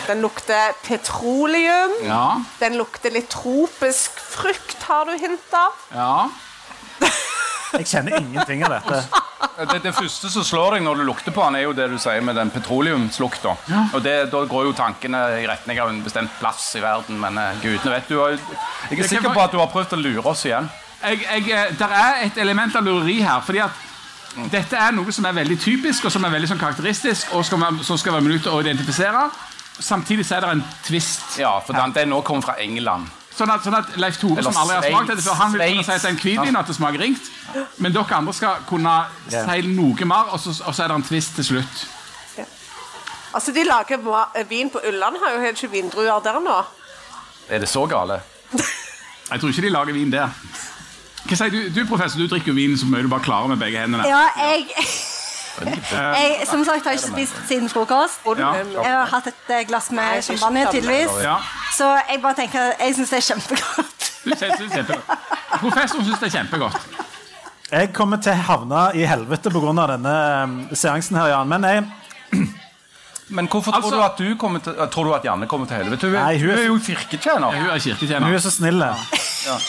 Den 0.08 0.21
lukter 0.21 0.71
petroleum. 0.86 1.91
Ja. 2.06 2.38
Den 2.60 2.78
lukter 2.78 3.12
litt 3.12 3.28
tropisk 3.30 4.12
frukt, 4.19 4.78
har 4.88 5.06
du 5.06 5.17
hint 5.17 5.54
av. 5.54 5.73
ja. 5.93 6.30
Jeg 7.77 7.86
kjenner 7.86 8.17
ingenting 8.17 8.63
av 8.65 8.77
dette. 8.79 9.01
Det, 9.60 9.79
det 9.84 9.91
første 9.95 10.29
som 10.32 10.45
slår 10.45 10.77
deg 10.77 10.86
når 10.86 11.01
du 11.01 11.03
lukter 11.08 11.34
på 11.36 11.43
den, 11.45 11.58
er 11.60 11.65
jo 11.67 11.73
det 11.75 11.89
du 11.91 11.97
sier 12.01 12.23
med 12.25 12.38
den 12.39 12.51
petroleumslukta. 12.53 13.55
Og 13.93 13.99
det, 14.03 14.15
da 14.32 14.41
går 14.49 14.69
jo 14.69 14.75
tankene 14.77 15.21
i 15.39 15.45
retning 15.49 15.82
av 15.84 15.91
en 15.91 15.99
bestemt 16.03 16.32
plass 16.39 16.71
i 16.79 16.84
verden, 16.84 17.19
men 17.21 17.38
eh, 17.39 17.60
gudene 17.62 17.97
vet 17.97 18.10
du 18.10 18.17
har, 18.21 18.39
Jeg 18.89 19.03
er 19.03 19.12
sikker 19.12 19.36
på 19.36 19.43
at 19.43 19.53
du 19.53 19.60
har 19.62 19.69
prøvd 19.71 19.97
å 19.97 20.01
lure 20.01 20.25
oss 20.32 20.45
igjen. 20.49 20.71
Jeg, 21.03 21.21
jeg, 21.25 21.45
eh, 21.55 21.75
der 21.79 21.95
er 21.99 22.23
et 22.25 22.41
element 22.41 22.75
av 22.75 22.88
lureri 22.88 23.19
her. 23.21 23.43
fordi 23.45 23.63
at 23.67 23.86
dette 24.51 24.77
er 24.77 24.91
noe 24.95 25.12
som 25.13 25.25
er 25.25 25.38
veldig 25.38 25.60
typisk 25.60 26.05
og 26.05 26.13
som 26.13 26.25
er 26.25 26.34
veldig 26.36 26.51
sånn 26.51 26.62
karakteristisk, 26.62 27.34
og 27.36 27.45
skal 27.45 27.62
være, 27.63 27.86
som 27.86 27.99
skal 27.99 28.17
være 28.17 28.27
mulig 28.27 28.41
å 28.47 28.60
identifisere. 28.63 29.27
Samtidig 29.79 30.25
så 30.27 30.39
er 30.39 30.45
det 30.45 30.55
en 30.58 30.65
twist. 30.84 31.39
Ja, 31.39 31.58
for 31.63 31.77
den, 31.77 31.95
den 31.95 32.12
nå 32.13 32.21
kommer 32.27 32.49
fra 32.49 32.60
England. 32.60 33.08
Sånn 33.39 33.52
at, 33.54 33.63
sånn 33.63 33.78
at 33.78 33.93
Leif 34.02 34.17
Tore, 34.19 34.36
Eller 34.41 34.52
som 34.52 34.58
aldri 34.65 34.75
har 34.75 34.88
smakt 34.89 35.13
dette 35.13 35.23
før, 35.23 35.38
han 35.39 35.54
vil 35.54 35.62
kunne 35.63 35.86
si 35.88 35.93
at 35.93 36.02
det 36.04 36.10
er 36.10 36.15
en 36.15 36.19
hvitvin, 36.19 36.56
og 36.56 36.60
at 36.60 36.71
det 36.71 36.75
smaker 36.75 37.04
ringt. 37.06 37.30
Men 37.80 37.95
dere 37.95 38.17
andre 38.17 38.34
skal 38.36 38.65
kunne 38.67 38.95
si 39.32 39.62
noe 39.69 40.10
mer, 40.10 40.34
og 40.36 40.43
så, 40.43 40.56
og 40.65 40.75
så 40.75 40.84
er 40.84 40.91
det 40.91 40.97
en 40.99 41.08
twist 41.08 41.39
til 41.39 41.47
slutt. 41.54 41.86
Altså, 43.30 43.54
De 43.54 43.63
lager 43.63 44.02
vin 44.49 44.69
på 44.73 44.82
Ulland, 44.89 45.19
har 45.23 45.36
jo 45.38 45.41
helt 45.45 45.63
ikke 45.63 45.71
vindruer 45.71 46.19
der 46.25 46.39
nå. 46.43 46.58
Er 47.49 47.62
det 47.63 47.69
så 47.69 47.86
gale? 47.86 48.19
Jeg 49.32 49.39
tror 49.39 49.49
ikke 49.49 49.62
de 49.62 49.69
lager 49.69 49.93
vin 49.93 50.12
der. 50.12 50.34
Hva 51.30 51.38
sier 51.38 51.52
du, 51.54 51.60
du 51.69 51.84
professor, 51.86 52.17
du 52.17 52.28
drikker 52.32 52.49
jo 52.49 52.58
vin 52.58 52.73
så 52.80 52.88
mye 52.89 53.04
du 53.06 53.10
bare 53.12 53.21
klarer 53.21 53.52
med 53.52 53.60
begge 53.62 53.82
hendene. 53.84 54.08
Ja, 54.08 54.23
jeg, 54.39 54.71
jeg 55.62 56.47
Som 56.47 56.63
sagt 56.65 56.85
har 56.85 56.91
ikke 56.97 57.07
spist 57.12 57.35
siden 57.47 57.69
frokost. 57.69 58.19
Ja. 58.38 58.53
Jeg 58.83 58.91
har 58.93 59.05
hatt 59.12 59.27
et 59.27 59.49
eh, 59.49 59.65
glass 59.67 59.91
med 59.91 60.21
champagne, 60.23 60.65
tydeligvis. 60.71 61.12
Ja, 61.23 61.38
Så 61.77 61.89
jeg 62.09 62.21
bare 62.21 62.33
tenker 62.35 62.71
jeg 62.79 62.95
syns 62.95 63.09
det 63.09 63.17
er 63.17 63.27
kjempegodt. 63.33 64.09
du 64.25 64.35
synes 64.35 64.57
det 64.59 64.69
er 64.69 64.75
kjempegodt. 64.75 65.27
Professoren 65.59 66.05
syns 66.05 66.19
det 66.19 66.27
er 66.29 66.35
kjempegodt. 66.38 66.79
Jeg 67.71 67.91
kommer 67.93 68.17
til 68.17 68.33
å 68.33 68.41
havne 68.49 68.85
i 68.97 69.03
helvete 69.05 69.51
pga. 69.53 69.88
denne 69.93 70.15
um, 70.43 70.55
seansen 70.73 71.15
her, 71.19 71.27
Jan. 71.35 71.47
Men 71.47 71.63
jeg, 71.63 71.83
Men 73.29 73.45
hvorfor 73.47 73.71
Altså- 73.75 73.89
tror 73.91 73.99
du 73.99 74.03
at 74.03 74.17
du 74.17 74.35
kommer 74.41 74.59
til, 74.59 74.73
tror 74.91 75.03
du 75.05 75.13
at 75.13 75.25
Janne 75.25 75.45
kommer 75.47 75.67
til 75.67 75.77
helvete? 75.77 76.07
Hun, 76.07 76.15
er- 76.15 76.23
Nei, 76.23 76.39
hun 76.39 76.49
er- 76.49 76.55
hun 76.55 76.63
er 76.63 76.67
jo 76.67 76.79
kirketjener. 76.81 77.45
Hun 77.45 77.69
er 77.69 78.25
hun 78.25 78.33
er 78.33 78.39
så 78.39 78.49
snill. 78.51 78.81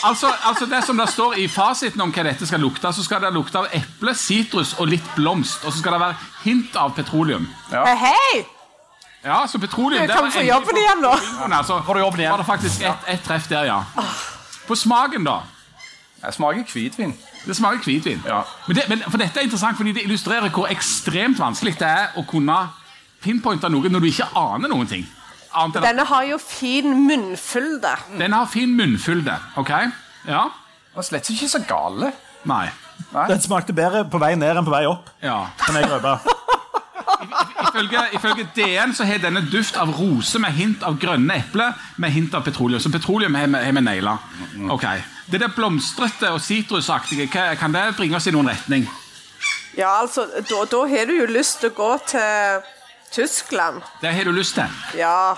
Altså, 0.07 0.29
altså 0.43 0.65
det 0.69 0.83
som 0.85 0.97
det 0.97 1.07
står 1.09 1.35
i 1.41 1.47
fasiten 1.51 2.01
om 2.01 2.11
hva 2.13 2.23
dette 2.27 2.47
skal 2.47 2.61
lukte, 2.61 2.91
så 2.93 3.03
skal 3.05 3.21
det 3.25 3.33
lukte 3.35 3.59
av 3.61 3.67
eple, 3.73 4.13
sitrus 4.17 4.75
og 4.79 4.89
litt 4.91 5.07
blomst. 5.15 5.65
Og 5.65 5.73
så 5.73 5.79
skal 5.79 5.97
det 5.97 6.01
være 6.03 6.17
hint 6.43 6.75
av 6.79 6.93
petroleum. 6.97 7.47
Ja. 7.71 7.85
Hei! 7.95 8.43
Ja, 9.23 9.43
så 9.47 9.59
petroleum 9.61 10.07
kan 10.09 10.25
vi 10.25 10.31
få 10.33 10.41
jobben 10.47 10.77
igjen 10.81 11.01
nå. 11.03 11.13
Men 11.43 11.53
Altså, 11.53 11.81
Får 11.85 11.93
du 11.93 11.99
jobben 11.99 12.19
igjen? 12.23 12.31
var 12.31 12.41
det 12.41 12.45
faktisk 12.49 12.81
ett 12.81 13.07
et 13.07 13.21
treff 13.25 13.49
der, 13.49 13.63
ja. 13.69 13.81
På 14.67 14.75
smaken, 14.75 15.23
da. 15.27 15.39
Det 16.21 16.33
smaker 16.33 16.63
hvitvin. 16.73 17.13
Det 17.45 17.55
smaker 17.57 17.83
hvitvin. 17.85 18.21
Ja. 18.25 18.41
Men, 18.67 18.75
det, 18.75 18.83
men 18.89 19.01
for 19.09 19.17
dette 19.17 19.39
er 19.39 19.43
interessant, 19.47 19.77
fordi 19.77 19.93
det 19.97 20.03
illustrerer 20.05 20.49
hvor 20.53 20.69
ekstremt 20.69 21.39
vanskelig 21.41 21.75
det 21.79 21.87
er 21.87 22.17
å 22.17 22.25
kunne 22.29 22.57
pinpointe 23.21 23.69
noe 23.69 23.89
når 23.89 23.99
du 24.03 24.09
ikke 24.09 24.27
aner 24.37 24.69
noen 24.69 24.89
ting. 24.89 25.05
Annet 25.53 25.75
enn 25.75 25.83
Denne 25.83 26.05
har 26.07 26.23
jo 26.29 26.37
fin 26.37 26.93
munnfylde. 27.07 27.95
den 28.17 28.33
har 28.33 28.45
fin 28.47 28.71
munnfylde. 28.77 29.37
ok? 29.57 29.69
Ja? 30.27 30.43
Den 30.47 30.95
var 30.95 31.03
slett 31.03 31.29
ikke 31.29 31.49
så 31.49 31.59
gale. 31.67 32.11
Nei. 32.45 32.69
Den 33.27 33.41
smakte 33.41 33.73
bedre 33.73 34.05
på 34.09 34.19
vei 34.21 34.35
ned 34.35 34.57
enn 34.57 34.65
på 34.65 34.71
vei 34.71 34.85
opp. 34.87 35.09
Ja. 35.21 35.47
Kan 35.57 35.75
jeg 35.75 35.89
røpe. 35.91 36.19
Ifølge, 37.71 37.99
ifølge 38.17 38.47
DN 38.55 38.93
så 38.97 39.05
har 39.07 39.19
denne 39.21 39.43
duft 39.51 39.77
av 39.79 39.91
rose 39.95 40.39
med 40.41 40.51
hint 40.57 40.81
av 40.83 40.97
grønne 40.99 41.35
epler 41.39 41.75
med 42.01 42.11
hint 42.11 42.33
av 42.35 42.43
petroleum. 42.43 42.79
Så 42.81 42.89
petroleum 42.91 43.35
har 43.35 43.47
vi- 43.47 43.81
naila. 43.81 44.17
Ok. 44.69 44.85
Det 45.31 45.39
der 45.39 45.47
blomstrete 45.55 46.31
og 46.31 46.41
sitrusaktige, 46.41 47.27
kan 47.59 47.71
det 47.71 47.95
bringe 47.95 48.15
oss 48.15 48.27
i 48.27 48.31
noen 48.31 48.49
retning? 48.49 48.87
Ja, 49.77 50.01
altså, 50.01 50.25
da, 50.49 50.65
da 50.71 50.81
har 50.87 51.05
du 51.05 51.13
jo 51.15 51.25
lyst 51.31 51.59
til 51.61 51.69
å 51.69 51.73
gå 51.77 51.91
til 52.07 52.61
Tyskland. 53.11 53.81
Det 54.01 54.13
har 54.13 54.23
du 54.23 54.31
lyst 54.31 54.55
til. 54.55 54.81
Ja. 54.99 55.35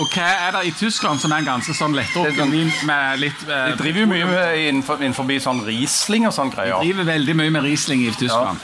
Og 0.00 0.08
hva 0.08 0.24
er 0.46 0.54
det 0.56 0.62
i 0.70 0.72
Tyskland 0.72 1.20
som 1.20 1.32
er 1.34 1.42
en 1.42 1.48
ganske 1.50 1.74
sånn 1.76 1.92
lettdrukken 1.96 2.52
vin 2.54 2.70
med 2.88 3.20
litt 3.20 3.42
eh, 3.44 3.66
De 3.74 3.76
driver 3.82 4.00
jo 4.00 4.08
mye 4.08 4.28
med 4.30 4.60
innenfor, 4.70 5.02
innenfor 5.04 5.28
sånn 5.44 5.60
Riesling 5.66 6.24
og 6.28 6.32
sånn 6.32 6.52
greier. 6.54 6.80
driver 6.80 7.10
veldig 7.12 7.34
mye 7.36 7.52
med 7.52 7.66
Riesling 7.66 8.06
i 8.06 8.14
Tyskland. 8.16 8.62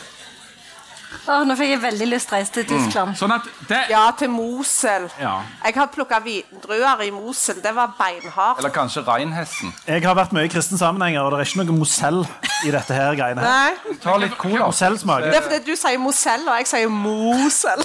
Åh, 1.28 1.42
nå 1.44 1.54
fikk 1.58 1.72
jeg 1.74 1.80
veldig 1.82 2.06
lyst 2.08 2.30
til 2.30 2.34
å 2.34 2.38
reise 2.38 2.52
til 2.54 2.64
Tyskland. 2.70 3.16
Sånn 3.20 3.34
at 3.34 3.48
det 3.68 3.80
ja, 3.92 4.06
til 4.16 4.30
Mosel. 4.32 5.08
Ja. 5.20 5.34
Jeg 5.66 5.76
har 5.76 5.90
plukka 5.92 6.20
vindruer 6.24 7.02
i 7.04 7.10
Mosel. 7.12 7.58
Det 7.64 7.72
var 7.76 7.92
beinhardt. 7.98 8.62
Eller 8.62 8.72
kanskje 8.72 9.02
Reinhessen. 9.04 9.74
Jeg 9.84 10.06
har 10.06 10.16
vært 10.16 10.32
mye 10.32 10.48
i 10.48 10.52
kristne 10.52 10.80
sammenhenger, 10.80 11.20
og 11.26 11.34
det 11.36 11.42
er 11.42 11.50
ikke 11.50 11.60
noe 11.66 11.76
Mosell 11.82 12.22
i 12.64 12.72
dette 12.72 12.96
her 12.96 13.12
greiene 13.18 13.44
her. 13.44 13.76
Nei, 13.76 13.98
Ta 14.00 14.16
litt 14.22 14.38
cola. 14.40 14.70
Mosell-smak. 14.70 15.28
det 15.28 15.36
er 15.36 15.44
fordi 15.50 15.60
du 15.68 15.76
sier 15.76 16.00
Mosell, 16.00 16.48
og 16.48 16.62
jeg 16.62 16.70
sier 16.72 16.88
Mosel. 16.96 17.84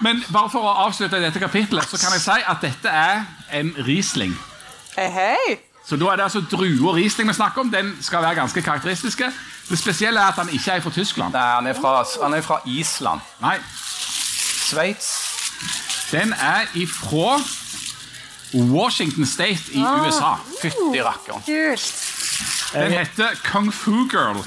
Men 0.00 0.24
bare 0.32 0.48
for 0.52 0.64
å 0.64 0.74
avslutte 0.86 1.20
dette 1.20 1.42
kapitlet, 1.42 1.90
så 1.90 2.00
kan 2.00 2.14
jeg 2.16 2.24
si 2.24 2.40
at 2.54 2.64
dette 2.64 2.88
er 3.04 3.24
en 3.60 3.74
Riesling. 3.84 4.32
Hei, 4.96 5.10
hei. 5.12 5.58
Så 5.88 5.96
da 5.96 6.10
er 6.12 6.16
det 6.20 6.26
altså 6.26 6.42
drue 6.50 6.88
og 6.90 6.94
Riesling 6.98 7.30
vi 7.30 7.34
snakker 7.34 7.62
om. 7.64 7.70
Den 7.72 7.94
skal 8.04 8.22
være 8.22 8.34
ganske 8.34 8.62
karakteristiske. 8.62 9.30
Det 9.68 9.78
spesielle 9.78 10.20
er 10.20 10.32
at 10.34 10.34
han 10.34 10.50
ikke 10.52 10.70
er 10.76 10.80
fra 10.84 10.90
Tyskland. 10.92 11.32
Nei, 11.32 11.46
han 11.54 11.66
er 11.66 11.78
fra, 11.78 12.04
han 12.22 12.34
er 12.34 12.44
fra 12.44 12.58
Island. 12.66 13.20
Nei, 13.40 13.56
Sveits. 14.68 15.08
den 16.12 16.32
er 16.32 16.68
ifra 16.74 17.38
Washington 18.54 19.26
State 19.26 19.72
i 19.72 19.80
USA. 19.80 20.34
Fytti 20.62 21.00
rakkeren. 21.04 21.42
Kult. 21.46 21.88
Den 22.72 22.92
heter 22.92 23.28
Kung 23.44 23.72
Fu 23.74 24.08
Girl. 24.12 24.44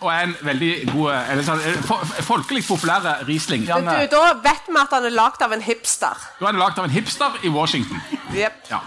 Og 0.00 0.08
er 0.10 0.24
en 0.26 0.34
veldig 0.42 0.70
god 0.92 1.12
eller, 1.14 1.44
sånn, 1.46 1.60
eh, 1.62 2.24
Folkelig 2.26 2.64
populær 2.66 3.04
Riesling. 3.28 3.68
Du, 3.68 3.76
da 4.16 4.32
vet 4.42 4.66
vi 4.66 4.80
at 4.80 4.96
han 4.96 5.04
er 5.06 5.14
lagd 5.14 5.44
av 5.44 5.52
en 5.54 5.62
hipster. 5.62 6.24
Da 6.40 6.48
er 6.48 6.50
han 6.50 6.58
lagd 6.64 6.80
av 6.80 6.88
en 6.88 6.96
hipster 6.96 7.38
i 7.44 7.52
Washington. 7.52 8.00
Yep. 8.34 8.66
Ja. 8.72 8.80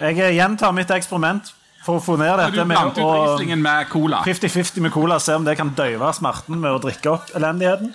Jeg 0.00 0.18
eh, 0.18 0.34
gjentar 0.34 0.72
mitt 0.74 0.90
eksperiment 0.90 1.52
for 1.84 2.00
å 2.00 2.02
få 2.02 2.16
ned 2.18 2.32
du 2.34 2.42
dette 2.42 2.64
med 2.66 2.98
å 2.98 3.56
med 3.60 3.88
cola. 3.92 4.22
50-50 4.26 4.86
med 4.86 4.92
cola, 4.94 5.20
se 5.20 5.36
om 5.36 5.44
det 5.46 5.54
kan 5.60 5.70
døyve 5.76 6.10
smerten 6.16 6.58
med 6.58 6.74
å 6.74 6.80
drikke 6.82 7.12
opp 7.12 7.34
elendigheten. 7.36 7.92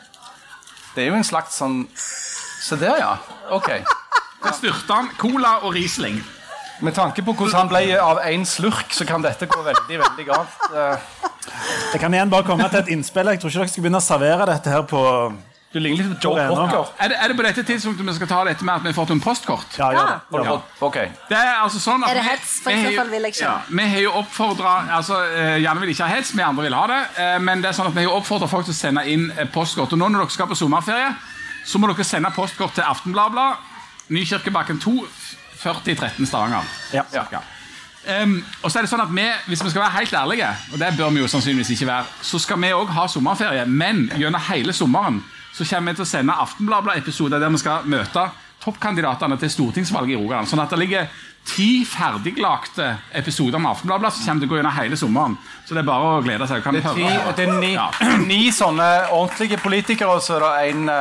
Det 0.95 1.03
er 1.03 1.11
jo 1.11 1.19
en 1.19 1.27
slags 1.27 1.59
sånn 1.59 1.83
Se 2.59 2.75
der, 2.77 2.99
ja. 2.99 3.13
Ok. 3.55 3.69
Da 4.43 4.51
styrte 4.53 4.93
han 4.93 5.07
cola 5.17 5.55
og 5.63 5.71
Riesling. 5.73 6.19
Med 6.85 6.93
tanke 6.93 7.23
på 7.25 7.33
hvordan 7.33 7.55
han 7.63 7.69
ble 7.71 7.95
av 7.97 8.19
én 8.27 8.43
slurk, 8.45 8.91
så 8.93 9.07
kan 9.07 9.23
dette 9.23 9.47
gå 9.49 9.63
veldig, 9.63 9.97
veldig 10.03 10.25
galt. 10.27 10.67
Jeg 11.93 12.01
kan 12.03 12.13
igjen 12.13 12.29
bare 12.29 12.45
komme 12.45 12.67
til 12.69 12.83
et 12.83 12.91
innspill. 12.93 13.31
Jeg 13.33 13.41
tror 13.41 13.51
ikke 13.51 13.63
dere 13.63 13.71
skal 13.71 13.85
begynne 13.85 14.01
å 14.03 14.05
servere 14.05 14.47
dette 14.51 14.75
her 14.75 14.85
på 14.91 15.01
Du 15.71 15.77
ligner 15.79 16.01
litt 16.01 16.15
på 16.17 16.29
Joe 16.31 16.39
er 16.41 16.47
det? 16.49 16.55
Cocker. 16.57 16.87
Er 16.97 17.09
det, 17.11 17.17
er 17.21 17.27
det 17.29 17.35
på 17.37 17.43
dette 17.45 17.63
tidspunktet 17.63 18.05
vi 18.07 18.13
skal 18.17 18.27
ta 18.31 18.39
dette 18.47 18.65
med 18.65 18.73
at 18.79 18.81
vi 18.81 18.89
har 18.89 18.95
fått 18.97 19.11
en 19.13 19.19
postkort? 19.21 19.75
Ja, 19.77 19.91
gjør 19.93 20.07
det. 20.09 20.15
Gjør 20.33 20.41
det. 20.47 20.49
Ja. 20.49 20.85
Ok. 20.87 20.97
Det 21.29 21.37
er 21.37 21.51
altså 21.61 21.79
sånn 21.83 22.03
at 22.03 22.09
Er 22.09 22.17
det 22.17 22.23
vi- 22.23 22.29
hets? 22.29 22.53
For 22.63 22.71
vi 22.71 22.75
i 22.75 22.79
så 22.79 22.85
har 22.87 22.91
jo- 22.91 22.97
fall 23.03 23.09
vil 23.11 23.21
jeg 23.21 23.33
ikke. 23.35 23.43
Ja, 23.45 23.61
vi 23.69 23.85
har 23.91 23.99
jo 24.01 24.11
oppfordra 24.11 24.73
altså, 24.97 25.15
eh, 25.37 25.61
Janne 25.61 25.79
vil 25.81 25.89
ikke 25.93 26.07
ha 26.07 26.15
hets, 26.15 26.31
vi 26.35 26.41
andre 26.41 26.63
vil 26.63 26.73
ha 26.73 26.87
det. 26.87 27.01
eh, 27.17 27.37
Men 27.39 27.61
det 27.61 27.69
er 27.69 27.73
sånn 27.73 27.87
at 27.87 27.93
vi 27.95 28.03
har 28.03 28.09
oppfordra 28.11 28.47
folk 28.49 28.65
til 28.65 28.73
å 28.73 28.77
sende 28.77 29.05
inn 29.07 29.31
eh, 29.37 29.45
postkort. 29.45 29.93
Og 29.93 29.99
nå 29.99 30.09
når 30.09 30.19
dere 30.25 30.29
skal 30.31 30.47
på 30.47 30.55
sommerferie, 30.57 31.13
så 31.65 31.77
må 31.77 31.87
dere 31.93 32.03
sende 32.03 32.31
postkort 32.31 32.73
til 32.73 32.83
Aftenbladet, 32.83 33.57
Nykirkebakken 34.09 34.79
2, 34.81 35.05
4013 35.61 36.25
Stavanger. 36.25 36.63
Ja. 36.93 37.03
Cirka. 37.11 37.41
Em, 38.07 38.43
og 38.63 38.71
så 38.71 38.79
er 38.79 38.81
det 38.81 38.89
sånn 38.89 39.01
at 39.03 39.11
vi, 39.13 39.27
Hvis 39.47 39.61
vi 39.63 39.69
skal 39.69 39.81
være 39.83 39.91
helt 39.99 40.13
ærlige, 40.13 40.47
og 40.73 40.79
det 40.79 40.97
bør 40.97 41.09
vi 41.13 41.19
jo 41.19 41.27
sannsynligvis 41.27 41.69
ikke 41.75 41.85
være, 41.85 42.05
så 42.23 42.39
skal 42.39 42.57
vi 42.57 42.71
òg 42.71 42.87
ha 42.87 43.05
sommerferie. 43.07 43.65
Men 43.67 44.09
gjennom 44.17 44.41
hele 44.49 44.73
sommeren 44.73 45.23
så 45.59 45.67
kommer 45.67 45.91
vi 45.91 45.99
til 45.99 46.07
å 46.07 46.11
sende 46.15 46.35
Aftenbladet-episoder 46.47 47.41
der 47.43 47.51
vi 47.51 47.59
skal 47.61 47.83
møte 47.91 48.29
toppkandidatene 48.63 49.37
til 49.39 49.51
stortingsvalget 49.53 50.15
i 50.17 50.19
Rogaland. 50.19 50.47
Sånn 50.51 50.59
at 50.63 50.71
det 50.73 50.79
ligger 50.81 51.11
ti 51.49 51.85
ferdiglagte 51.87 52.85
episoder 53.15 53.61
med 53.63 53.71
Aftenbladet 53.71 54.11
som 54.13 54.25
kommer 54.27 54.43
til 54.43 54.49
å 54.49 54.51
gå 54.51 54.57
gjennom 54.59 54.73
hele 54.75 54.97
sommeren. 54.99 55.37
Så 55.65 55.73
det 55.77 55.81
er 55.81 55.87
bare 55.87 56.09
å 56.17 56.21
glede 56.25 56.45
seg. 56.49 56.59
Kan 56.65 56.75
Det 56.75 56.81
er, 56.83 56.97
ti, 56.97 57.05
det 57.37 57.45
er 57.47 57.53
ni, 57.61 57.69
Ja. 57.77 57.85
ni 58.31 58.39
sånne 58.53 58.87
ordentlige 59.15 59.57
politikere, 59.63 60.17
og 60.17 60.21
så 60.25 60.35
er 60.41 60.43
det 60.43 60.73
en 60.73 60.91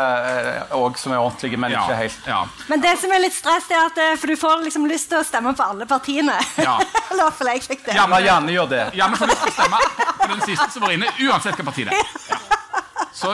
òg 0.78 0.98
som 1.02 1.12
er 1.16 1.18
ordentlige, 1.18 1.58
men 1.60 1.74
Ja, 1.74 1.82
ikke 1.84 1.98
helt. 2.04 2.30
ja. 2.30 2.40
Men 2.70 2.84
det 2.86 2.94
som 3.02 3.12
er 3.12 3.24
litt 3.26 3.34
stress, 3.36 3.66
er 3.74 3.82
at 3.90 3.98
eh, 4.04 4.14
for 4.20 4.30
du 4.30 4.36
får 4.38 4.62
liksom 4.68 4.86
lyst 4.88 5.10
til 5.10 5.18
å 5.20 5.26
stemme 5.26 5.52
på 5.58 5.66
alle 5.66 5.88
partiene. 5.90 6.38
Ja. 6.62 6.78
Eller 7.10 7.24
iallfall 7.26 7.52
jeg 7.56 7.66
fikk 7.66 7.84
det. 7.90 7.98
Ja, 7.98 8.06
men 8.06 8.22
Janne 8.24 8.54
gjør 8.54 8.70
det. 8.70 8.82
Janne 9.02 9.18
får 9.18 9.32
lyst 9.34 9.42
til 9.42 9.52
å 9.52 9.56
stemme 9.58 9.82
på 10.22 10.32
den 10.36 10.46
siste 10.46 10.70
som 10.76 10.86
var 10.86 10.94
inne, 10.94 11.10
uansett 11.26 11.58
hva 11.58 11.68
parti 11.72 11.88
det 11.90 11.98
er. 11.98 12.14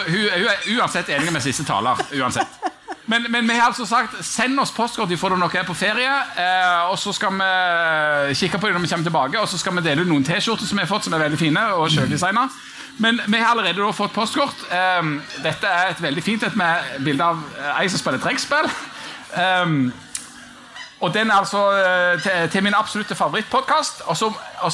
Hun, 0.07 0.29
hun 0.35 0.49
er 0.51 0.71
uansett 0.77 1.11
enig 1.15 1.33
med 1.33 1.45
siste 1.45 1.67
taler. 1.69 2.01
uansett. 2.21 2.61
Men, 3.07 3.27
men 3.29 3.49
vi 3.49 3.57
har 3.59 3.69
altså 3.69 3.85
sagt 3.87 4.17
send 4.25 4.61
oss 4.61 4.73
postkort 4.73 5.11
ifra 5.13 5.29
når 5.35 5.51
dere 5.53 5.61
er 5.65 5.67
på 5.69 5.77
ferie. 5.77 6.13
Eh, 6.41 6.91
og 6.91 6.99
så 6.99 7.13
skal 7.13 7.35
vi 7.37 8.39
kikke 8.41 8.61
på 8.61 8.71
dem 8.71 8.79
når 8.79 8.87
vi 8.87 8.93
kommer 8.95 9.11
tilbake, 9.11 9.41
og 9.41 9.49
så 9.49 9.61
skal 9.61 9.77
vi 9.77 9.85
dele 9.85 10.07
ut 10.07 10.09
noen 10.09 10.25
T-skjorter 10.25 10.69
som 10.69 10.81
vi 10.81 10.87
har 10.87 10.91
fått, 10.91 11.05
som 11.09 11.17
er 11.17 11.27
veldig 11.27 11.41
fine 11.41 11.67
og 11.77 11.91
sjøldesigna. 11.93 12.49
Men 13.05 13.21
vi 13.27 13.39
har 13.39 13.51
allerede 13.51 13.93
fått 13.93 14.15
postkort. 14.15 14.65
Eh, 14.73 15.13
dette 15.45 15.69
er 15.69 15.93
et 15.93 16.03
veldig 16.03 16.25
fint 16.25 16.47
et 16.47 16.57
med 16.57 17.05
bilde 17.05 17.29
av 17.35 17.45
eh, 17.59 17.83
ei 17.83 17.89
som 17.93 18.01
spiller 18.01 18.23
trekkspill. 18.23 18.71
Um, 19.35 19.89
og 21.03 21.11
den 21.15 21.31
er 21.31 21.41
altså 21.43 21.63
eh, 21.77 22.21
til, 22.23 22.51
til 22.51 22.63
min 22.65 22.77
absolutte 22.79 23.15
favorittpodkast. 23.19 24.07
Og 24.07 24.17
så 24.17 24.31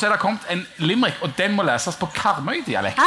er 0.07 0.12
det 0.12 0.21
kommet 0.23 0.47
en 0.53 0.66
limerick, 0.79 1.18
og 1.23 1.33
den 1.39 1.57
må 1.57 1.66
leses 1.66 1.97
på 1.97 2.11
Karmøy-dialekt. 2.14 3.01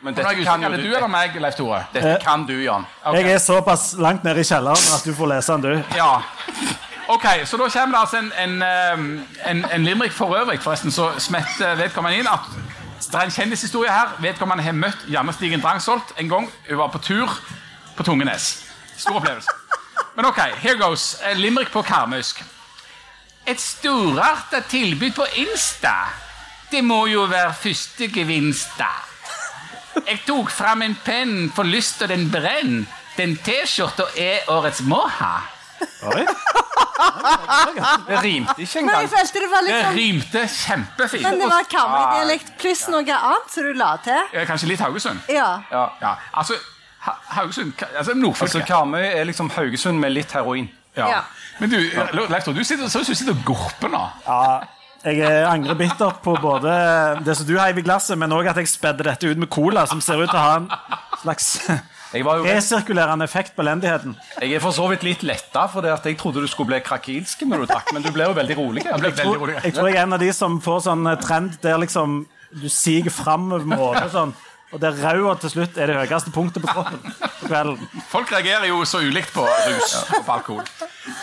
Men 0.00 0.14
er 0.14 0.22
jeg 0.22 0.36
dette 0.38 0.44
kan 0.46 0.62
jo 0.62 0.68
du, 0.76 0.82
du 0.82 0.94
eller 0.94 1.10
meg, 1.10 1.34
Leif 1.42 1.56
Tore? 1.58 1.80
dette 1.92 2.18
kan 2.22 2.44
du, 2.46 2.54
Jan. 2.62 2.86
Okay. 3.04 3.22
Jeg 3.24 3.32
er 3.34 3.38
såpass 3.42 3.94
langt 3.98 4.24
nede 4.24 4.40
i 4.40 4.46
kjelleren 4.46 4.92
at 4.94 5.06
du 5.06 5.14
får 5.14 5.32
lese 5.32 5.56
den, 5.56 5.62
du. 5.62 5.96
Ja. 5.98 6.12
Ok, 7.08 7.24
så 7.48 7.56
da 7.56 7.68
kommer 7.72 7.96
det 7.96 8.00
altså 8.00 8.18
en, 8.20 8.32
en, 8.62 9.24
en, 9.46 9.64
en 9.72 9.84
limerick 9.84 10.12
for 10.12 10.36
øvrig, 10.36 10.60
forresten, 10.62 10.92
så 10.92 11.10
smetter 11.18 11.74
vedkommende 11.80 12.18
inn 12.20 12.28
at 12.30 12.46
det 13.08 13.14
er 13.14 13.24
en 13.24 13.32
kjendishistorie 13.32 13.90
her. 13.90 14.14
Vedkommende 14.20 14.62
har 14.62 14.76
møtt 14.76 15.06
Janne 15.08 15.32
Stigen 15.32 15.62
Drangsholt 15.62 16.12
en 16.20 16.28
gang. 16.28 16.48
Hun 16.68 16.78
var 16.78 16.90
på 16.92 16.98
tur 16.98 17.32
på 17.96 18.04
Tungenes. 18.04 18.50
Stor 18.96 19.16
opplevelse. 19.16 19.50
Men 20.16 20.26
ok, 20.28 20.40
here 20.60 20.76
goes. 20.78 21.16
Limrik 21.22 21.38
Limerick 21.42 21.72
på 21.72 21.82
karmøysk. 21.82 22.42
Et 23.46 23.60
storartet 23.60 24.66
tilbud 24.68 25.14
på 25.16 25.26
Insta. 25.40 25.94
Det 26.70 26.84
må 26.84 27.06
jo 27.06 27.24
være 27.30 27.54
første 27.54 28.10
gevinst, 28.12 28.74
da. 28.78 29.07
Jeg 30.06 30.20
tok 30.26 30.50
fram 30.50 30.82
en 30.82 30.94
penn 31.04 31.50
for 31.54 31.64
lyst 31.68 32.02
og 32.02 32.08
den 32.12 32.28
brenn. 32.32 32.86
Den 33.18 33.36
T-skjorta 33.36 34.04
er 34.16 34.46
årets 34.52 34.80
må-ha. 34.86 35.36
Oi. 36.08 36.24
Det 38.08 38.18
rimte 38.22 38.62
ikke 38.62 38.80
Men 38.82 38.94
jeg 39.02 39.10
følte 39.12 39.42
det 39.42 39.48
var 39.52 39.66
Det 39.66 39.76
sånn 39.82 39.94
rimte 39.98 40.42
kjempefint. 40.54 41.22
Men 41.26 41.38
det 41.42 41.48
var 41.50 41.66
Karmøy-dialekt 41.70 42.52
pluss 42.60 42.86
noe 42.90 43.04
annet 43.18 43.52
som 43.54 43.68
du 43.68 43.72
la 43.78 43.92
til. 44.02 44.40
Kanskje 44.48 44.70
litt 44.72 44.82
Haugesund? 44.82 45.20
Ja. 45.30 45.50
Ja. 45.70 45.84
Ja, 46.02 46.14
altså 46.32 46.58
Ha- 47.06 47.14
Haugesund 47.36 47.72
Altså 47.96 48.12
Altså, 48.42 48.60
Karmøy 48.66 49.04
er 49.06 49.24
liksom 49.24 49.50
Haugesund 49.54 49.98
med 50.02 50.10
litt 50.12 50.32
heroin. 50.32 50.68
ja. 50.96 51.08
Ja. 51.08 51.20
Men 51.60 51.70
du, 51.70 51.76
Leif 52.28 52.44
du 52.44 52.64
sitter, 52.64 52.84
ut 52.84 52.90
som 52.90 53.02
du 53.02 53.14
sitter 53.14 53.32
og 53.32 53.44
gorper 53.44 53.88
nå. 53.88 54.02
Ja, 54.26 54.60
jeg 55.04 55.20
eh, 55.22 55.44
angrer 55.46 55.76
bittert 55.78 56.22
på 56.24 56.34
både 56.42 56.72
det 57.26 57.36
som 57.38 57.46
du 57.46 57.54
heiv 57.60 57.78
i 57.78 57.84
glasset, 57.86 58.18
men 58.18 58.34
òg 58.34 58.50
at 58.50 58.58
jeg 58.58 58.70
spedde 58.70 59.06
dette 59.06 59.30
ut 59.30 59.38
med 59.38 59.50
cola, 59.52 59.86
som 59.86 60.02
ser 60.02 60.18
ut 60.22 60.30
til 60.30 60.38
å 60.38 60.42
ha 60.42 60.56
en 60.62 60.68
slags 61.22 61.54
Jeg, 62.08 62.24
resirkulerende 62.24 63.26
effekt 63.28 63.52
på 63.52 63.60
elendigheten. 63.60 64.14
jeg 64.40 64.54
er 64.56 64.62
for 64.64 64.72
så 64.72 64.86
vidt 64.88 65.02
litt 65.04 65.22
letta, 65.28 65.66
for 65.68 65.84
det 65.84 65.90
at 65.92 66.06
jeg 66.08 66.16
trodde 66.16 66.40
du 66.40 66.48
skulle 66.48 66.70
bli 66.70 66.78
krakilsk 66.80 67.42
når 67.44 67.66
du 67.66 67.66
drakk, 67.68 67.92
men 67.92 68.00
du 68.00 68.08
ble 68.14 68.30
jo 68.30 68.36
veldig 68.38 68.56
rolig. 68.56 68.84
Jeg 68.86 69.02
ble 69.02 69.10
veldig 69.12 69.40
rolig. 69.42 69.56
Jeg 69.60 69.74
tror 69.76 69.90
jeg 69.90 69.98
er 69.98 70.06
en 70.06 70.16
av 70.16 70.22
de 70.22 70.30
som 70.32 70.56
får 70.64 70.86
sånn 70.86 71.10
trend 71.20 71.58
der 71.60 71.76
liksom 71.84 72.22
du 72.48 72.68
siger 72.72 73.12
framover 73.12 73.66
med 73.68 73.76
hodet 73.76 74.08
sånn, 74.14 74.32
og 74.72 74.80
der 74.82 74.92
røda 75.00 75.34
til 75.40 75.50
slutt 75.50 75.78
er 75.80 75.86
det 75.86 75.96
høyeste 75.96 76.30
punktet 76.34 76.62
på 76.62 76.68
kroppen 76.68 77.00
på 77.40 77.46
kvelden. 77.48 77.88
Folk 78.10 78.32
reagerer 78.32 78.66
jo 78.68 78.82
så 78.84 78.98
ulikt 79.00 79.32
på 79.32 79.46
rus 79.46 79.94
og 80.18 80.24
på 80.26 80.32
alkohol. 80.34 80.66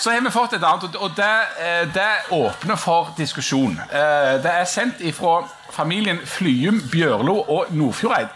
Så 0.02 0.12
har 0.12 0.22
vi 0.26 0.32
fått 0.34 0.54
et 0.58 0.64
annet, 0.66 0.96
og- 0.96 1.12
det, 1.16 1.30
eh, 1.60 1.86
det 1.94 2.08
åpner 2.32 2.76
for 2.76 3.14
diskusjon. 3.18 3.78
Eh, 3.92 4.38
Det 4.42 4.52
er 4.52 4.64
sendt 4.66 5.02
fra 5.16 5.44
familien 5.72 6.20
Flyum, 6.26 6.82
Bjørlo 6.92 7.36
og 7.48 7.66
Nordfjordeid. 7.72 8.28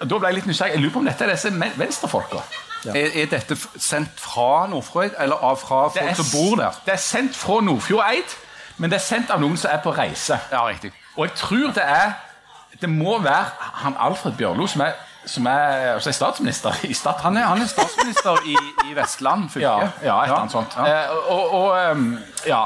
Da 0.00 0.18
ble 0.18 0.28
jeg 0.28 0.34
litt 0.34 0.46
nysgjerrig. 0.46 0.72
Jeg 0.72 0.80
lurer 0.80 0.92
på 0.92 0.98
om 0.98 1.04
dette 1.04 1.24
er 1.24 1.30
disse 1.30 1.50
venstrefolka. 1.78 2.42
Ja. 2.84 2.92
Er, 2.94 3.10
er 3.22 3.26
dette 3.26 3.54
f- 3.56 3.68
sendt 3.78 4.20
fra 4.20 4.66
Nordfjordeid, 4.70 5.14
eller 5.18 5.36
av 5.42 5.56
fra 5.58 5.88
folk 5.88 6.04
er, 6.04 6.14
som 6.14 6.26
bor 6.32 6.56
der? 6.56 6.70
det 6.84 6.92
er 6.94 6.96
sendt 7.02 7.34
fra 7.36 7.60
Nordfjordeid, 7.60 8.36
men 8.76 8.90
det 8.90 9.00
er 9.00 9.04
sendt 9.04 9.30
av 9.30 9.40
noen 9.40 9.56
som 9.56 9.70
er 9.72 9.78
på 9.82 9.90
reise. 9.96 10.38
Ja, 10.52 10.66
riktig. 10.68 10.92
Og 11.16 11.26
jeg 11.26 11.34
tror 11.34 11.72
det 11.74 11.82
er 11.84 12.12
Det 12.80 12.90
må 12.90 13.18
være 13.22 13.70
han 13.82 13.96
Alfred 13.98 14.36
Bjørlo 14.38 14.66
som 14.70 14.84
er, 14.86 14.98
som 15.26 15.46
er, 15.50 15.98
som 15.98 16.10
er 16.10 16.16
statsminister 16.16 16.84
i 16.86 16.94
Stad. 16.94 17.22
Han 17.24 17.36
han 17.36 17.62
er 17.62 17.70
statsminister 17.70 18.38
i, 18.46 18.56
i 18.90 18.94
Vestland 18.96 19.48
fylke. 19.50 19.66
Ja, 19.66 19.88
ja, 20.02 20.18
et 20.22 20.28
eller 20.28 20.44
annet 20.44 20.54
sånt. 20.54 20.76
Ja. 20.76 20.86
Eh, 20.86 21.32
og, 21.32 21.54
og, 21.54 21.96
um, 21.96 22.18
ja. 22.46 22.62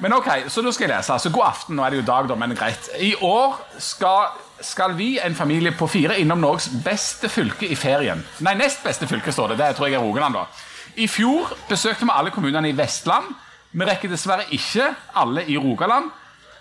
Men 0.00 0.12
ok, 0.16 0.28
så 0.48 0.62
da 0.64 0.72
skal 0.72 0.88
jeg 0.88 0.96
lese. 0.96 1.12
Altså, 1.12 1.30
god 1.32 1.44
aften, 1.46 1.76
nå 1.76 1.84
er 1.84 1.92
det 1.92 2.00
jo 2.00 2.06
dag, 2.08 2.28
da, 2.28 2.36
men 2.40 2.56
greit. 2.56 2.88
I 3.00 3.14
år 3.20 3.58
skal, 3.78 4.30
skal 4.64 4.96
vi, 4.96 5.18
en 5.20 5.36
familie 5.36 5.72
på 5.76 5.88
fire, 5.92 6.16
innom 6.20 6.40
Norges 6.40 6.70
beste 6.84 7.28
fylke 7.28 7.68
i 7.68 7.76
ferien. 7.76 8.24
Nei, 8.40 8.54
nest 8.56 8.80
beste 8.84 9.08
fylke, 9.08 9.32
står 9.32 9.52
det. 9.52 9.58
Det 9.60 9.74
tror 9.76 9.90
jeg 9.90 10.00
er 10.00 10.04
Rogaland, 10.04 10.38
da. 10.40 10.46
I 10.96 11.06
fjor 11.08 11.52
besøkte 11.68 12.08
vi 12.08 12.16
alle 12.16 12.32
kommunene 12.32 12.72
i 12.72 12.76
Vestland. 12.76 13.28
Vi 13.72 13.86
rekker 13.86 14.10
dessverre 14.10 14.48
ikke 14.56 14.88
alle 15.20 15.44
i 15.48 15.58
Rogaland. 15.60 16.08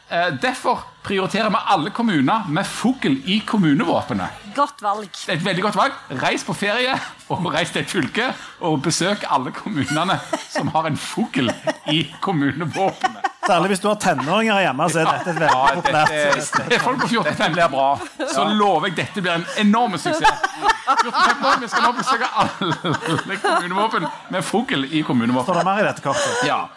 Eh, 0.09 0.33
derfor 0.41 0.83
prioriterer 1.09 1.49
vi 1.49 1.57
alle 1.65 1.89
kommuner 1.89 2.43
med 2.47 2.67
fugl 2.67 3.15
i 3.25 3.39
kommunevåpenet. 3.39 4.29
Godt 4.55 4.81
valg. 4.81 5.07
Det 5.09 5.33
er 5.33 5.39
et 5.39 5.45
veldig 5.45 5.63
godt 5.65 5.79
valg. 5.79 5.95
Reis 6.21 6.43
på 6.45 6.53
ferie 6.53 6.93
og 7.33 7.47
reis 7.49 7.73
til 7.73 7.81
et 7.81 7.89
fylke 7.89 8.27
og 8.61 8.83
besøk 8.85 9.25
alle 9.25 9.49
kommunene 9.55 10.19
som 10.51 10.69
har 10.75 10.85
en 10.85 10.99
fugl 11.01 11.49
i 11.89 12.03
kommunevåpenet. 12.21 13.25
Særlig 13.47 13.73
hvis 13.73 13.81
du 13.81 13.89
har 13.89 13.97
tenåringer 14.03 14.61
hjemme, 14.67 14.89
så 14.93 15.01
er 15.01 15.09
dette 15.09 15.33
et 15.33 15.41
veldig 15.41 15.81
populært 15.81 16.69
Det 16.69 16.77
er 16.77 16.85
folk 16.85 17.01
på 17.01 17.07
14 17.09 17.29
Dette 17.31 17.51
blir 17.57 17.73
bra. 17.73 17.89
Så 18.29 18.47
lover 18.53 18.91
jeg 18.91 18.99
dette 19.01 19.25
blir 19.25 19.39
en 19.39 19.49
enorm 19.65 19.97
suksess. 19.97 20.47
14 20.93 21.63
Vi 21.65 21.73
skal 21.73 21.87
nå 21.89 21.95
besøke 21.97 22.33
alle 22.45 22.97
kommunevåpen 23.41 24.11
med 24.29 24.45
fugl 24.45 24.85
i 24.85 25.01
kommunevåpenet. 25.01 25.55
Står 25.55 25.63
det 25.63 25.69
mer 25.73 25.81
i 25.81 25.89
dette 25.89 26.05
kortet? 26.05 26.41
Ja, 26.45 26.67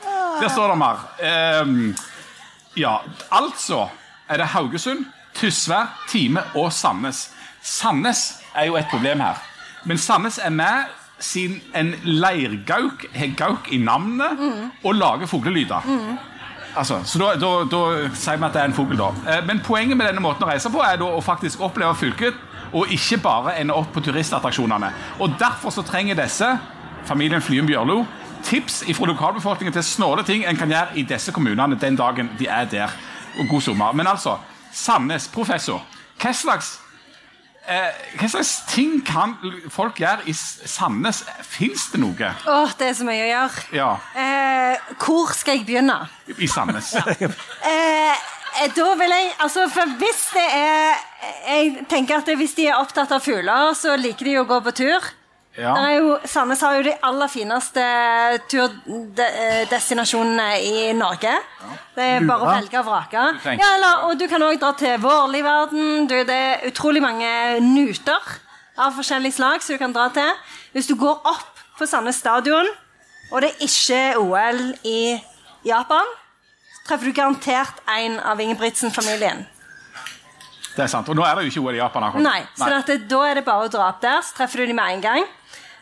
der 0.40 0.48
står 0.48 0.72
det 0.72 0.84
mer. 0.88 1.08
Um, 1.20 1.90
ja, 2.80 3.02
altså 3.28 3.90
er 4.32 4.40
det 4.42 4.50
Haugesund, 4.54 5.04
Tysvær, 5.36 5.92
Time 6.08 6.42
og 6.54 6.72
Sandnes. 6.72 7.30
Sandnes 7.62 8.24
er 8.54 8.68
jo 8.68 8.76
et 8.76 8.90
problem 8.90 9.20
her. 9.20 9.40
Men 9.84 9.98
Sandnes 9.98 10.38
er 10.42 10.50
med 10.50 10.90
siden 11.22 11.60
en 11.78 11.94
leirgauk 12.02 13.04
har 13.14 13.34
gauk 13.38 13.68
i 13.72 13.78
navnet 13.78 14.40
og 14.84 14.94
lager 14.94 15.26
fuglelyder. 15.30 15.86
Altså, 16.76 17.02
så 17.04 17.18
da, 17.20 17.34
da, 17.36 17.50
da 17.68 17.80
sier 18.16 18.38
vi 18.40 18.46
at 18.48 18.54
det 18.56 18.62
er 18.62 18.70
en 18.70 18.74
fugl, 18.74 18.96
da. 18.96 19.10
Eh, 19.28 19.42
Men 19.46 19.60
poenget 19.60 19.96
med 19.96 20.08
denne 20.08 20.22
måten 20.24 20.46
å 20.46 20.48
reise 20.48 20.70
på 20.72 20.80
er 20.80 21.02
å 21.04 21.20
faktisk 21.20 21.60
oppleve 21.60 21.94
fylket, 22.00 22.38
og 22.72 22.88
ikke 22.94 23.18
bare 23.20 23.58
ende 23.60 23.76
opp 23.76 23.90
på 23.92 24.00
turistattraksjonene. 24.00 24.88
Og 25.20 25.34
derfor 25.40 25.70
så 25.70 25.84
trenger 25.84 26.16
disse, 26.16 26.48
familien 27.04 27.44
Flyen 27.44 27.68
Bjørlo, 27.68 28.06
tips 28.42 28.82
fra 28.96 29.06
lokalbefolkningen 29.10 29.74
til 29.76 29.84
snåle 29.84 30.24
ting 30.26 30.46
en 30.48 30.56
kan 30.56 30.70
gjøre 30.72 30.96
i 30.96 31.04
disse 31.06 31.32
kommunene 31.34 31.76
den 31.78 31.96
dagen 31.96 32.30
de 32.38 32.48
er 32.48 32.64
der. 32.72 32.94
Og 33.38 33.48
god 33.48 33.60
sommer. 33.60 33.92
Men 33.92 34.06
altså, 34.06 34.38
Sandnes, 34.72 35.28
professor. 35.28 35.82
Hva 36.20 36.32
slags 36.36 36.78
Eh, 37.62 37.94
hva 38.18 38.26
slags 38.26 38.48
ting 38.72 38.96
kan 39.06 39.36
folk 39.70 40.00
gjøre 40.02 40.24
i 40.26 40.32
Sandnes? 40.34 41.20
Fins 41.46 41.84
det 41.92 42.00
noe? 42.02 42.32
Åh, 42.50 42.72
det 42.78 42.88
er 42.88 42.96
så 42.98 43.04
mye 43.06 43.22
å 43.22 43.28
gjøre. 43.28 43.62
Ja, 43.78 43.90
Eh, 44.18 44.78
hvor 44.98 45.30
skal 45.30 45.60
jeg 45.60 45.66
begynne? 45.68 46.08
i 46.38 46.48
Sandnes. 46.50 46.90
Eh, 48.62 48.68
da 48.76 48.88
vil 48.98 49.14
jeg 49.14 49.30
Altså, 49.40 49.68
for 49.72 49.94
hvis 49.96 50.24
det 50.34 50.44
er 50.52 50.98
Jeg 51.48 51.86
tenker 51.88 52.18
at 52.18 52.28
hvis 52.36 52.54
de 52.58 52.66
er 52.66 52.76
opptatt 52.82 53.12
av 53.14 53.22
fugler, 53.24 53.72
så 53.78 53.94
liker 53.96 54.24
de 54.26 54.34
å 54.42 54.44
gå 54.44 54.58
på 54.66 54.74
tur. 54.82 55.00
Ja. 55.58 55.74
Er 55.76 55.98
jo, 55.98 56.12
Sandnes 56.24 56.62
har 56.64 56.78
jo 56.78 56.84
de 56.86 56.94
aller 57.04 57.28
fineste 57.28 57.82
turdestinasjonene 58.48 60.46
i 60.64 60.92
Norge. 60.96 61.34
Det 61.92 62.06
er 62.14 62.24
bare 62.28 62.46
å 62.46 62.54
velge 62.54 62.80
og 62.80 62.86
vrake. 62.88 63.24
Ja, 63.60 63.74
eller, 63.76 64.06
og 64.08 64.16
du 64.20 64.24
kan 64.30 64.44
òg 64.46 64.56
dra 64.62 64.72
til 64.80 64.96
Vårliverden. 65.02 66.06
Du, 66.08 66.16
det 66.28 66.38
er 66.38 66.64
utrolig 66.70 67.02
mange 67.04 67.28
nuter 67.66 68.32
av 68.80 68.96
forskjellig 68.96 69.34
slag 69.36 69.60
som 69.64 69.76
du 69.76 69.82
kan 69.82 69.92
dra 69.92 70.08
til. 70.14 70.32
Hvis 70.72 70.88
du 70.88 70.96
går 70.96 71.20
opp 71.28 71.60
på 71.78 71.88
Sandnes 71.88 72.20
stadion, 72.22 72.68
og 73.32 73.44
det 73.44 73.52
er 73.52 73.64
ikke 73.68 74.02
OL 74.22 74.62
i 74.88 75.18
Japan, 75.68 76.08
så 76.78 76.86
treffer 76.88 77.12
du 77.12 77.16
garantert 77.16 77.84
en 77.92 78.16
av 78.24 78.40
Ingebrigtsen-familien. 78.40 79.44
Det 80.72 80.86
er 80.86 80.88
sant. 80.88 81.08
Og 81.12 81.16
nå 81.16 81.24
er 81.26 81.36
det 81.36 81.44
jo 81.44 81.52
ikke 81.52 81.62
OL 81.66 81.76
i 81.76 81.82
Japan. 81.82 82.08
akkurat. 82.08 82.24
Nei, 82.24 82.40
så 82.56 82.72
at, 82.72 82.90
da 83.08 83.20
er 83.28 83.34
det 83.38 83.44
bare 83.44 83.68
å 83.68 83.72
dra 83.72 83.90
opp 83.92 84.00
der, 84.00 84.24
så 84.24 84.40
treffer 84.40 84.62
du 84.62 84.72
dem 84.72 84.80
med 84.80 84.96
en 84.96 85.04
gang. 85.04 85.28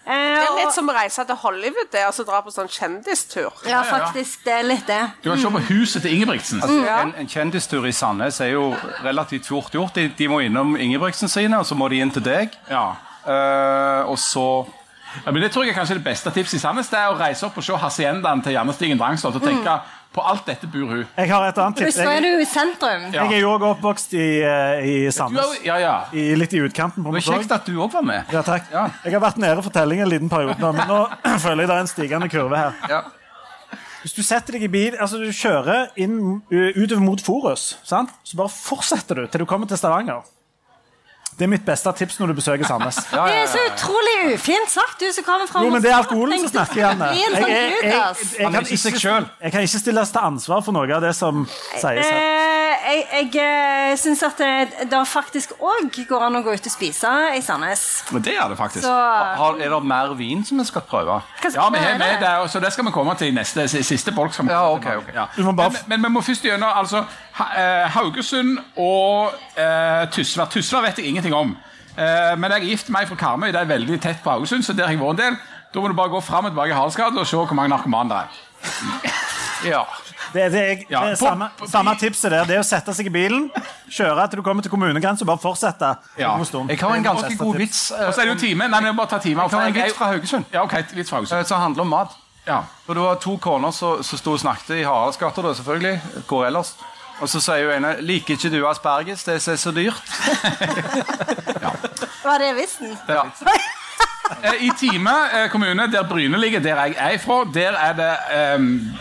Eh, 0.07 0.13
Det 0.13 0.47
er 0.49 0.57
litt 0.65 0.75
som 0.75 0.89
å 0.89 0.95
reise 0.97 1.25
til 1.29 1.37
Hollywood 1.43 1.91
det, 1.93 2.07
og 2.09 2.15
så 2.17 2.25
dra 2.27 2.41
på 2.43 2.51
sånn 2.55 2.69
kjendistur. 2.73 3.53
Ja, 3.69 3.83
faktisk. 3.87 4.41
Det 4.45 4.55
er 4.55 4.65
litt 4.67 4.87
det. 4.89 5.01
Du 5.23 5.29
kan 5.31 5.39
se 5.39 5.51
på 5.53 5.61
huset 5.69 6.03
til 6.03 6.17
Ingebrigtsen. 6.17 6.63
Altså, 6.63 6.81
en, 6.97 7.13
en 7.21 7.29
kjendistur 7.29 7.87
i 7.87 7.93
Sandnes 7.93 8.41
er 8.41 8.55
jo 8.55 8.71
relativt 9.05 9.47
fort 9.47 9.75
gjort. 9.77 9.95
De, 9.95 10.09
de 10.17 10.29
må 10.33 10.41
innom 10.47 10.77
Ingebrigtsen 10.81 11.29
sine, 11.29 11.59
og 11.61 11.67
så 11.69 11.77
må 11.79 11.89
de 11.93 12.01
inn 12.01 12.11
til 12.11 12.25
deg. 12.25 12.57
Ja. 12.71 12.89
Uh, 13.27 14.09
og 14.11 14.17
så 14.19 14.67
Ja, 15.27 15.33
men 15.35 15.43
det 15.43 15.51
tror 15.53 15.65
jeg 15.67 15.75
er 15.75 15.79
kanskje 15.81 15.97
det 15.99 16.05
beste 16.07 16.31
tipset 16.31 16.57
i 16.57 16.63
Sandnes. 16.63 16.89
Det 16.89 16.99
er 16.99 17.11
å 17.11 17.17
reise 17.19 17.45
opp 17.49 17.57
og 17.59 17.65
se 17.67 17.75
haciendaen 17.83 18.43
til 18.47 18.55
Janne 18.55 18.73
Stigen 18.77 18.99
Drangsvold 19.01 19.41
og 19.41 19.43
tenke 19.43 19.75
på 20.11 20.23
alt 20.27 20.47
dette 20.49 20.67
bor 20.67 20.89
hun. 20.91 21.05
Jeg 21.17 21.31
har 21.31 21.45
et 21.47 21.59
annet 21.63 21.79
tips. 21.79 22.01
nå 22.03 22.11
er 22.11 22.25
du 22.25 22.43
i 22.43 22.47
sentrum. 22.49 23.05
Ja. 23.15 23.27
jeg 23.29 23.37
er 23.37 23.45
jo 23.45 23.53
òg 23.55 23.67
oppvokst 23.69 24.17
i, 24.19 24.27
eh, 24.43 24.83
i 24.83 24.95
Sandnes. 25.15 25.61
ja, 25.67 25.79
ja. 25.79 25.93
I, 26.13 26.33
litt 26.39 26.55
i 26.57 26.63
utkanten. 26.65 27.05
på 27.05 27.15
Det 27.15 27.23
var 27.23 27.39
kjekt 27.39 27.55
at 27.55 27.71
du 27.71 27.79
òg 27.79 27.95
var 27.95 28.03
med. 28.03 28.35
Ja, 28.35 28.43
takk. 28.43 28.67
Ja. 28.73 28.89
Jeg 29.05 29.15
har 29.15 29.23
vært 29.23 29.39
nede 29.39 29.63
for 29.63 29.71
telling 29.71 30.03
en 30.03 30.11
liten 30.11 30.33
periode 30.33 30.59
nå, 30.59 30.73
men 30.75 30.91
nå 30.91 31.01
føler 31.45 31.63
jeg 31.63 31.71
det 31.71 31.77
er 31.77 31.85
en 31.87 31.93
stigende 31.95 32.31
kurve 32.33 32.59
her. 32.59 32.83
Ja. 32.91 33.01
Hvis 34.01 34.17
du 34.17 34.23
setter 34.25 34.57
deg 34.57 34.65
i 34.65 34.73
bil, 34.73 34.97
altså 34.97 35.21
du 35.21 35.29
kjører 35.29 35.91
inn, 36.01 36.41
utover 36.51 37.03
mot 37.05 37.21
Forus, 37.21 37.75
sant? 37.85 38.15
så 38.25 38.39
bare 38.41 38.49
fortsetter 38.49 39.21
du 39.21 39.27
til 39.29 39.45
du 39.45 39.47
kommer 39.47 39.69
til 39.69 39.79
Stavanger. 39.79 40.25
Det 41.39 41.47
er 41.47 41.51
mitt 41.51 41.65
beste 41.65 41.93
tips 41.97 42.19
når 42.21 42.33
du 42.33 42.39
besøker 42.41 42.69
Sandnes. 42.69 42.99
Det 43.15 43.37
er 43.37 43.47
så 43.49 43.63
utrolig 43.71 44.17
ufint 44.35 44.73
sagt, 44.73 45.01
du 45.01 45.09
som 45.15 45.25
kommer 45.25 45.49
fra 45.49 45.65
Jo, 45.65 45.71
men 45.73 45.83
det 45.83 45.91
er 45.93 45.99
alkoholen 46.03 46.45
som 46.45 46.53
snakker, 46.53 46.83
Janne. 46.83 47.13
Bli 47.15 47.25
en 47.25 47.37
Jeg, 47.37 47.43
sånn 47.43 47.55
jeg, 47.55 47.71
jeg, 47.71 47.85
jeg, 47.85 47.95
er 47.95 48.57
kan 48.57 48.69
ikke 48.69 49.15
jeg 49.47 49.55
kan 49.55 49.69
ikke 49.69 49.85
stilles 49.87 50.13
til 50.17 50.27
ansvar 50.33 50.67
for 50.67 50.77
noe 50.77 50.91
av 50.99 51.05
det 51.07 51.15
som 51.17 51.47
sies 51.49 52.05
her. 52.05 52.60
Eh, 52.81 53.03
jeg 53.13 53.31
jeg 53.35 53.91
eh, 53.93 53.97
syns 54.01 54.23
at 54.25 54.39
det, 54.41 54.89
det 54.91 55.01
faktisk 55.09 55.53
òg 55.61 55.91
går 56.09 56.23
an 56.27 56.39
å 56.39 56.43
gå 56.45 56.55
ut 56.57 56.67
og 56.67 56.73
spise 56.73 57.11
i 57.37 57.41
Sandnes. 57.45 57.83
Men 58.15 58.23
det 58.25 58.35
er 58.41 58.49
det 58.49 58.57
faktisk. 58.59 58.85
Så 58.87 58.93
Har, 59.41 59.59
er 59.61 59.69
det 59.75 59.81
mer 59.85 60.15
vin 60.19 60.45
som 60.47 60.59
vi 60.59 60.65
skal 60.69 60.83
prøve? 60.89 61.19
hva 61.43 61.51
Ja, 61.55 61.69
vi 61.75 61.79
har 61.85 61.99
med 62.01 62.21
det? 62.23 62.33
så 62.51 62.61
det 62.63 62.73
skal 62.73 62.87
vi 62.89 62.93
komme 62.95 63.15
til 63.21 63.29
i 63.29 63.37
neste, 63.37 63.67
siste 63.69 64.13
bolk. 64.17 64.33
Ja, 64.49 64.63
okay, 64.73 64.97
okay. 64.97 65.15
Ja. 65.15 65.27
Men, 65.37 65.77
men 65.87 66.03
vi 66.09 66.13
må 66.17 66.23
først 66.25 66.45
gjennom 66.47 66.71
altså, 66.75 67.05
Ha- 67.41 67.51
eh, 67.57 67.89
Haugesund 67.97 68.59
og 68.77 69.33
eh, 69.57 70.07
Tysvær. 70.15 70.49
Tysvær 70.53 70.83
vet 70.89 70.99
jeg 70.99 71.07
ingenting 71.13 71.35
om. 71.35 71.57
Eh, 71.97 72.35
men 72.39 72.51
jeg 72.51 72.63
er 72.63 72.69
gift 72.73 72.89
med 72.89 73.01
meg 73.03 73.09
fra 73.11 73.17
Karmøy, 73.27 73.51
det 73.53 73.61
er 73.61 73.69
veldig 73.71 74.01
tett 74.01 74.23
på 74.25 74.31
Haugesund, 74.31 74.65
så 74.65 74.73
der 74.73 74.87
har 74.89 74.95
jeg 74.97 75.01
vært 75.03 75.19
en 75.19 75.25
del. 75.25 75.41
Da 75.75 75.81
må 75.85 75.89
du 75.89 75.95
bare 75.95 76.11
gå 76.11 76.21
fram 76.25 76.49
og 76.49 76.51
tilbake 76.55 76.73
i 76.73 76.75
Haraldsgata 76.75 77.21
og 77.23 77.27
se 77.29 77.37
hvor 77.37 77.53
mange 77.55 77.71
narkomane 77.71 78.11
det 78.11 78.23
er. 78.25 79.11
Ja. 79.71 79.83
Det, 80.33 80.53
det, 80.53 80.61
er, 80.61 80.75
det 80.77 80.87
Ja, 80.91 81.03
er 81.11 81.15
samme, 81.19 81.49
samme 81.67 81.95
tipset 81.99 82.31
der. 82.31 82.45
Det 82.49 82.55
er 82.57 82.63
å 82.63 82.67
sette 82.67 82.95
seg 82.95 83.09
i 83.11 83.13
bilen, 83.15 83.49
kjøre 83.91 84.29
til 84.31 84.41
du 84.41 84.45
kommer 84.47 84.63
til 84.63 84.73
kommunegrensa 84.73 85.25
og 85.25 85.31
bare 85.33 85.43
fortsette. 85.43 85.95
Ja. 86.21 86.37
Jeg 86.69 86.79
har 86.81 86.95
en 86.95 87.07
ganske 87.07 87.37
god 87.37 87.57
vits 87.57 87.91
Og 87.91 88.15
så 88.15 88.21
er 88.21 88.31
det 88.31 88.35
jo 88.35 88.41
time. 88.47 88.69
Nei, 88.69 88.81
men 88.81 88.91
jeg 88.91 88.95
må 88.95 89.03
bare 89.03 89.15
ta 89.17 89.19
time. 89.25 89.43
Jeg 89.43 89.57
har 89.59 89.67
en 89.67 89.75
vits 89.75 89.97
fra 89.97 90.13
Haugesund 90.13 90.45
Ja, 90.53 90.63
ok, 90.65 90.77
vits 90.95 91.11
fra 91.11 91.19
Haugesund. 91.21 91.41
eh, 91.41 91.47
som 91.47 91.61
handler 91.61 91.83
om 91.83 91.93
mat. 91.97 92.17
Ja. 92.47 92.63
For 92.87 92.95
Du 92.95 93.01
har 93.01 93.15
to 93.21 93.37
koner 93.37 93.71
som 93.71 94.03
som 94.03 94.19
sto 94.19 94.33
og 94.33 94.41
snakket 94.41 94.81
i 94.81 94.83
Haraldsgata, 94.85 95.43
da, 95.43 95.55
selvfølgelig. 95.55 96.01
Hvor 96.29 96.47
ellers? 96.47 96.75
Og 97.21 97.29
så 97.29 97.41
sier 97.41 97.65
jo 97.65 97.71
ene 97.71 97.97
'Liker 98.01 98.35
ikke 98.35 98.51
du 98.51 98.67
asperges? 98.67 99.25
Det 99.25 99.35
er 99.49 99.57
så 99.57 99.71
dyrt'. 99.71 100.09
ja. 101.65 101.71
Var 102.25 102.39
det 102.39 102.57
vitsen? 102.57 102.99
Ja. 103.09 103.23
Eh, 104.43 104.67
I 104.67 104.71
Time 104.79 105.11
eh, 105.11 105.51
kommune, 105.51 105.87
der 105.93 106.03
Bryne 106.09 106.39
ligger, 106.39 106.61
der 106.61 106.85
jeg 106.85 106.95
er 106.99 107.19
fra, 107.19 107.45
der 107.55 107.73
er 107.73 107.93
det 107.99 108.61
um, 108.61 108.93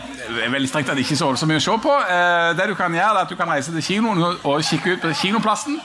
veldig 0.52 0.68
strengt 0.68 0.90
at 0.90 0.96
det 0.96 1.04
ikke 1.04 1.14
er 1.14 1.36
så 1.38 1.46
mye 1.46 1.60
å 1.60 1.64
se 1.64 1.76
på. 1.82 1.96
Eh, 2.02 2.50
det 2.58 2.68
du 2.68 2.74
kan 2.78 2.94
gjøre, 2.94 3.14
er 3.14 3.24
at 3.24 3.30
du 3.30 3.36
kan 3.38 3.50
reise 3.50 3.72
til 3.72 3.82
kinoen 3.82 4.22
og- 4.22 4.62
kikke 4.64 4.92
ut 4.96 5.00
på 5.00 5.14
kinoplassen. 5.22 5.80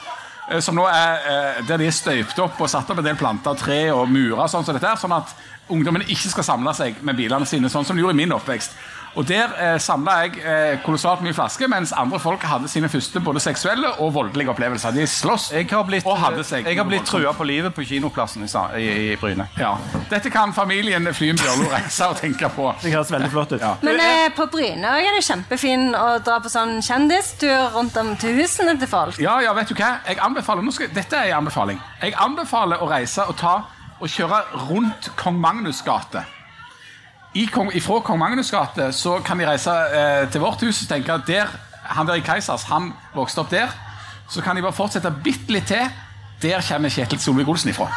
Som 0.62 0.76
nå 0.76 0.84
er 0.86 1.64
der 1.68 1.78
de 1.78 1.88
er 1.88 1.92
støypt 1.92 2.38
opp 2.40 2.60
og 2.62 2.70
satt 2.70 2.90
opp 2.90 3.00
en 3.02 3.06
del 3.08 3.16
planter, 3.18 3.56
tre 3.58 3.92
og 3.92 4.06
murer, 4.10 4.46
sånn 4.46 4.62
sånn 4.66 5.16
at 5.18 5.32
ungdommen 5.70 6.04
ikke 6.06 6.30
skal 6.30 6.44
samle 6.44 6.74
seg 6.78 7.02
med 7.02 7.18
bilene 7.18 7.48
sine, 7.50 7.66
sånn 7.66 7.86
som 7.86 7.96
de 7.96 8.04
gjorde 8.04 8.14
i 8.14 8.22
min 8.22 8.32
oppvekst. 8.36 8.76
Og 9.16 9.28
Der 9.28 9.52
eh, 9.64 9.78
samla 9.80 10.14
jeg 10.26 10.40
eh, 10.44 10.78
kolossalt 10.84 11.22
mye 11.24 11.34
flasker, 11.34 11.70
mens 11.72 11.94
andre 11.96 12.20
folk 12.20 12.44
hadde 12.44 12.68
sine 12.68 12.90
første 12.92 13.22
både 13.24 13.40
seksuelle 13.40 13.88
og 14.04 14.14
voldelige 14.14 14.52
opplevelser. 14.52 14.92
De 14.92 15.06
sloss 15.08 15.52
Jeg 15.56 15.70
har 15.72 15.86
blitt, 15.88 16.06
og 16.06 16.18
hadde 16.20 16.44
seg. 16.44 16.68
jeg 16.68 16.78
har 16.78 16.88
blitt 16.90 17.08
trua 17.08 17.32
på 17.34 17.48
livet 17.48 17.74
på 17.76 17.86
kinoplassen 17.88 18.44
i, 18.44 18.50
i, 18.82 18.90
i 19.14 19.16
Bryne. 19.22 19.48
Ja. 19.60 19.76
Dette 20.12 20.30
kan 20.34 20.54
familien 20.54 21.08
Flyen 21.16 21.40
Bjørlo 21.40 21.70
reise 21.72 22.10
og 22.12 22.20
tenke 22.20 22.50
på. 22.52 22.68
Det 22.84 22.92
høres 22.92 23.12
veldig 23.16 23.32
flott 23.32 23.56
ut. 23.56 23.66
Men 23.88 24.04
eh, 24.04 24.28
på 24.36 24.50
Bryne 24.52 24.98
er 25.00 25.16
det 25.16 25.24
kjempefin 25.24 25.96
å 25.96 26.18
dra 26.20 26.42
på 26.44 26.52
sånn 26.52 26.82
kjendistur 26.84 27.72
rundt 27.78 27.96
om 28.02 28.14
til 28.20 28.36
husene 28.42 28.76
til 28.82 28.92
folk. 28.92 29.20
Ja, 29.24 29.40
ja, 29.44 29.56
vet 29.56 29.72
du 29.72 29.80
hva? 29.80 29.96
Jeg 30.10 30.20
anbefaler, 30.20 30.66
nå 30.66 30.76
skal, 30.76 30.92
dette 30.96 31.16
er 31.24 31.32
en 31.32 31.46
anbefaling. 31.46 31.80
Jeg 32.04 32.18
anbefaler 32.20 32.84
å 32.84 32.92
reise 32.92 33.24
og 33.32 33.40
ta 33.40 33.62
og 33.96 34.12
kjøre 34.12 34.44
rundt 34.68 35.14
Kong 35.16 35.40
Magnus 35.40 35.80
gate. 35.88 36.26
I 37.36 37.46
Kong, 37.52 37.72
ifra 37.76 38.00
Kong 38.06 38.20
Magnus 38.20 38.52
gate 38.52 38.92
så 38.96 39.18
kan 39.26 39.40
de 39.40 39.48
reise 39.50 39.72
eh, 39.72 40.24
til 40.32 40.40
vårt 40.44 40.62
hus 40.64 40.82
og 40.86 40.88
tenke 40.94 41.12
at 41.14 41.26
der, 41.28 41.50
han 41.84 42.08
der 42.08 42.16
i 42.22 42.24
Keisers, 42.24 42.64
han 42.72 42.94
vokste 43.16 43.44
opp 43.44 43.50
der. 43.52 43.74
Så 44.32 44.42
kan 44.42 44.56
de 44.56 44.64
bare 44.64 44.74
fortsette 44.74 45.12
bitte 45.24 45.52
litt 45.54 45.68
til. 45.70 45.84
Der 46.42 46.64
kommer 46.66 46.90
Kjetil 46.90 47.20
Solvik-Olsen 47.20 47.70
ifra. 47.74 47.90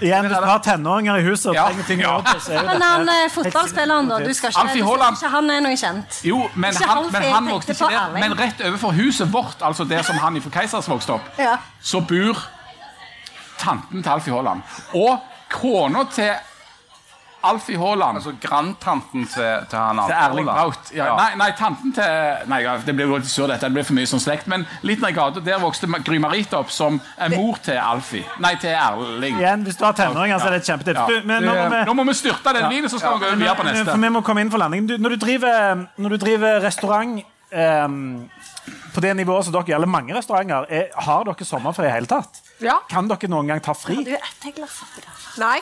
Igjen, 0.00 0.24
hvis 0.24 0.38
du 0.38 0.46
har 0.48 0.62
tenåringer 0.64 1.18
i 1.20 1.24
huset 1.26 1.50
og 1.50 1.54
Ja, 1.58 1.66
trenger 1.68 1.84
ting 1.90 2.00
å 2.00 2.04
ja. 2.06 2.12
gjøre 2.14 2.38
på, 2.38 2.62
Men 2.70 2.82
han 2.82 3.08
er 3.12 3.18
helt 3.20 3.34
fotballspilleren, 3.34 4.06
da? 4.08 4.18
Du 4.24 4.30
skal 4.32 4.48
ikke, 4.54 4.62
du 4.64 4.84
skal 4.86 5.12
ikke 5.18 5.32
han 5.34 5.50
er 5.52 5.60
noe 5.66 5.76
kjent. 5.76 6.20
Jo, 6.24 6.38
men 6.54 6.72
Ikke 6.72 6.88
han, 6.88 7.02
han, 7.02 7.10
men 7.12 7.34
han 7.34 7.50
vokste 7.52 7.74
ikke 7.76 7.90
der. 7.92 8.14
Men 8.16 8.36
rett 8.38 8.62
overfor 8.70 8.94
huset 8.96 9.32
vårt, 9.34 9.60
altså 9.66 9.84
der 9.84 10.06
som 10.06 10.16
han 10.22 10.40
fra 10.46 10.54
Keisers 10.60 10.88
vokste 10.88 11.18
opp, 11.18 11.28
Ja. 11.38 11.58
så 11.82 12.00
bor 12.00 12.40
tanten 13.60 14.02
til 14.02 14.10
Alfie 14.14 14.32
Haaland. 14.32 14.62
Og 14.94 15.18
kona 15.52 16.06
til 16.14 16.32
Alfie 17.42 17.78
Haaland 17.80 18.20
Altså 18.20 18.32
grandtanten 18.42 19.26
til, 19.28 19.66
til 19.70 19.78
han 19.78 20.00
til 20.04 20.14
Erling 20.16 20.48
Braut. 20.48 20.90
Ja, 20.94 21.08
Nei, 21.16 21.30
nei, 21.40 21.50
tanten 21.58 21.94
til 21.96 22.48
Nei, 22.50 22.60
det 22.86 22.94
blir 22.96 23.08
jo 23.08 23.20
litt 23.20 23.30
sur, 23.30 23.48
dette. 23.50 23.66
Det 23.66 23.76
blir 23.76 23.86
for 23.86 23.96
mye 23.96 24.10
sånn 24.10 24.22
slekt. 24.22 24.48
Men 24.50 24.66
litt 24.86 25.02
nær 25.04 25.14
gata, 25.16 25.42
der 25.44 25.60
vokste 25.62 25.88
Gry-Marit 26.04 26.54
opp, 26.58 26.72
som 26.74 27.00
er 27.16 27.32
mor 27.34 27.60
til 27.64 27.78
Alfie. 27.80 28.26
Nei, 28.42 28.54
til 28.60 28.74
Erling. 28.74 29.40
Igjen, 29.40 29.64
hvis 29.68 29.80
du 29.80 29.86
har 29.86 29.96
tenåringer, 29.98 30.40
så 30.42 30.50
er 30.50 30.56
det 30.56 30.62
et 30.62 30.70
kjempetips. 30.72 31.00
Ja. 31.00 31.06
Du, 31.08 31.28
men 31.28 31.46
nå 31.46 31.56
må 31.56 31.66
vi 31.72 31.82
Nå 31.90 31.96
må 31.96 32.06
vi 32.10 32.16
styrte 32.18 32.54
den 32.56 32.68
vinen, 32.70 32.90
så 32.92 33.00
skal 33.00 33.16
vi 33.16 33.24
gå 33.24 33.32
videre 33.36 33.56
på 33.58 33.68
neste. 33.68 33.88
For 33.90 34.04
vi 34.04 34.12
må 34.16 34.24
komme 34.26 34.44
inn 34.44 34.52
for 34.52 34.62
landing. 34.62 34.88
Du, 34.90 34.96
når, 35.00 35.16
du 35.16 35.24
driver, 35.26 35.84
når 36.00 36.16
du 36.16 36.20
driver 36.26 36.60
restaurant 36.64 37.20
um, 37.52 37.98
på 38.94 39.02
det 39.04 39.14
nivået 39.16 39.46
som 39.46 39.54
dere, 39.54 39.68
gjelder 39.72 39.90
mange 39.90 40.16
restauranter, 40.16 40.68
er, 40.68 40.88
har 41.06 41.26
dere 41.28 41.48
sommerferie 41.48 41.90
i 41.90 41.96
hele 41.98 42.10
tatt? 42.10 42.42
Ja. 42.62 42.80
Kan 42.90 43.10
dere 43.10 43.30
noen 43.32 43.50
gang 43.50 43.62
ta 43.64 43.74
fri? 43.76 44.00
Nei, 45.40 45.58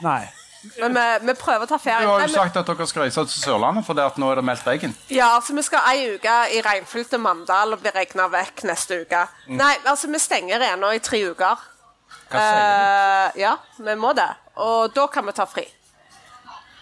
Nei. 0.00 0.22
Men 0.62 0.94
vi, 0.94 1.04
vi 1.30 1.34
prøver 1.40 1.64
å 1.64 1.68
ta 1.70 1.78
ferie. 1.80 2.04
Du 2.04 2.10
har 2.12 2.26
jo 2.26 2.32
sagt 2.34 2.58
at 2.60 2.68
dere 2.68 2.86
skal 2.88 3.06
reise 3.06 3.24
til 3.30 3.42
Sørlandet, 3.46 3.86
for 3.86 3.96
det 3.96 4.04
at 4.04 4.18
nå 4.20 4.28
er 4.28 4.40
det 4.40 4.44
meldt 4.44 4.66
regn. 4.68 4.92
Ja, 5.12 5.32
så 5.44 5.56
vi 5.56 5.64
skal 5.64 5.86
ei 5.88 6.10
uke 6.16 6.36
i 6.52 6.60
regnfylte 6.64 7.20
Mandal 7.22 7.76
og 7.76 7.80
bli 7.80 7.92
regna 7.94 8.28
vekk 8.32 8.64
neste 8.68 9.00
uke. 9.04 9.24
Nei, 9.48 9.72
altså, 9.88 10.10
vi 10.12 10.20
stenger 10.20 10.66
ennå 10.72 10.92
i 10.96 11.00
tre 11.04 11.22
uker. 11.32 11.64
Hva 12.30 12.44
sier 12.44 12.60
du? 12.60 12.66
Uh, 12.66 13.40
ja, 13.40 13.54
vi 13.88 13.96
må 13.98 14.12
det. 14.16 14.28
Og 14.60 14.92
da 14.94 15.06
kan 15.12 15.26
vi 15.26 15.34
ta 15.38 15.48
fri. 15.48 15.64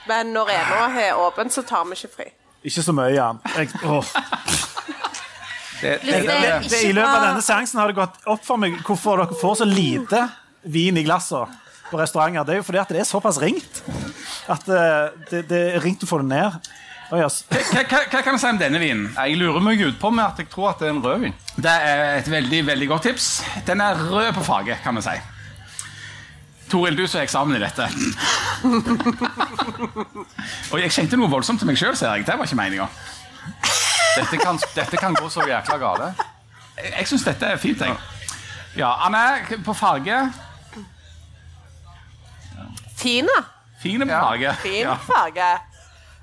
Men 0.09 0.33
når 0.35 0.51
Enå 0.57 0.83
er 0.99 1.21
åpen, 1.21 1.53
så 1.53 1.63
tar 1.69 1.87
vi 1.87 1.99
ikke 1.99 2.15
fri. 2.17 2.29
Ikke 2.67 2.83
så 2.83 2.95
mye, 2.97 3.13
Jan. 3.15 3.43
Jeg. 3.55 3.71
Det, 5.79 5.93
det 6.03 6.25
det, 6.27 6.39
det, 6.67 6.79
I 6.89 6.91
løpet 6.91 7.07
av 7.07 7.23
denne 7.23 7.43
seansen 7.47 7.79
har 7.79 7.87
det 7.87 7.95
gått 7.95 8.17
opp 8.27 8.41
for 8.43 8.59
meg 8.59 8.81
hvorfor 8.83 9.21
dere 9.21 9.37
får 9.39 9.61
så 9.61 9.67
lite 9.69 10.25
vin 10.75 10.99
i 10.99 11.05
glassene 11.07 11.68
på 11.91 12.01
restauranter. 12.01 12.45
Det 12.47 12.57
er 12.57 12.61
jo 12.63 12.67
fordi 12.67 12.83
at 12.83 12.93
det 12.93 13.01
er 13.03 13.09
såpass 13.09 13.41
ringt. 13.43 13.83
At 14.49 14.69
eh, 14.69 15.09
det, 15.31 15.47
det 15.51 15.63
er 15.77 15.83
ringt 15.85 16.05
å 16.05 16.11
få 16.11 16.21
det 16.23 16.31
ned. 16.33 16.69
Oh, 17.09 17.17
yes. 17.17 17.41
Hva, 17.49 17.85
hva, 17.89 18.03
hva 18.13 18.21
kan 18.21 18.35
jeg 18.35 18.43
si 18.43 18.49
om 18.51 18.59
denne 18.61 18.81
vinen? 18.83 19.07
jeg 19.17 19.39
lurer 19.41 19.63
meg 19.65 19.81
ut 19.81 19.97
på 20.01 20.11
med 20.13 20.27
at 20.27 20.43
jeg 20.43 20.51
tror 20.53 20.75
at 20.75 20.83
det 20.83 20.91
er 20.91 20.93
en 20.93 21.01
rødvin. 21.05 21.37
Det 21.57 21.73
er 21.73 22.19
et 22.19 22.29
veldig 22.29 22.61
veldig 22.69 22.89
godt 22.91 23.09
tips. 23.09 23.29
Den 23.65 23.81
er 23.81 23.97
rød 24.11 24.35
på 24.37 24.45
faget, 24.45 24.83
kan 24.85 24.99
vi 24.99 25.07
si. 25.07 25.17
Toril, 26.69 26.99
du 26.99 27.07
som 27.09 27.23
er 27.23 27.25
eksamen 27.25 27.57
i 27.57 27.63
dette. 27.63 27.87
Og 30.73 30.83
jeg 30.83 30.93
kjente 30.93 31.17
noe 31.17 31.33
voldsomt 31.33 31.63
til 31.63 31.71
meg 31.71 31.81
sjøl, 31.81 31.97
ser 31.97 32.13
jeg. 32.13 32.27
Det 32.29 32.37
var 32.37 32.45
ikke 32.45 32.61
meninga. 32.61 32.91
Dette 34.19 34.41
kan, 34.43 34.61
dette 34.77 35.01
kan 35.01 35.17
gå 35.17 35.31
så 35.33 35.47
jækla 35.49 35.79
gale. 35.81 36.11
Jeg, 36.77 36.93
jeg 36.93 37.09
syns 37.09 37.25
dette 37.25 37.55
er 37.55 37.63
fint, 37.63 37.81
jeg. 37.81 37.97
Ja, 38.77 38.93
han 39.07 39.17
er 39.17 39.49
på 39.65 39.73
farge. 39.73 40.21
Fine. 42.99 43.35
Fine 43.83 44.07
på 44.09 44.41
Ja. 44.43 44.53
Fin 44.63 44.81
Ja. 44.83 44.95
farge. 44.97 45.51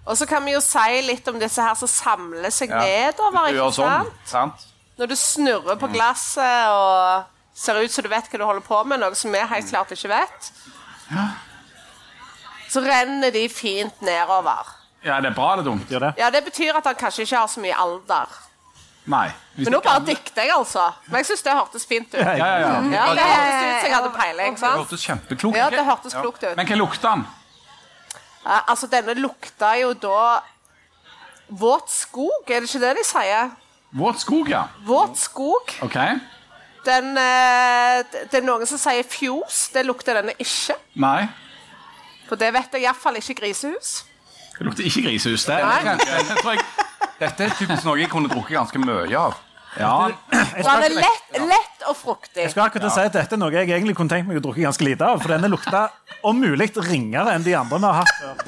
Og 0.06 0.18
så 0.18 0.28
kan 0.30 0.44
vi 0.46 0.52
jo 0.54 0.60
si 0.62 1.02
litt 1.02 1.28
om 1.32 1.40
disse 1.40 1.62
her 1.64 1.74
som 1.76 1.88
samler 1.88 2.52
seg 2.54 2.70
Ja. 2.70 2.80
nedover. 2.84 3.48
Du 3.50 3.58
gjør 3.58 3.72
ikke 3.72 3.80
sånn, 3.80 4.04
sant? 4.04 4.14
sant? 4.26 4.66
Når 5.00 5.08
du 5.08 5.16
snurrer 5.16 5.76
på 5.80 5.88
glasset 5.92 6.68
og 6.70 7.24
ser 7.56 7.80
ut 7.84 7.92
som 7.92 8.04
du 8.04 8.10
vet 8.10 8.28
hva 8.30 8.38
du 8.38 8.46
holder 8.46 8.62
på 8.62 8.84
med, 8.86 9.00
noe 9.00 9.16
som 9.16 9.32
vi 9.32 9.40
helt 9.40 9.70
klart 9.72 9.90
ikke 9.92 10.10
vet, 10.10 10.52
så 12.70 12.82
renner 12.84 13.32
de 13.32 13.48
fint 13.50 14.02
nedover. 14.02 14.66
ja, 15.04 15.20
det 15.22 15.30
er 15.32 15.36
bra 15.36 15.54
eller 15.54 15.64
dumt? 15.64 15.88
Gjør 15.90 16.00
det? 16.00 16.14
Ja, 16.18 16.30
Det 16.30 16.44
betyr 16.46 16.76
at 16.78 16.84
han 16.86 16.96
kanskje 16.96 17.22
ikke 17.26 17.38
har 17.38 17.48
så 17.48 17.60
mye 17.62 17.76
alder. 17.78 18.28
Nei. 19.06 19.28
Hvis 19.56 19.68
Men 19.68 19.76
nå 19.78 19.80
bare 19.86 20.02
dikter 20.08 20.48
jeg, 20.48 20.52
altså. 20.56 20.88
Men 21.08 21.22
jeg 21.22 21.28
syns 21.30 21.44
det 21.46 21.54
hørtes 21.56 21.86
fint 21.88 22.08
ut. 22.16 22.20
Ja, 22.20 22.34
ja, 22.36 22.48
ja. 22.60 22.70
Ja, 22.92 23.04
Det 23.14 23.26
hørtes 23.30 23.56
ut 23.56 23.82
som 23.82 23.90
jeg 23.90 23.96
hadde 23.96 24.12
peiling. 24.16 24.58
Det 24.60 24.72
hørtes 24.80 25.06
kjempeklokt 25.06 25.58
Ja, 25.60 25.68
det 25.70 25.84
hørtes 25.86 26.18
klokt 26.18 26.44
ut. 26.44 26.56
Men 26.58 26.68
hva 26.70 26.78
lukter 26.80 27.12
den? 27.12 27.26
Ja, 28.46 28.60
altså, 28.68 28.90
denne 28.92 29.16
lukta 29.18 29.76
jo 29.82 29.94
da 29.98 30.42
Våt 31.46 31.92
skog, 31.94 32.50
er 32.50 32.64
det 32.64 32.70
ikke 32.72 32.82
det 32.82 32.96
de 32.98 33.04
sier? 33.06 33.52
Våt 33.96 34.20
skog, 34.24 34.50
ja. 34.50 34.64
Våt 34.84 35.20
skog. 35.22 35.76
Ok. 35.86 35.98
Den 36.86 37.12
eh, 37.22 38.02
Det 38.32 38.40
er 38.42 38.46
noen 38.46 38.66
som 38.66 38.82
sier 38.82 39.06
fjos. 39.06 39.68
Det 39.74 39.86
lukter 39.86 40.18
denne 40.18 40.34
ikke. 40.42 40.76
Nei. 41.02 41.28
For 42.26 42.42
det 42.42 42.50
vet 42.56 42.74
jeg 42.74 42.88
iallfall 42.88 43.22
ikke 43.22 43.38
grisehus. 43.44 44.00
Det 44.58 44.66
lukter 44.66 44.88
ikke 44.90 45.06
grisehus. 45.06 45.46
Det, 45.46 45.60
Nei. 45.62 45.96
det, 46.02 46.20
det 46.32 46.38
tror 46.42 46.56
jeg. 46.58 46.66
Dette 47.20 47.46
er 47.48 47.54
typisk 47.56 47.86
noe 47.88 48.00
jeg 48.02 48.10
kunne 48.12 48.30
drukket 48.32 48.58
ganske 48.58 48.82
mye 48.84 49.08
av. 49.20 49.36
Ja. 49.80 49.92
Så 50.32 50.64
den 50.64 50.84
er 50.88 50.94
lett, 50.96 51.40
lett 51.52 51.86
og 51.90 51.96
fruktig. 52.00 52.42
Jeg 52.46 52.52
skal 52.54 52.68
akkurat 52.70 52.86
til 52.86 52.92
å 52.92 52.96
si 52.96 53.02
at 53.10 53.14
Dette 53.18 53.36
er 53.36 53.42
noe 53.42 53.52
jeg 53.52 53.68
egentlig 53.70 53.96
kunne 53.98 54.10
tenkt 54.12 54.28
meg 54.30 54.40
å 54.40 54.44
drukke 54.46 54.64
ganske 54.64 54.86
lite 54.88 55.04
av. 55.08 55.20
For 55.24 55.34
denne 55.36 55.50
lukta 55.52 55.90
om 56.24 56.40
mulig 56.40 56.70
ringere 56.88 57.36
enn 57.36 57.44
de 57.44 57.56
andre 57.60 57.80
vi 57.80 57.90
har 57.90 58.00
hatt 58.02 58.16
før. 58.22 58.48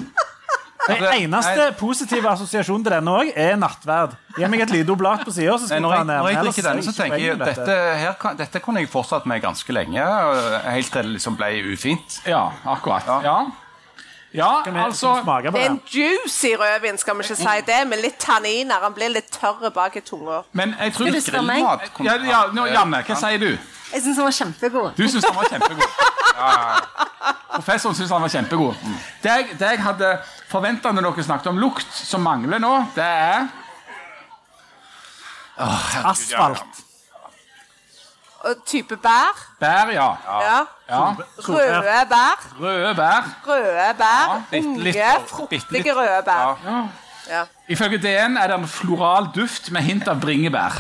Den 0.88 1.03
eneste 1.28 1.65
positive 1.76 2.30
assosiasjonen 2.32 2.86
til 2.86 2.93
denne 2.95 3.11
også 3.11 3.34
er 3.43 3.57
nattverd. 3.59 4.13
Gi 4.39 4.47
meg 4.47 4.61
et 4.63 4.72
lite 4.72 4.93
oblat 4.93 5.26
på 5.28 5.34
sida. 5.36 5.57
Nei, 5.68 5.80
Når, 5.84 5.95
jeg- 5.97 6.05
når 6.07 6.30
jeg 6.32 6.43
drikker 6.45 6.63
denne, 6.70 6.84
så 6.88 6.93
tenker 6.95 7.20
jeg 7.26 7.39
dette, 7.41 7.76
her, 7.99 8.13
kan- 8.22 8.38
dette 8.39 8.61
kunne 8.63 8.80
jeg 8.80 8.88
fortsatt 8.89 9.26
med 9.28 9.41
ganske 9.43 9.74
lenge. 9.76 9.99
øh, 9.99 10.61
Helt 10.72 10.91
til 10.91 11.03
det 11.03 11.11
liksom 11.20 11.36
ble 11.36 11.49
ufint. 11.74 12.22
Ja, 12.26 12.51
akkurat. 12.65 13.03
Ja, 13.05 13.20
ja 13.22 13.38
altså 14.36 14.74
vi, 14.74 14.80
altså 14.80 15.52
Det 15.52 15.62
er 15.64 15.70
en 15.70 15.82
juicy 15.94 16.52
rødvin, 16.60 16.98
skal 16.98 17.18
vi 17.18 17.24
ikke 17.24 17.36
si 17.36 17.62
det, 17.68 17.88
med 17.88 18.02
litt 18.04 18.18
tanniner. 18.20 18.84
Han 18.84 18.94
blir 18.94 19.10
litt 19.10 19.32
tørr 19.32 19.70
bak 19.74 19.96
i 19.96 20.02
tunga. 20.02 20.42
Men 20.52 20.76
jeg 20.80 20.94
tror 20.94 21.08
Skal 21.08 21.14
du 21.14 21.22
spørre 21.22 21.44
meg? 21.48 21.64
Grillmat. 21.64 22.06
ja, 22.06 22.16
ja, 22.32 22.42
nå, 22.54 22.66
Janne, 22.66 23.04
hva 23.08 23.16
sier 23.16 23.40
du? 23.42 23.50
Jeg 23.94 24.02
syns 24.04 24.18
den 24.18 24.26
var 24.26 24.36
kjempegod. 24.36 24.90
Du 24.98 25.08
syns 25.08 25.26
han 25.26 25.36
var 25.36 25.48
kjempegod. 25.50 25.90
Professoren 27.56 27.96
syns 27.96 28.12
han 28.12 28.22
var 28.22 28.34
kjempegod. 28.34 28.76
Det 29.24 29.32
jeg, 29.32 29.48
det 29.60 29.70
jeg 29.72 29.84
hadde 29.86 30.12
forventa 30.52 30.92
når 30.92 31.08
dere 31.08 31.24
snakket 31.24 31.48
om 31.54 31.62
lukt, 31.62 31.88
som 31.96 32.22
mangler 32.22 32.60
nå, 32.62 32.74
det 32.96 33.08
er 33.08 33.48
Asfalt. 35.58 36.84
Type 38.66 38.96
bær. 39.02 39.34
bær, 39.60 39.90
ja. 39.92 40.08
Ja. 40.28 40.60
ja. 40.90 41.00
Røde 41.48 42.06
bær. 42.10 42.44
Røde 42.62 42.94
bær. 42.96 43.24
Røde 43.48 43.94
bær. 43.98 44.44
Ja, 44.52 44.60
litt- 44.78 44.96
Unge, 44.96 45.28
fruktige 45.28 45.94
røde 45.96 46.22
bær. 46.26 46.58
Ja. 46.66 46.78
Ja. 47.30 47.42
Ifølge 47.68 47.98
DN 47.98 48.38
er 48.38 48.48
det 48.48 48.56
en 48.60 48.68
floral 48.68 49.28
duft 49.36 49.72
med 49.72 49.82
hint 49.82 50.08
av 50.08 50.20
bringebær. 50.22 50.78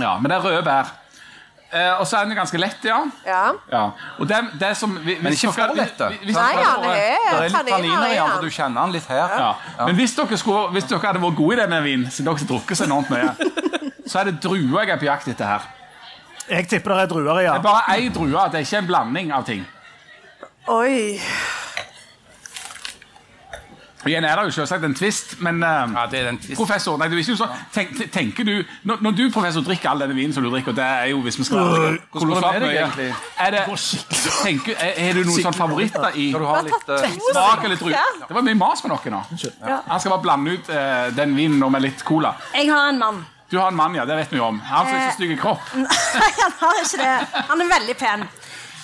Ja, 0.00 0.14
Men 0.18 0.30
det 0.30 0.38
er 0.38 0.40
røde 0.44 0.62
bær. 0.62 0.94
Eh, 1.72 2.00
og 2.00 2.06
så 2.06 2.16
er 2.16 2.24
den 2.24 2.36
ganske 2.36 2.56
lett, 2.58 2.78
ja. 2.84 3.02
ja. 3.26 3.50
ja. 3.72 3.82
Og 4.18 4.28
det, 4.28 4.36
det 4.60 4.70
som, 4.76 4.94
vi- 5.04 5.18
Men 5.20 5.32
ikke 5.32 5.52
for 5.52 5.74
lett, 5.76 5.98
da. 5.98 6.08
Nei, 6.08 6.54
han 6.64 6.82
Det 6.82 6.92
er 6.94 7.36
er 7.36 7.42
litt 7.42 7.52
tanniner 7.52 8.06
i 8.06 8.12
i 8.12 8.16
den, 8.16 8.30
for 8.30 8.40
du 8.40 8.48
kjenner 8.50 8.80
han 8.80 8.92
litt 8.92 9.04
her. 9.06 9.28
Ja. 9.38 9.52
Men 9.84 9.94
hvis 9.96 10.14
dere, 10.16 10.38
skulle, 10.38 10.70
hvis 10.72 10.84
dere 10.88 11.00
hadde 11.04 11.20
vært 11.20 11.36
gode 11.36 11.58
i 11.58 11.60
det 11.60 11.68
med 11.68 11.82
vin, 11.82 12.06
siden 12.10 12.24
dere 12.30 12.38
har 12.38 12.46
drukket 12.48 12.76
så 12.80 12.84
enormt 12.88 13.10
mye, 13.10 13.34
så 14.08 14.18
er 14.22 14.24
det 14.30 14.40
druer 14.42 14.80
jeg 14.86 14.90
er 14.96 14.96
på 15.02 15.04
jakt 15.10 15.28
etter 15.28 15.44
her. 15.44 15.60
Jeg 16.48 16.68
tipper 16.68 16.94
det 16.94 17.06
er 17.06 17.12
druer 17.12 17.40
i, 17.40 17.44
ja. 17.44 17.56
Det 17.56 17.58
er 17.58 17.68
bare 17.68 17.98
én 17.98 18.12
drue, 18.14 18.44
det 18.52 18.60
er 18.62 18.66
ikke 18.66 18.82
en 18.82 18.90
blanding 18.90 19.32
av 19.36 19.44
ting. 19.48 19.64
Oi. 20.68 21.18
Igjen 24.06 24.24
er 24.24 24.38
det 24.38 24.44
jo 24.46 24.52
selvsagt 24.54 24.84
en 24.86 24.94
twist, 24.94 25.32
men 25.44 25.58
eh, 25.62 25.94
Ja, 25.96 26.04
det 26.10 26.20
er 26.20 26.26
den 26.30 26.38
Professor, 26.56 26.96
nei, 27.00 27.08
du 27.10 27.16
er 27.16 27.22
ikke 27.24 27.34
så, 27.36 27.48
tenk, 27.74 27.96
tenker 28.14 28.46
du 28.46 28.52
når, 28.86 29.00
når 29.04 29.16
du 29.18 29.24
professor 29.34 29.64
drikker 29.66 29.90
all 29.90 30.04
denne 30.04 30.14
vinen 30.16 30.32
som 30.32 30.44
du 30.46 30.50
drikker, 30.52 30.76
det 30.76 30.84
er 30.86 31.08
jo 31.10 31.18
hvis 31.24 31.38
vi 31.40 31.46
skal 31.48 31.64
Hvordan 31.64 31.96
kolossalt 32.14 32.44
går 32.46 32.52
det 32.54 32.60
med 32.60 32.68
deg 32.68 32.78
egentlig? 32.78 33.08
er 33.44 33.56
det, 33.56 33.64
tenker, 34.44 34.76
er, 34.78 34.92
er 35.02 35.18
det 35.18 35.24
noen 35.26 35.42
sånne 35.42 35.58
favoritter 35.58 36.14
i 36.14 36.28
Skal 36.30 36.44
du 36.44 36.48
ha 36.48 36.60
litt 36.68 36.92
øh, 36.94 37.16
smak 37.32 37.66
eller 37.66 37.82
drue? 37.82 38.04
Det 38.22 38.38
var 38.38 38.46
mye 38.46 38.60
mas 38.60 38.84
med 38.86 38.94
noen, 38.94 39.18
nå. 39.18 39.50
Han 39.88 40.04
skal 40.04 40.14
bare 40.14 40.24
blande 40.28 40.54
ut 40.54 40.70
eh, 40.72 41.10
den 41.18 41.34
vinen 41.36 41.58
nå 41.58 41.72
med 41.74 41.84
litt 41.88 42.06
cola. 42.06 42.36
Jeg 42.54 42.70
har 42.70 42.92
en 42.92 43.02
mann. 43.02 43.20
Du 43.50 43.56
har 43.58 43.68
en 43.68 43.76
mann, 43.76 43.94
ja, 43.96 44.04
det 44.04 44.16
vet 44.16 44.32
vi 44.32 44.40
om. 44.44 44.58
Han 44.60 44.86
som 44.86 44.96
ikke 44.98 45.10
så 45.10 45.16
stygg 45.16 45.30
i 45.32 45.36
kropp. 45.40 45.70
Nei, 45.84 46.30
han 46.42 46.52
har 46.60 46.80
ikke 46.82 46.98
det. 47.00 47.42
Han 47.48 47.62
er 47.64 47.70
veldig 47.72 47.94
pen. 48.00 48.26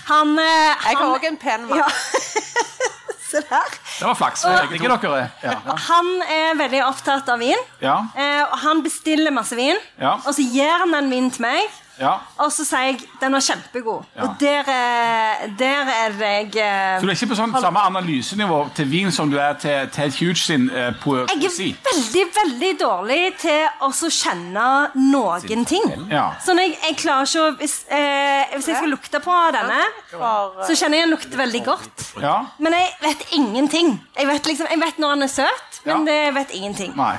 Han, 0.08 0.32
eh, 0.38 0.86
Jeg 0.88 0.96
har 1.00 1.10
òg 1.12 1.26
en 1.28 1.36
pen 1.40 1.66
mann. 1.68 1.82
Ja. 1.82 1.88
Se 3.34 3.40
der. 3.48 3.70
Det 3.98 4.06
var 4.06 4.14
flaks. 4.14 4.42
Drikker 4.70 4.94
dere? 5.02 5.22
Ja. 5.42 5.54
Han 5.90 6.08
er 6.30 6.54
veldig 6.60 6.82
opptatt 6.86 7.28
av 7.32 7.40
vin. 7.42 7.60
Ja, 7.82 7.96
Eh, 8.14 8.42
og 8.44 8.58
han 8.62 8.82
bestiller 8.84 9.32
masse 9.34 9.56
vin, 9.58 9.76
Ja. 10.00 10.12
og 10.24 10.32
så 10.36 10.44
gir 10.44 10.70
han 10.78 10.92
den 10.94 11.08
vinen 11.10 11.30
til 11.34 11.42
meg. 11.42 11.64
Ja. 12.00 12.12
Og 12.42 12.50
så 12.52 12.64
sier 12.66 12.88
jeg 12.88 13.00
den 13.20 13.32
var 13.36 13.42
kjempegod. 13.44 14.04
Ja. 14.16 14.22
Og 14.26 14.36
der, 14.40 14.70
er- 14.70 15.48
der 15.58 15.90
er 15.94 16.16
jeg 16.18 16.56
eh, 16.56 17.00
Så 17.00 17.06
du 17.06 17.10
er 17.12 17.16
ikke 17.16 17.30
på 17.32 17.38
sånn 17.38 17.54
samme 17.60 17.82
analysenivå 17.90 18.58
til 18.74 18.88
vin 18.90 19.12
som 19.14 19.30
du 19.30 19.36
er 19.38 19.54
til 19.62 19.88
Ted 19.94 20.14
Hughes 20.18 20.42
sin 20.48 20.68
uh, 20.70 20.90
poesi? 21.02 21.68
Jeg 21.70 21.76
er 21.76 21.90
veldig, 21.90 22.24
veldig 22.38 22.72
dårlig 22.80 23.20
til 23.42 23.66
å 23.80 23.90
kjenne 23.94 24.66
noen 24.98 25.64
ting. 25.68 25.86
Ja. 26.10 26.32
Sånn 26.44 26.58
jeg, 26.62 26.74
jeg 26.82 26.96
klarer 27.02 27.28
ikke 27.28 27.44
å 27.44 27.52
hvis, 27.60 27.76
eh, 27.88 28.54
hvis 28.56 28.68
jeg 28.72 28.76
skal 28.80 28.90
lukte 28.92 29.20
på 29.24 29.36
denne, 29.54 29.80
så 30.14 30.74
kjenner 30.76 30.98
jeg 30.98 31.06
den 31.06 31.14
lukter 31.14 31.38
veldig 31.40 31.62
godt. 31.66 32.08
Ja? 32.22 32.36
Men 32.58 32.76
jeg 32.78 32.90
vet 33.04 33.26
ingenting. 33.38 33.94
Jeg 34.18 34.26
vet, 34.30 34.46
liksom, 34.50 34.66
jeg 34.70 34.80
vet 34.82 34.98
når 34.98 35.14
den 35.14 35.28
er 35.28 35.32
søt, 35.32 35.80
men 35.84 36.06
Ja. 36.06 36.12
jeg 36.26 36.34
vet 36.34 36.50
ingenting. 36.58 36.96
Nei. 36.96 37.14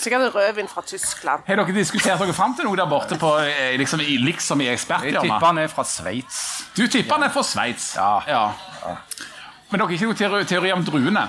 Sikkert 0.00 0.34
rødvin 0.34 0.68
fra 0.68 0.82
Tyskland. 0.86 1.42
Har 1.46 1.60
dere 1.60 1.74
diskutert 1.76 2.22
dere 2.22 2.32
fram 2.32 2.54
til 2.56 2.64
noe 2.64 2.78
der 2.78 2.88
borte 2.88 3.18
på, 3.20 3.34
eh, 3.44 3.76
liksom, 3.76 4.00
i, 4.00 4.16
liksom 4.16 4.60
i 4.64 4.70
Jeg 4.70 4.78
tipper 4.80 5.44
han 5.44 5.58
er 5.58 5.68
fra 5.68 5.84
Sveits. 5.84 6.64
Du 6.76 6.86
tipper 6.86 7.18
han 7.18 7.26
er 7.28 7.34
fra 7.34 7.42
Sveits. 7.44 7.92
Ja. 7.96 8.46
Men 9.70 9.80
dere 9.80 9.86
har 9.86 9.92
ikke 9.92 10.30
noen 10.30 10.46
teori 10.48 10.72
om 10.72 10.84
druene? 10.84 11.28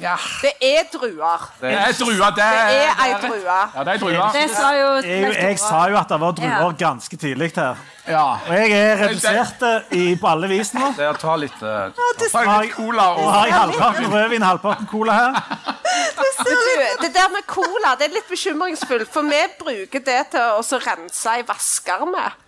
Ja. 0.00 0.14
Det 0.40 0.52
er 0.62 0.86
druer. 0.92 1.42
Det 1.60 1.72
er 1.72 1.92
druer. 1.98 2.30
Det 2.30 2.36
Det 2.36 2.76
er 2.82 3.00
ei 3.04 3.12
drue. 3.20 3.56
Ja, 3.74 3.84
det 3.84 3.94
er 3.94 3.98
druer. 3.98 4.32
Det 4.32 4.44
sa 4.50 4.70
jo 4.76 4.88
Jeg, 5.04 5.34
jeg 5.36 5.58
sa 5.58 5.82
jo 5.90 5.98
at 6.00 6.08
det 6.08 6.20
var 6.20 6.32
druer 6.32 6.48
Ja. 6.48 6.70
ganske 6.88 7.16
tidlig 7.16 7.52
her. 7.56 7.76
Ja. 8.08 8.24
Og 8.48 8.54
jeg 8.54 8.72
er 8.72 8.96
redusert 9.04 9.62
i, 9.92 10.16
på 10.16 10.26
alle 10.26 10.48
vis 10.48 10.72
nå. 10.74 10.88
Det 10.96 11.04
er 11.04 11.12
å 11.12 11.18
ta 11.20 11.36
litt 11.36 11.62
øh, 11.62 11.92
Ta 12.32 12.60
litt 12.60 12.74
cola 12.74 13.08
og 13.14 13.28
har 13.30 13.46
jeg 13.46 13.54
halvparten 13.54 14.08
rødvin, 14.14 14.42
halvparten 14.42 14.86
cola 14.90 15.12
her. 15.12 15.32
Du, 16.42 16.54
det 17.02 17.12
der 17.14 17.28
med 17.30 17.46
cola 17.46 17.94
det 17.98 18.08
er 18.08 18.14
litt 18.16 18.28
bekymringsfullt, 18.30 19.12
for 19.12 19.28
vi 19.28 19.42
bruker 19.60 20.00
det 20.02 20.20
til 20.32 20.58
å 20.58 20.80
rense 20.86 21.38
i 21.38 21.44
vasker 21.46 22.06
med. 22.10 22.40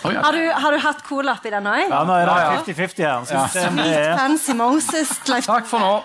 Å, 0.00 0.10
ja. 0.14 0.20
Har 0.24 0.32
du, 0.32 0.44
har 0.64 0.72
du 0.72 0.78
hatt 0.80 1.02
cola 1.04 1.34
oppi 1.36 1.50
den 1.52 1.66
òg? 1.68 1.82
Ja, 1.90 2.04
nå 2.08 2.14
er 2.16 2.28
det 2.30 2.74
50-50 2.74 3.02
her. 3.04 3.26
Ja. 3.30 3.42
det 3.76 3.88
er 3.98 4.14
Fancy 4.16 4.54
Moses. 4.56 5.10
Like, 5.28 5.44
Takk 5.46 5.66
for 5.68 5.78
nå. 5.82 6.04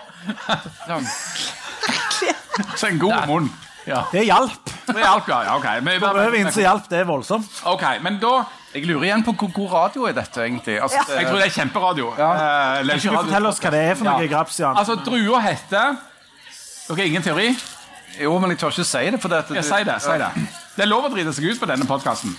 Så 2.76 2.90
en 2.90 2.98
god 3.00 3.26
munn. 3.30 3.48
Ja. 3.86 4.02
Det 4.10 4.24
hjalp. 4.26 4.70
Det 4.86 4.98
hjalp, 4.98 5.28
ja. 5.30 5.38
ja, 5.46 5.56
ok. 5.56 5.66
Men, 5.86 6.02
Rødvin 6.02 6.48
så 6.52 6.60
hjalp 6.64 6.88
det 6.90 7.04
voldsomt. 7.06 7.60
ok, 7.64 7.84
men 8.02 8.18
da 8.22 8.40
Jeg 8.74 8.84
lurer 8.84 9.06
igjen 9.06 9.22
på 9.24 9.32
hvor 9.38 9.52
god 9.54 9.70
radio 9.72 10.08
er 10.10 10.12
dette, 10.18 10.42
egentlig. 10.42 10.74
Altså, 10.82 10.98
Jeg 11.16 11.28
tror 11.30 11.38
det 11.40 11.46
er 11.46 11.54
kjemperadio. 11.54 12.10
Ja. 12.18 12.30
Eh, 12.34 12.82
Kan 12.82 12.98
ikke 12.98 13.14
du 13.14 13.16
fortelle 13.22 13.48
oss 13.48 13.62
hva 13.62 13.70
det 13.72 13.80
er 13.86 13.94
for 13.94 14.04
noe 14.10 14.26
Ja. 14.26 14.28
graps? 14.34 14.58
Jan? 14.60 14.76
Altså, 14.76 14.98
drua 15.06 15.40
heter 15.46 15.96
Dere 16.86 16.96
har 16.98 17.04
ingen 17.06 17.22
teori? 17.22 17.48
Jo, 18.20 18.38
men 18.38 18.50
jeg 18.52 18.58
tør 18.60 18.74
ikke 18.74 18.84
si 18.84 19.10
det. 19.10 19.20
For 19.22 19.28
det, 19.32 19.44
Ja, 19.54 19.62
si 19.62 19.84
det. 19.84 20.00
si 20.02 20.18
det 20.20 20.65
Det 20.76 20.84
er 20.84 20.90
lov 20.90 21.06
å 21.08 21.10
drite 21.12 21.32
seg 21.32 21.46
ut 21.48 21.60
på 21.60 21.66
denne 21.70 21.86
podkasten. 21.88 22.34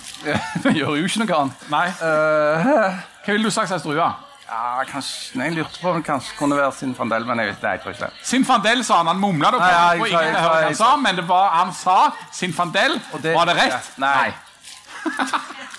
Vi 0.62 0.76
gjør 0.78 0.94
jo 1.00 1.04
ikke 1.08 1.24
noe 1.24 1.38
annet. 1.42 1.62
Nei. 1.72 1.86
Eh, 1.90 2.98
Hva 3.24 3.34
ville 3.34 3.48
du 3.50 3.54
sagt 3.54 3.70
slags 3.72 3.82
strua? 3.82 4.12
ja, 4.48 4.84
kanskje 4.88 5.36
Nei, 5.36 5.48
jeg 5.50 5.56
lurte 5.58 5.80
på 5.82 5.90
om 5.90 5.98
det 5.98 6.06
kanskje 6.06 6.36
kunne 6.38 6.56
være 6.56 6.72
Sinfandel, 6.72 7.26
men 7.28 7.42
jeg, 7.42 7.50
vet- 7.50 7.64
nei, 7.66 7.72
jeg 7.74 7.82
tror 7.82 7.92
ikke 7.96 8.06
det. 8.06 8.22
Sinfandel, 8.30 8.84
sa 8.86 9.00
han. 9.02 9.10
Han 9.10 9.18
mumla 9.20 9.50
det. 9.52 9.58
Og 10.00 10.06
ingen 10.08 10.38
hørte 10.38 10.44
hva 10.54 10.62
han 10.70 10.78
sa, 10.78 10.92
men 11.02 11.18
det 11.20 11.26
var, 11.28 11.50
han 11.58 11.74
sa 11.76 11.96
Sinfandel. 12.32 12.96
Og 13.12 13.20
det- 13.26 13.34
Var 13.36 13.50
det 13.50 13.56
rett? 13.58 13.90
Nei. 14.00 14.30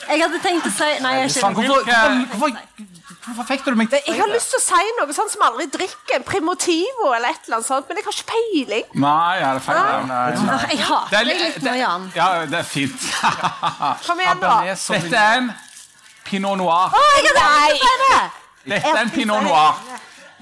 jeg 0.10 0.22
hadde 0.22 0.40
tenkt 0.44 0.68
å 0.70 0.72
si 0.76 0.92
Nei, 1.04 1.16
jeg 1.24 1.32
skjønner. 1.34 1.58
hvorfor, 1.58 1.90
hvorfor, 1.90 2.38
hvorfor, 2.38 2.99
hvorfor 3.26 3.46
fikk 3.50 3.66
du 3.66 3.76
meg 3.78 3.90
til 3.92 4.00
å 4.00 4.12
Jeg 4.12 4.20
har 4.22 4.30
lyst 4.32 4.50
til 4.54 4.60
å 4.60 4.64
si 4.64 4.92
noe 5.00 5.14
sånn 5.16 5.30
som 5.34 5.46
aldri 5.50 5.68
drikker. 5.74 6.24
Primotivo 6.28 7.12
eller 7.16 7.30
et 7.34 7.46
eller 7.46 7.60
annet 7.60 7.68
sånt, 7.68 7.88
men 7.90 8.00
jeg 8.00 8.06
har 8.08 8.18
ikke 8.18 8.32
peiling. 8.34 8.86
Nei, 9.06 9.36
ja, 9.42 9.54
det 9.54 9.62
er 9.62 9.66
feil. 9.68 9.80
Nei, 9.80 10.04
nei. 10.10 10.54
Åh, 10.56 10.68
Jeg 10.72 10.84
hater 10.90 11.10
Det 11.12 11.20
er 11.20 11.30
deg 11.32 11.42
litt 11.46 11.64
nå, 11.68 11.74
Jan. 11.82 12.12
Ja, 12.16 12.30
det 12.46 12.60
er 12.60 12.68
fint. 12.68 13.10
Kom 14.08 14.20
igjen, 14.24 14.44
da. 14.44 14.60
Dette 14.74 15.24
er 15.24 15.40
en 15.42 15.52
pinot 16.30 16.58
noir. 16.62 16.94
Å, 16.94 17.08
jeg 17.18 17.32
hadde 17.32 17.48
Nei. 17.48 17.98
det! 18.06 18.22
Dette 18.76 18.94
er 18.94 19.04
en 19.04 19.10
pinot 19.14 19.44
noir. 19.44 19.82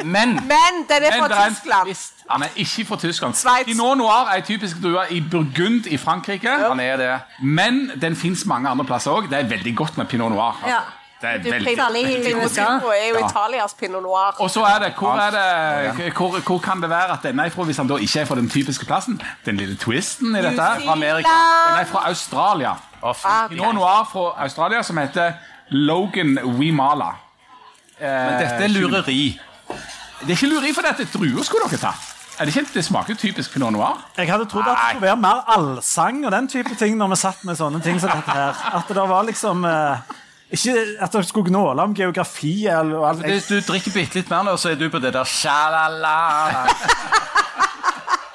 Men 0.04 0.36
Men 0.46 0.84
den 0.86 1.04
er 1.08 1.10
Men 1.10 1.24
fra 1.24 1.28
det 1.32 1.38
en 1.42 1.56
Tyskland. 1.56 1.96
Han 2.30 2.44
er 2.46 2.50
ikke 2.62 2.84
fra 2.86 2.98
Tyskland. 3.02 3.34
Schweiz. 3.40 3.66
Pinot 3.66 3.98
noir 3.98 4.30
er 4.30 4.44
typisk 4.46 4.78
drue 4.84 5.08
i 5.10 5.22
Burgund 5.32 5.88
i 5.90 5.98
Frankrike. 5.98 6.52
han 6.68 6.80
er 6.80 6.98
det. 6.98 7.20
Men 7.42 7.92
den 8.02 8.16
fins 8.16 8.46
mange 8.46 8.70
andre 8.70 8.86
plasser 8.86 9.12
òg. 9.12 9.30
Det 9.32 9.40
er 9.40 9.50
veldig 9.50 9.76
godt 9.76 9.98
med 9.98 10.06
pinot 10.12 10.30
noir. 10.32 10.54
altså. 10.54 10.70
Ja. 10.70 10.82
Det 11.22 11.30
er 11.30 11.40
veldig 11.42 11.72
er 12.94 13.08
jo 13.10 13.22
Italias 13.26 13.74
pinot 13.74 14.04
noir. 14.06 14.36
Og 14.38 14.52
så 14.54 14.62
er 14.70 14.84
det, 14.84 14.92
hvor, 15.00 15.18
er 15.18 15.32
det 15.34 16.12
hvor, 16.14 16.40
hvor 16.46 16.60
kan 16.62 16.82
det 16.82 16.90
være 16.90 17.16
at 17.18 17.24
denne 17.26 17.46
er 17.46 17.54
fra, 17.54 17.64
hvis 17.66 17.78
han 17.82 17.90
da 17.90 17.98
ikke 17.98 18.20
er 18.22 18.26
fra 18.30 18.36
den 18.38 18.50
typiske 18.50 18.86
plassen? 18.86 19.22
Den 19.46 19.58
lille 19.58 19.78
twisten 19.82 20.36
i 20.36 20.42
dette 20.46 20.62
her? 20.62 20.86
Amerika. 20.92 21.38
Den 21.72 21.80
er 21.82 21.90
fra 21.90 22.04
Australia. 22.12 22.76
Ah, 23.04 23.48
Pinot 23.50 23.74
noir 23.76 24.06
fra 24.12 24.28
Australia 24.44 24.84
som 24.84 24.98
heter 24.98 25.34
Logan 25.70 26.38
Wimala. 26.60 27.10
Men 28.00 28.38
dette 28.42 28.68
er 28.68 28.68
lureri. 28.68 29.40
Det 30.22 30.30
er 30.30 30.38
ikke 30.38 30.52
lureri, 30.54 30.74
for 30.74 30.86
dette 30.86 31.10
druer 31.14 31.44
skulle 31.46 31.70
dere 31.72 31.82
tatt. 31.82 32.14
Er 32.38 32.46
det 32.46 32.54
ikke 32.54 32.70
det 32.76 32.84
smaker 32.86 33.18
typisk 33.18 33.54
pinot 33.54 33.74
noir? 33.74 33.98
Jeg 34.18 34.30
hadde 34.30 34.46
trodd 34.46 34.68
at 34.70 34.78
det 34.78 34.90
skulle 34.92 35.08
være 35.08 35.18
mer 35.18 35.42
allsang 35.56 36.22
og 36.26 36.32
den 36.32 36.48
type 36.48 36.76
ting 36.78 36.98
når 36.98 37.16
vi 37.16 37.18
satt 37.24 37.42
med 37.50 37.58
sånne 37.58 37.82
ting 37.82 37.98
som 38.02 38.14
dette 38.14 38.36
her. 38.38 38.60
At 38.78 38.92
det 38.94 39.06
var 39.10 39.26
liksom 39.26 39.66
eh, 39.66 40.18
Ikke 40.48 40.74
at 41.04 41.12
dere 41.12 41.28
skulle 41.28 41.50
gnåle 41.50 41.84
om 41.84 41.96
geografi 41.96 42.68
eller 42.72 43.10
alt. 43.10 43.26
Hvis 43.26 43.50
du 43.52 43.58
drikker 43.60 43.92
bitte 43.96 44.22
litt 44.22 44.30
mer 44.32 44.48
nå, 44.48 44.56
så 44.60 44.72
er 44.72 44.80
du 44.80 44.88
på 44.90 45.02
det 45.04 45.12
der 45.16 45.28
sjalala. 45.28 46.18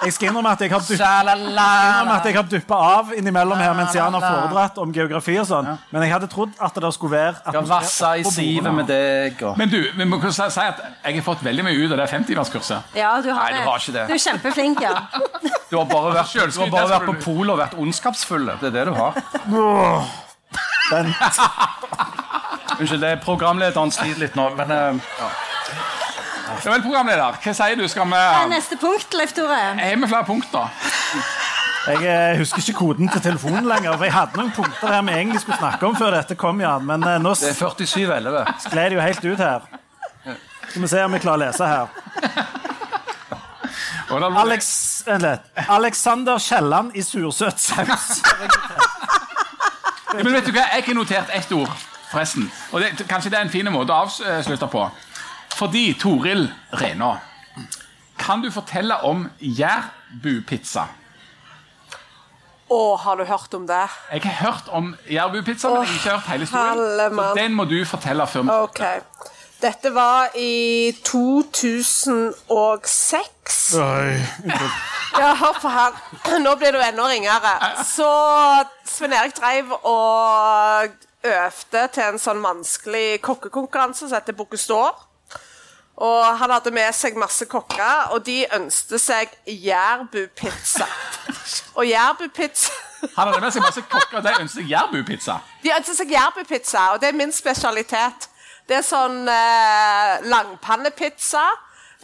Jeg 0.03 0.17
skal 0.17 0.33
innrømme 0.33 0.51
at 0.51 0.63
jeg 0.65 0.73
har 0.73 0.83
dyppet 0.83 0.99
innrømme 0.99 2.15
at 2.17 2.25
jeg 2.27 2.35
har 2.35 2.47
duppa 2.51 2.79
av 2.99 3.11
innimellom 3.15 3.61
her 3.63 3.75
mens 3.79 3.95
Jan 3.95 4.15
har 4.17 4.25
foredratt 4.25 4.81
om 4.83 4.91
geografi 4.95 5.37
og 5.39 5.47
sånn. 5.47 5.69
Men 5.95 6.03
jeg 6.03 6.11
hadde 6.17 6.29
trodd 6.33 6.57
at 6.59 6.81
det 6.83 6.91
skulle 6.97 7.21
være 7.21 7.37
Skal 7.45 7.69
vasse 7.71 8.11
i 8.19 8.25
sivet 8.27 8.75
med 8.75 8.91
deg 8.91 9.45
og 9.47 9.61
Men 9.61 9.71
du, 9.71 9.79
vi 9.95 10.09
må 10.09 10.19
kunne 10.19 10.35
si 10.35 10.43
at 10.43 10.83
jeg 11.05 11.21
har 11.21 11.27
fått 11.27 11.45
veldig 11.47 11.67
mye 11.69 11.79
ut 11.79 11.95
av 11.95 12.03
det 12.03 12.09
50-timerskurset. 12.17 12.99
Ja, 12.99 13.13
du 13.23 13.31
har 13.31 13.47
Nei, 13.47 13.63
du 13.63 13.69
har 13.69 13.79
ikke 13.79 13.95
det. 14.01 14.05
Du 14.11 14.17
er 14.17 14.25
kjempeflink, 14.27 14.83
ja. 14.83 14.97
Du 15.71 15.79
har 15.79 15.87
bare 15.87 16.17
vært, 16.19 16.35
har 16.35 16.75
bare 16.75 16.93
vært 16.97 17.09
på 17.13 17.17
polet 17.29 17.55
og 17.55 17.63
vært 17.63 17.79
ondskapsfull. 17.87 18.51
Det 18.59 18.73
er 18.73 18.77
det 18.81 18.87
du 18.91 18.95
har. 18.99 19.23
Åh, 20.93 21.07
Unnskyld, 22.81 23.01
det 23.03 23.11
er 23.11 23.21
programlederen 23.23 23.93
sliter 23.95 24.25
litt 24.25 24.37
nå, 24.39 24.49
men 24.59 24.71
eh, 24.75 25.17
Ja 26.63 26.71
vel, 26.71 26.83
programleder. 26.85 27.39
Hva 27.43 27.55
sier 27.57 27.79
du? 27.79 27.87
Skal 27.91 28.07
vi 28.11 28.21
Neste 28.53 28.77
punkt, 28.81 29.15
Leif 29.17 29.33
Tore. 29.37 29.59
Har 29.79 29.97
vi 29.97 30.11
flere 30.11 30.27
punkter? 30.29 30.69
jeg 31.83 32.05
eh, 32.07 32.39
husker 32.39 32.63
ikke 32.63 32.79
koden 32.79 33.09
til 33.11 33.23
telefonen 33.25 33.67
lenger. 33.67 33.97
For 33.97 34.07
jeg 34.07 34.15
hadde 34.15 34.39
noen 34.39 34.53
punkter 34.55 34.93
her 34.93 35.03
vi 35.07 35.17
egentlig 35.17 35.43
skulle 35.43 35.59
snakke 35.59 35.89
om 35.89 35.97
før 35.99 36.15
dette 36.19 36.37
kom, 36.39 36.61
Jan. 36.63 36.87
Men 36.87 37.07
eh, 37.09 37.19
nå 37.23 37.35
det 37.41 37.51
er 37.51 37.59
47-11. 37.59 38.53
skled 38.67 38.93
det 38.93 38.99
jo 38.99 39.03
helt 39.03 39.25
ut 39.27 39.43
her. 39.43 39.61
Skal 40.69 40.85
vi 40.85 40.93
se 40.95 41.03
om 41.05 41.17
vi 41.17 41.23
klarer 41.25 41.41
å 41.41 41.45
lese 41.49 41.65
her. 41.69 41.87
Alex. 44.13 44.67
Alexander 45.73 46.39
Kielland 46.39 46.97
i 46.97 47.03
sursøt 47.03 47.61
saus. 47.61 48.21
Men 50.15 50.33
vet 50.33 50.47
du 50.47 50.53
hva, 50.53 50.67
Jeg 50.75 50.85
har 50.87 50.95
notert 50.95 51.31
ett 51.33 51.53
ord, 51.53 51.71
forresten. 52.11 52.51
Og 52.73 52.81
det, 52.81 53.07
Kanskje 53.09 53.31
det 53.31 53.39
er 53.39 53.47
en 53.47 53.53
fin 53.53 53.69
måte 53.73 53.93
å 53.93 54.05
avslutte 54.07 54.69
på. 54.73 54.87
Fordi 55.57 55.93
Toril 56.01 56.47
Renaa 56.81 57.19
Kan 58.19 58.43
du 58.43 58.51
fortelle 58.55 58.97
om 59.05 59.27
jærbupizza? 59.41 60.87
Å, 62.73 62.97
har 62.97 63.17
du 63.21 63.25
hørt 63.29 63.55
om 63.55 63.67
det? 63.69 63.83
Jeg 64.13 64.23
har 64.25 64.39
hørt 64.47 64.69
om 64.73 64.95
jærbupizza, 65.11 65.69
men 65.69 65.83
jeg 65.83 65.89
har 65.89 65.99
ikke 65.99 66.11
hørt 66.15 66.31
hele 66.31 66.47
historien. 66.47 67.19
Så 67.19 67.35
den 67.37 67.57
må 67.59 67.67
du 67.69 67.85
fortelle 67.85 68.27
før 68.27 68.47
vi 68.47 68.55
OK. 68.63 68.81
Dette 69.63 69.95
var 69.95 70.29
i 70.35 70.93
2006. 71.05 73.75
Ja, 75.19 75.35
hør 75.35 75.59
på 75.63 75.69
han. 75.69 75.93
Nå 76.43 76.55
blir 76.59 76.73
du 76.75 76.81
enda 76.83 77.07
ringere. 77.07 77.53
Så 77.87 78.09
Sven 78.89 79.13
Erik 79.13 79.37
dreiv 79.37 79.65
og 79.83 80.89
øvde 81.23 81.89
til 81.95 82.03
en 82.09 82.19
sånn 82.19 82.43
vanskelig 82.43 83.21
kokkekonkurranse 83.23 84.09
som 84.09 84.17
heter 84.17 84.33
Bocuse 84.35 84.75
Og 84.75 84.95
han 86.39 86.51
hadde 86.51 86.71
med 86.75 86.93
seg 86.97 87.17
masse 87.21 87.45
kokker, 87.47 88.09
og 88.17 88.27
de 88.27 88.47
ønsket 88.57 89.01
seg 89.01 89.29
jærbupizza. 89.47 90.87
Og 91.75 91.87
jærbupizza 91.87 92.73
Han 93.17 93.29
hadde 93.29 93.41
med 93.41 93.51
seg 93.53 93.63
masse 93.63 93.83
kokker, 93.83 94.19
og 94.19 94.25
de 94.25 94.29
ønsket 94.41 94.59
seg 94.59 94.71
jærbupizza. 94.71 95.39
De 95.63 95.71
ønsket 95.79 95.97
seg 95.97 96.11
jærbupizza, 96.11 96.89
og 96.93 97.01
det 97.01 97.09
er 97.09 97.13
min 97.23 97.33
spesialitet. 97.33 98.29
Det 98.69 98.79
er 98.79 98.87
sånn 98.87 99.27
eh, 99.29 100.23
langpannepizza 100.31 101.45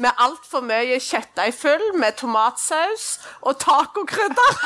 med 0.02 0.14
altfor 0.22 0.62
mye 0.62 0.98
kjøttdeig 1.02 1.54
full, 1.58 1.84
med 1.98 2.18
tomatsaus 2.20 3.06
og 3.42 3.58
tacokrydder. 3.62 4.58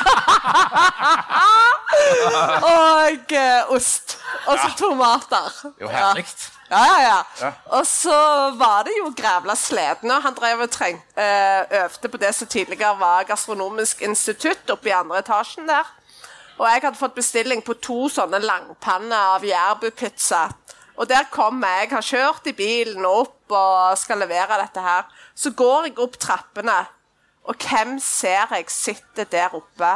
og 2.73 3.33
eh, 3.37 3.71
ost. 3.73 4.17
Og 4.47 4.59
så 4.59 4.69
tomater. 4.77 5.61
Jo, 5.81 5.89
herlig. 5.89 6.25
Ja, 6.73 6.83
ja, 6.83 7.17
ja. 7.41 7.49
Og 7.77 7.85
så 7.85 8.15
var 8.57 8.85
det 8.87 8.95
jo 8.97 9.11
grævla 9.17 9.55
slitne, 9.59 10.21
han 10.23 10.37
drev 10.37 10.63
og 10.65 10.71
treng, 10.73 11.01
eh, 11.17 11.83
øvde 11.83 12.09
på 12.09 12.21
det 12.21 12.33
som 12.35 12.49
tidligere 12.49 12.95
var 12.99 13.27
Gastronomisk 13.29 14.01
institutt 14.01 14.69
oppe 14.73 14.89
i 14.89 14.95
andre 14.97 15.21
etasjen 15.21 15.69
der. 15.69 15.91
Og 16.57 16.67
jeg 16.69 16.81
hadde 16.83 16.97
fått 16.97 17.15
bestilling 17.17 17.61
på 17.65 17.73
to 17.81 18.07
sånne 18.13 18.39
langpanner 18.41 19.37
av 19.37 19.45
jærbupizza. 19.45 20.47
Og 20.95 21.09
der 21.09 21.25
kommer 21.31 21.67
jeg, 21.79 21.89
har 21.89 22.05
kjørt 22.05 22.47
i 22.47 22.55
bilen 22.57 23.05
opp 23.09 23.53
og 23.53 23.97
skal 23.97 24.21
levere 24.21 24.59
dette 24.61 24.81
her. 24.83 25.07
Så 25.35 25.53
går 25.57 25.89
jeg 25.89 25.99
opp 26.03 26.19
trappene, 26.21 26.83
og 27.43 27.57
hvem 27.59 27.97
ser 27.99 28.53
jeg 28.53 28.69
sitter 28.71 29.27
der 29.29 29.55
oppe 29.57 29.89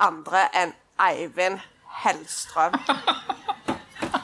andre 0.00 0.48
enn 0.56 0.72
Eivind 0.98 1.60
Hellstrøm? 2.02 2.78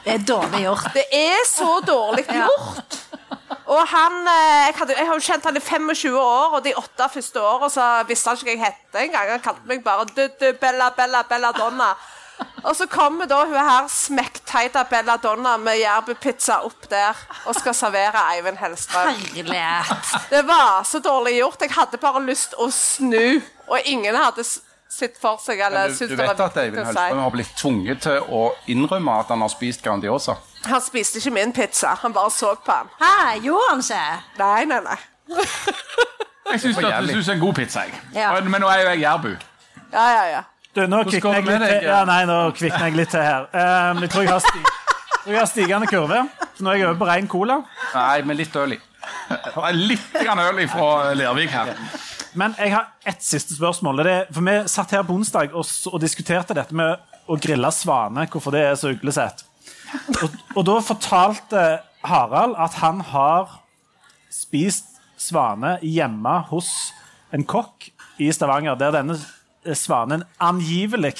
Det 0.05 0.13
er 0.13 0.25
dårlig 0.27 0.65
gjort. 0.65 0.89
Det 0.93 1.05
er 1.13 1.45
så 1.49 1.79
dårlig 1.85 2.25
gjort. 2.27 2.97
Og 3.65 3.81
han, 3.89 4.19
eh, 4.29 4.65
jeg, 4.67 4.73
hadde, 4.77 4.95
jeg 4.97 5.07
har 5.07 5.17
jo 5.17 5.25
kjent 5.25 5.45
han 5.47 5.57
i 5.57 5.61
25 5.61 6.17
år, 6.19 6.57
og 6.57 6.63
de 6.65 6.73
åtte 6.77 7.07
første 7.13 7.41
årene 7.41 7.69
så 7.73 7.85
visste 8.09 8.29
han 8.29 8.37
ikke 8.37 8.51
hva 8.51 8.53
jeg 8.53 8.65
het 8.65 8.99
engang. 9.01 9.31
Han 9.33 9.45
kalte 9.45 9.69
meg 9.69 9.81
bare 9.85 10.05
Bella, 10.61 10.91
Bella, 10.97 11.23
Bella 11.29 11.51
Donna. 11.57 11.93
Og 12.65 12.75
så 12.75 12.87
kommer 12.89 13.27
da 13.29 13.43
hun 13.45 13.53
her 13.55 13.87
smekkteita 13.91 14.83
Belladonna 14.89 15.55
med 15.61 15.77
jærbupizza 15.77 16.59
opp 16.65 16.87
der 16.89 17.17
og 17.45 17.55
skal 17.55 17.75
servere 17.77 18.23
Eivind 18.33 18.57
Hellstrøm. 18.57 19.11
Herlighet. 19.13 20.15
Det 20.29 20.41
var 20.47 20.83
så 20.83 20.99
dårlig 20.99 21.37
gjort. 21.37 21.61
Jeg 21.61 21.75
hadde 21.77 21.99
bare 22.01 22.23
lyst 22.25 22.55
å 22.57 22.69
snu, 22.73 23.41
og 23.67 23.79
ingen 23.85 24.17
hadde 24.17 24.43
sett 24.45 25.19
for 25.21 25.37
seg 25.43 25.59
eller 25.59 25.93
Du, 25.93 26.07
du 26.07 26.15
vet 26.15 26.39
at 26.47 26.57
Eivind 26.63 26.85
Hellstrøm 26.89 27.21
har 27.21 27.33
blitt 27.35 27.53
tvunget 27.59 28.01
til 28.07 28.33
å 28.33 28.47
innrømme 28.71 29.19
at 29.21 29.33
han 29.33 29.45
har 29.45 29.53
spist 29.53 29.83
Grandiosa? 29.85 30.39
Han 30.65 30.81
spiste 30.81 31.21
ikke 31.21 31.35
min 31.37 31.53
pizza, 31.53 31.93
han 32.01 32.13
bare 32.13 32.33
så 32.33 32.55
på 32.65 32.79
den. 32.79 32.89
Hæ, 33.01 33.39
gjorde 33.45 33.69
han 33.69 33.85
ikke? 33.85 34.05
Nei, 34.41 34.65
nei, 34.65 34.81
nei. 34.89 34.99
Jeg 36.51 36.61
syns 36.61 36.77
det 36.77 36.89
jævlig. 36.89 37.15
er 37.17 37.33
en 37.33 37.39
god 37.39 37.53
pizza. 37.53 37.85
jeg. 37.85 38.01
Ja. 38.15 38.33
Men 38.41 38.61
nå 38.61 38.67
er 38.69 38.81
jo 38.81 38.89
jeg 38.89 38.99
jærbu. 39.05 39.31
Ja, 39.93 40.05
ja, 40.09 40.25
ja. 40.29 40.41
Du, 40.75 40.81
nå 40.91 41.03
kvikner 41.07 41.37
jeg 41.39 41.45
litt 41.47 41.61
til. 41.63 41.85
Ja, 41.87 42.01
nei, 42.07 42.23
nå 42.27 42.39
kvikner 42.55 42.89
jeg 42.89 42.97
litt 42.99 43.13
til 43.13 43.23
her. 43.23 43.45
Um, 43.53 44.01
jeg 44.03 44.11
tror 44.11 44.25
jeg 44.25 44.33
har, 44.33 44.41
sti 44.43 44.59
jeg 44.59 45.21
tror 45.21 45.33
jeg 45.33 45.39
har 45.39 45.47
stigende 45.49 45.87
kurve. 45.89 46.17
Så 46.57 46.65
nå 46.65 46.73
er 46.73 46.81
jeg 46.81 46.87
over 46.89 46.99
på 46.99 47.07
rein 47.07 47.29
cola. 47.31 47.61
Nei, 47.93 48.17
med 48.27 48.37
litt 48.41 48.57
øl 48.59 48.75
i. 48.75 48.79
Litt 49.79 50.17
grann 50.19 50.41
øl 50.43 50.59
fra 50.69 50.89
Lervik 51.17 51.53
her. 51.53 51.71
Men 52.35 52.53
jeg 52.59 52.73
har 52.75 52.91
ett 53.07 53.23
siste 53.23 53.55
spørsmål. 53.55 54.03
Det 54.03 54.11
er, 54.11 54.27
for 54.35 54.45
Vi 54.45 54.55
satt 54.69 54.91
her 54.97 55.05
på 55.07 55.15
onsdag 55.15 55.55
og, 55.55 55.63
og 55.93 56.01
diskuterte 56.03 56.57
dette 56.57 56.75
med 56.75 56.99
å 57.31 57.37
grille 57.41 57.71
svane, 57.73 58.27
hvorfor 58.29 58.53
det 58.53 58.65
er 58.67 58.75
så 58.77 58.91
uglesett. 58.91 59.45
Og, 60.19 60.35
og 60.57 60.67
da 60.67 60.75
fortalte 60.83 61.63
Harald 62.05 62.59
at 62.59 62.75
han 62.83 62.99
har 63.13 63.61
spist 64.33 64.99
svane 65.17 65.77
hjemme 65.81 66.35
hos 66.51 66.91
en 67.33 67.47
kokk 67.47 67.87
i 68.21 68.27
Stavanger, 68.35 68.75
der 68.79 68.93
denne 68.99 69.17
svanen 69.73 70.23
angivelig 70.39 71.15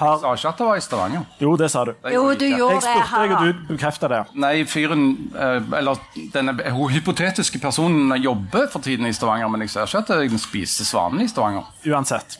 har 0.00 0.18
Sa 0.20 0.32
ikke 0.34 0.48
at 0.48 0.60
det 0.60 0.66
var 0.66 0.78
i 0.78 0.80
Stavanger. 0.84 1.24
Jo, 1.42 1.56
det 1.60 1.68
sa 1.70 1.82
du. 1.84 1.90
Jo, 2.12 2.22
du 2.32 2.44
jeg 2.46 2.56
gjorde 2.58 2.76
Jeg 2.78 2.84
spurte 2.86 3.20
deg, 3.20 3.32
og 3.34 3.42
du 3.42 3.74
bekrefta 3.74 4.08
det. 4.08 4.20
Nei, 4.40 4.52
fyren 4.68 5.02
eh, 5.34 5.76
Eller 5.80 6.00
denne 6.32 6.54
hypotetiske 6.94 7.60
personen 7.60 8.14
jobber 8.22 8.68
for 8.72 8.80
tiden 8.84 9.08
i 9.10 9.12
Stavanger, 9.12 9.50
men 9.52 9.66
jeg 9.66 9.74
ser 9.74 9.90
ikke 9.90 10.16
at 10.16 10.30
jeg 10.30 10.40
spiser 10.40 10.88
svanen 10.88 11.20
i 11.24 11.28
Stavanger. 11.28 11.68
Uansett. 11.90 12.38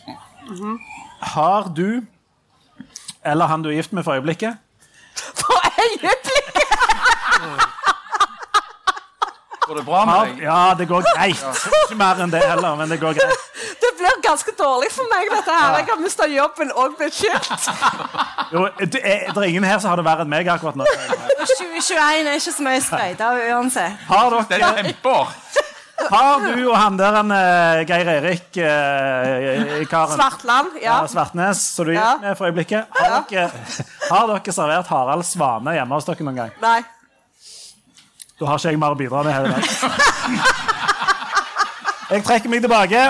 Har 1.34 1.68
du, 1.76 2.01
eller 3.24 3.46
han 3.51 3.62
du 3.62 3.68
er 3.70 3.80
gift 3.80 3.92
med 3.92 4.07
for 4.09 4.16
øyeblikket, 4.16 4.57
For 5.36 5.61
øyeblikket! 5.84 6.61
Går 9.70 9.76
det 9.76 9.84
bra 9.86 10.05
med 10.05 10.14
deg? 10.14 10.40
Ja, 10.42 10.74
det 10.78 10.88
går 10.90 11.05
greit. 11.12 11.42
Ikke 11.84 11.98
mer 11.98 12.18
enn 12.24 12.32
det 12.32 12.40
heller, 12.42 12.74
men 12.78 12.90
det 12.90 12.96
går 12.98 13.14
greit. 13.20 13.44
Ganske 14.31 14.53
dårlig 14.59 14.91
for 14.95 15.09
meg, 15.11 15.26
dette 15.33 15.55
her. 15.59 15.76
Jeg 15.81 15.89
har 15.91 15.99
mista 16.01 16.26
jobben 16.31 16.70
og 16.78 16.95
blitt 16.99 17.16
skilt. 17.18 17.70
Jo, 18.55 18.64
det 18.81 18.99
er, 19.07 19.28
det 19.31 19.39
er 19.39 19.45
ingen 19.47 19.62
her 19.66 19.78
som 19.78 19.93
har 19.93 20.01
det 20.01 20.05
verre 20.07 20.24
enn 20.24 20.31
meg 20.31 20.49
akkurat 20.51 20.74
nå. 20.78 20.83
2021 21.39 22.26
er 22.26 22.39
ikke 22.39 22.53
så 22.57 22.64
mye 22.66 22.81
sprøyta 22.83 23.28
uansett. 23.55 24.01
Har, 24.09 24.35
Det 24.49 24.57
er 24.57 24.64
dere, 24.64 24.83
kjempeår. 24.89 25.28
har 26.11 26.43
du 26.47 26.64
og 26.64 26.74
han 26.81 26.97
der 26.99 27.18
en, 27.20 27.31
eh, 27.37 27.83
Geir 27.87 28.11
Erik 28.16 28.59
eh, 28.59 29.85
karen 29.91 30.16
Svartland, 30.18 30.74
ja. 30.83 30.97
ja, 30.99 31.07
Svartnes, 31.12 31.62
som 31.76 31.87
du 31.87 31.93
Ja. 31.95 32.09
gift 32.16 32.24
med 32.26 32.39
for 32.41 32.51
øyeblikket, 32.51 32.87
har 32.99 33.22
dere, 33.31 33.51
har 34.11 34.26
dere 34.33 34.53
servert 34.57 34.91
Harald 34.91 35.26
Svane 35.28 35.76
hjemme 35.78 35.95
hos 36.01 36.09
dere 36.11 36.26
noen 36.26 36.41
gang? 36.43 36.51
Nei. 36.64 36.81
Da 38.41 38.47
har 38.51 38.59
ikke 38.59 38.72
jeg 38.74 38.81
mer 38.83 38.97
å 38.97 38.99
bidra 38.99 39.22
med 39.22 39.33
her 39.37 39.45
i 39.45 39.49
dag. 39.55 39.62
Jeg 42.11 42.24
trekker 42.26 42.51
meg 42.51 42.64
tilbake. 42.66 43.03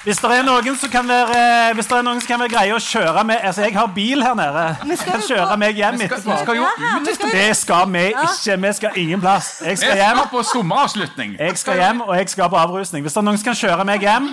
Hvis 0.00 0.16
det 0.16 0.30
er 0.32 0.44
noen 0.46 0.76
som 0.80 0.88
kan 0.88 1.04
være, 1.08 1.34
eh, 1.36 1.74
hvis 1.76 1.88
det 1.90 1.96
er 1.98 2.04
noen 2.06 2.20
som 2.22 2.28
kan 2.30 2.40
være 2.40 2.52
greie 2.54 2.72
å 2.72 2.80
kjøre 2.80 3.24
med 3.28 3.42
Altså, 3.44 3.66
jeg 3.66 3.74
har 3.76 3.90
bil 3.92 4.22
her 4.24 4.34
nede. 4.38 4.62
Kan 5.04 5.20
kjøre 5.26 5.58
meg 5.60 5.76
hjem 5.76 6.00
etterpå. 6.06 6.30
Vi 6.30 6.38
skal 6.40 6.56
jo 6.56 6.64
Ja, 6.64 6.94
Det 7.04 7.56
skal 7.56 7.92
vi 7.92 8.06
ikke. 8.08 8.56
Vi 8.64 8.72
skal 8.72 8.96
ingen 8.96 9.20
plass. 9.20 9.60
Jeg 9.66 9.78
skal 9.78 9.96
hjem. 10.00 10.16
skal 10.16 10.32
på 10.32 10.42
sommeravslutning. 10.54 11.36
Jeg 11.38 11.58
skal 11.58 11.76
hjem, 11.76 12.00
og 12.00 12.16
jeg 12.16 12.30
skal 12.30 12.48
på 12.48 12.56
avrusning. 12.56 13.04
Hvis 13.04 13.12
det 13.12 13.20
er 13.20 13.28
noen 13.28 13.38
som 13.38 13.44
kan 13.44 13.60
kjøre 13.60 13.84
meg 13.84 14.00
hjem, 14.00 14.30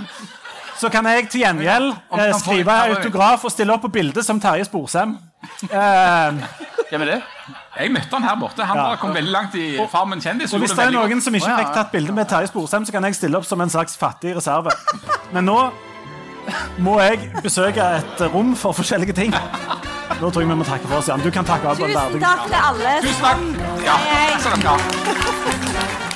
så 0.79 0.89
kan 0.89 1.05
jeg 1.05 1.29
til 1.29 1.41
gjengjeld 1.41 1.95
eh, 2.15 2.33
skrive 2.39 2.71
autograf 2.87 3.43
og 3.43 3.51
stille 3.51 3.73
opp 3.73 3.81
på 3.81 3.91
bildet 3.91 4.25
som 4.25 4.39
Terje 4.39 4.65
Sporsem. 4.69 5.17
Eh, 5.63 6.31
Hvem 6.89 7.01
er 7.01 7.05
det? 7.05 7.17
Jeg 7.77 7.91
møtte 7.93 8.09
han 8.17 8.23
her 8.23 8.35
borte. 8.39 8.65
Han 8.65 8.77
Ja. 8.77 8.95
kom 8.95 9.13
veldig 9.15 9.31
langt 9.31 9.55
i 9.55 9.77
Farmen 9.91 10.21
kjendis. 10.21 10.53
og 10.53 10.59
hvis 10.59 10.71
det 10.75 10.85
er 10.87 10.91
noen 10.91 11.21
som 11.21 11.33
ikke 11.33 11.57
fikk 11.59 11.73
tatt 11.73 11.91
bilde 11.91 12.11
med 12.13 12.27
Terje 12.27 12.47
Sporsem, 12.47 12.85
så 12.85 12.91
kan 12.91 13.03
jeg 13.03 13.15
stille 13.15 13.37
opp 13.37 13.45
som 13.45 13.61
en 13.61 13.69
slags 13.69 13.97
fattig 13.97 14.35
reserve. 14.35 14.71
Men 15.33 15.45
nå 15.45 15.71
må 16.79 16.99
jeg 17.01 17.31
besøke 17.43 17.77
et 17.97 18.21
rom 18.33 18.55
for 18.55 18.71
forskjellige 18.73 19.13
ting. 19.13 19.31
Nå 20.21 20.31
tror 20.31 20.41
jeg 20.41 20.47
vi 20.49 20.55
må 20.55 20.63
takke 20.65 20.87
for 20.87 20.97
oss, 20.97 21.07
Jan. 21.07 21.19
Du 21.21 21.29
kan 21.31 21.45
takke 21.45 21.67
av 21.67 21.77
på 21.77 21.85
en 21.85 21.93
Tusen 21.93 22.19
takk 22.21 22.45
til 22.45 22.55
alle. 22.55 23.01
Tusen 23.01 23.21
takk. 23.21 23.85
Ja, 23.85 23.97
så 24.39 24.49
dere 24.55 26.06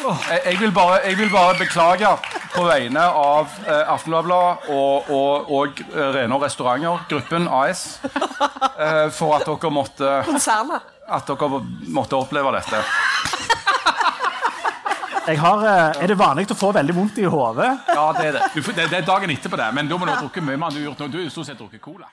Jeg, 0.00 0.40
jeg, 0.46 0.56
vil 0.60 0.72
bare, 0.72 1.00
jeg 1.04 1.18
vil 1.18 1.30
bare 1.32 1.56
beklage 1.58 2.08
på 2.54 2.62
vegne 2.64 3.02
av 3.04 3.50
eh, 3.68 3.90
Aftenbladet 3.92 4.70
og, 4.72 5.10
og, 5.12 5.50
og 5.52 5.82
Rene 5.92 6.36
og 6.38 6.44
Restauranter, 6.46 7.02
gruppen 7.10 7.48
AS, 7.52 7.82
eh, 8.06 9.10
for 9.12 9.36
at 9.36 9.44
dere, 9.48 9.72
måtte, 9.74 10.14
Konsernet. 10.26 10.88
at 11.04 11.28
dere 11.28 11.60
måtte 11.92 12.16
oppleve 12.16 12.54
dette. 12.56 12.80
Jeg 15.28 15.38
har, 15.38 15.66
eh, 15.68 16.00
er 16.02 16.10
det 16.10 16.16
vanlig 16.18 16.48
å 16.50 16.56
få 16.58 16.72
veldig 16.74 16.96
vondt 16.96 17.20
i 17.20 17.28
hodet? 17.30 17.68
Ja, 17.92 18.08
det 18.16 18.30
er 18.30 18.38
det. 18.38 18.48
Du, 18.56 18.62
det, 18.72 18.88
det 18.90 19.02
er 19.02 19.06
dagen 19.06 19.30
etterpå, 19.36 19.60
det, 19.60 19.68
men 19.76 19.90
da 19.90 20.00
må 20.00 20.08
du 20.08 20.14
ha 20.14 20.18
drukket 20.22 20.46
mye 20.48 20.56
mer 20.58 20.72
enn 20.72 20.78
du 20.78 20.80
har 20.80 20.88
gjort 20.88 21.04
nå. 21.04 21.10
Du 21.12 21.20
har 21.20 21.28
jo 21.28 21.34
stort 21.36 21.52
sett 21.52 21.60
drukket 21.60 21.84
cola. 21.84 22.10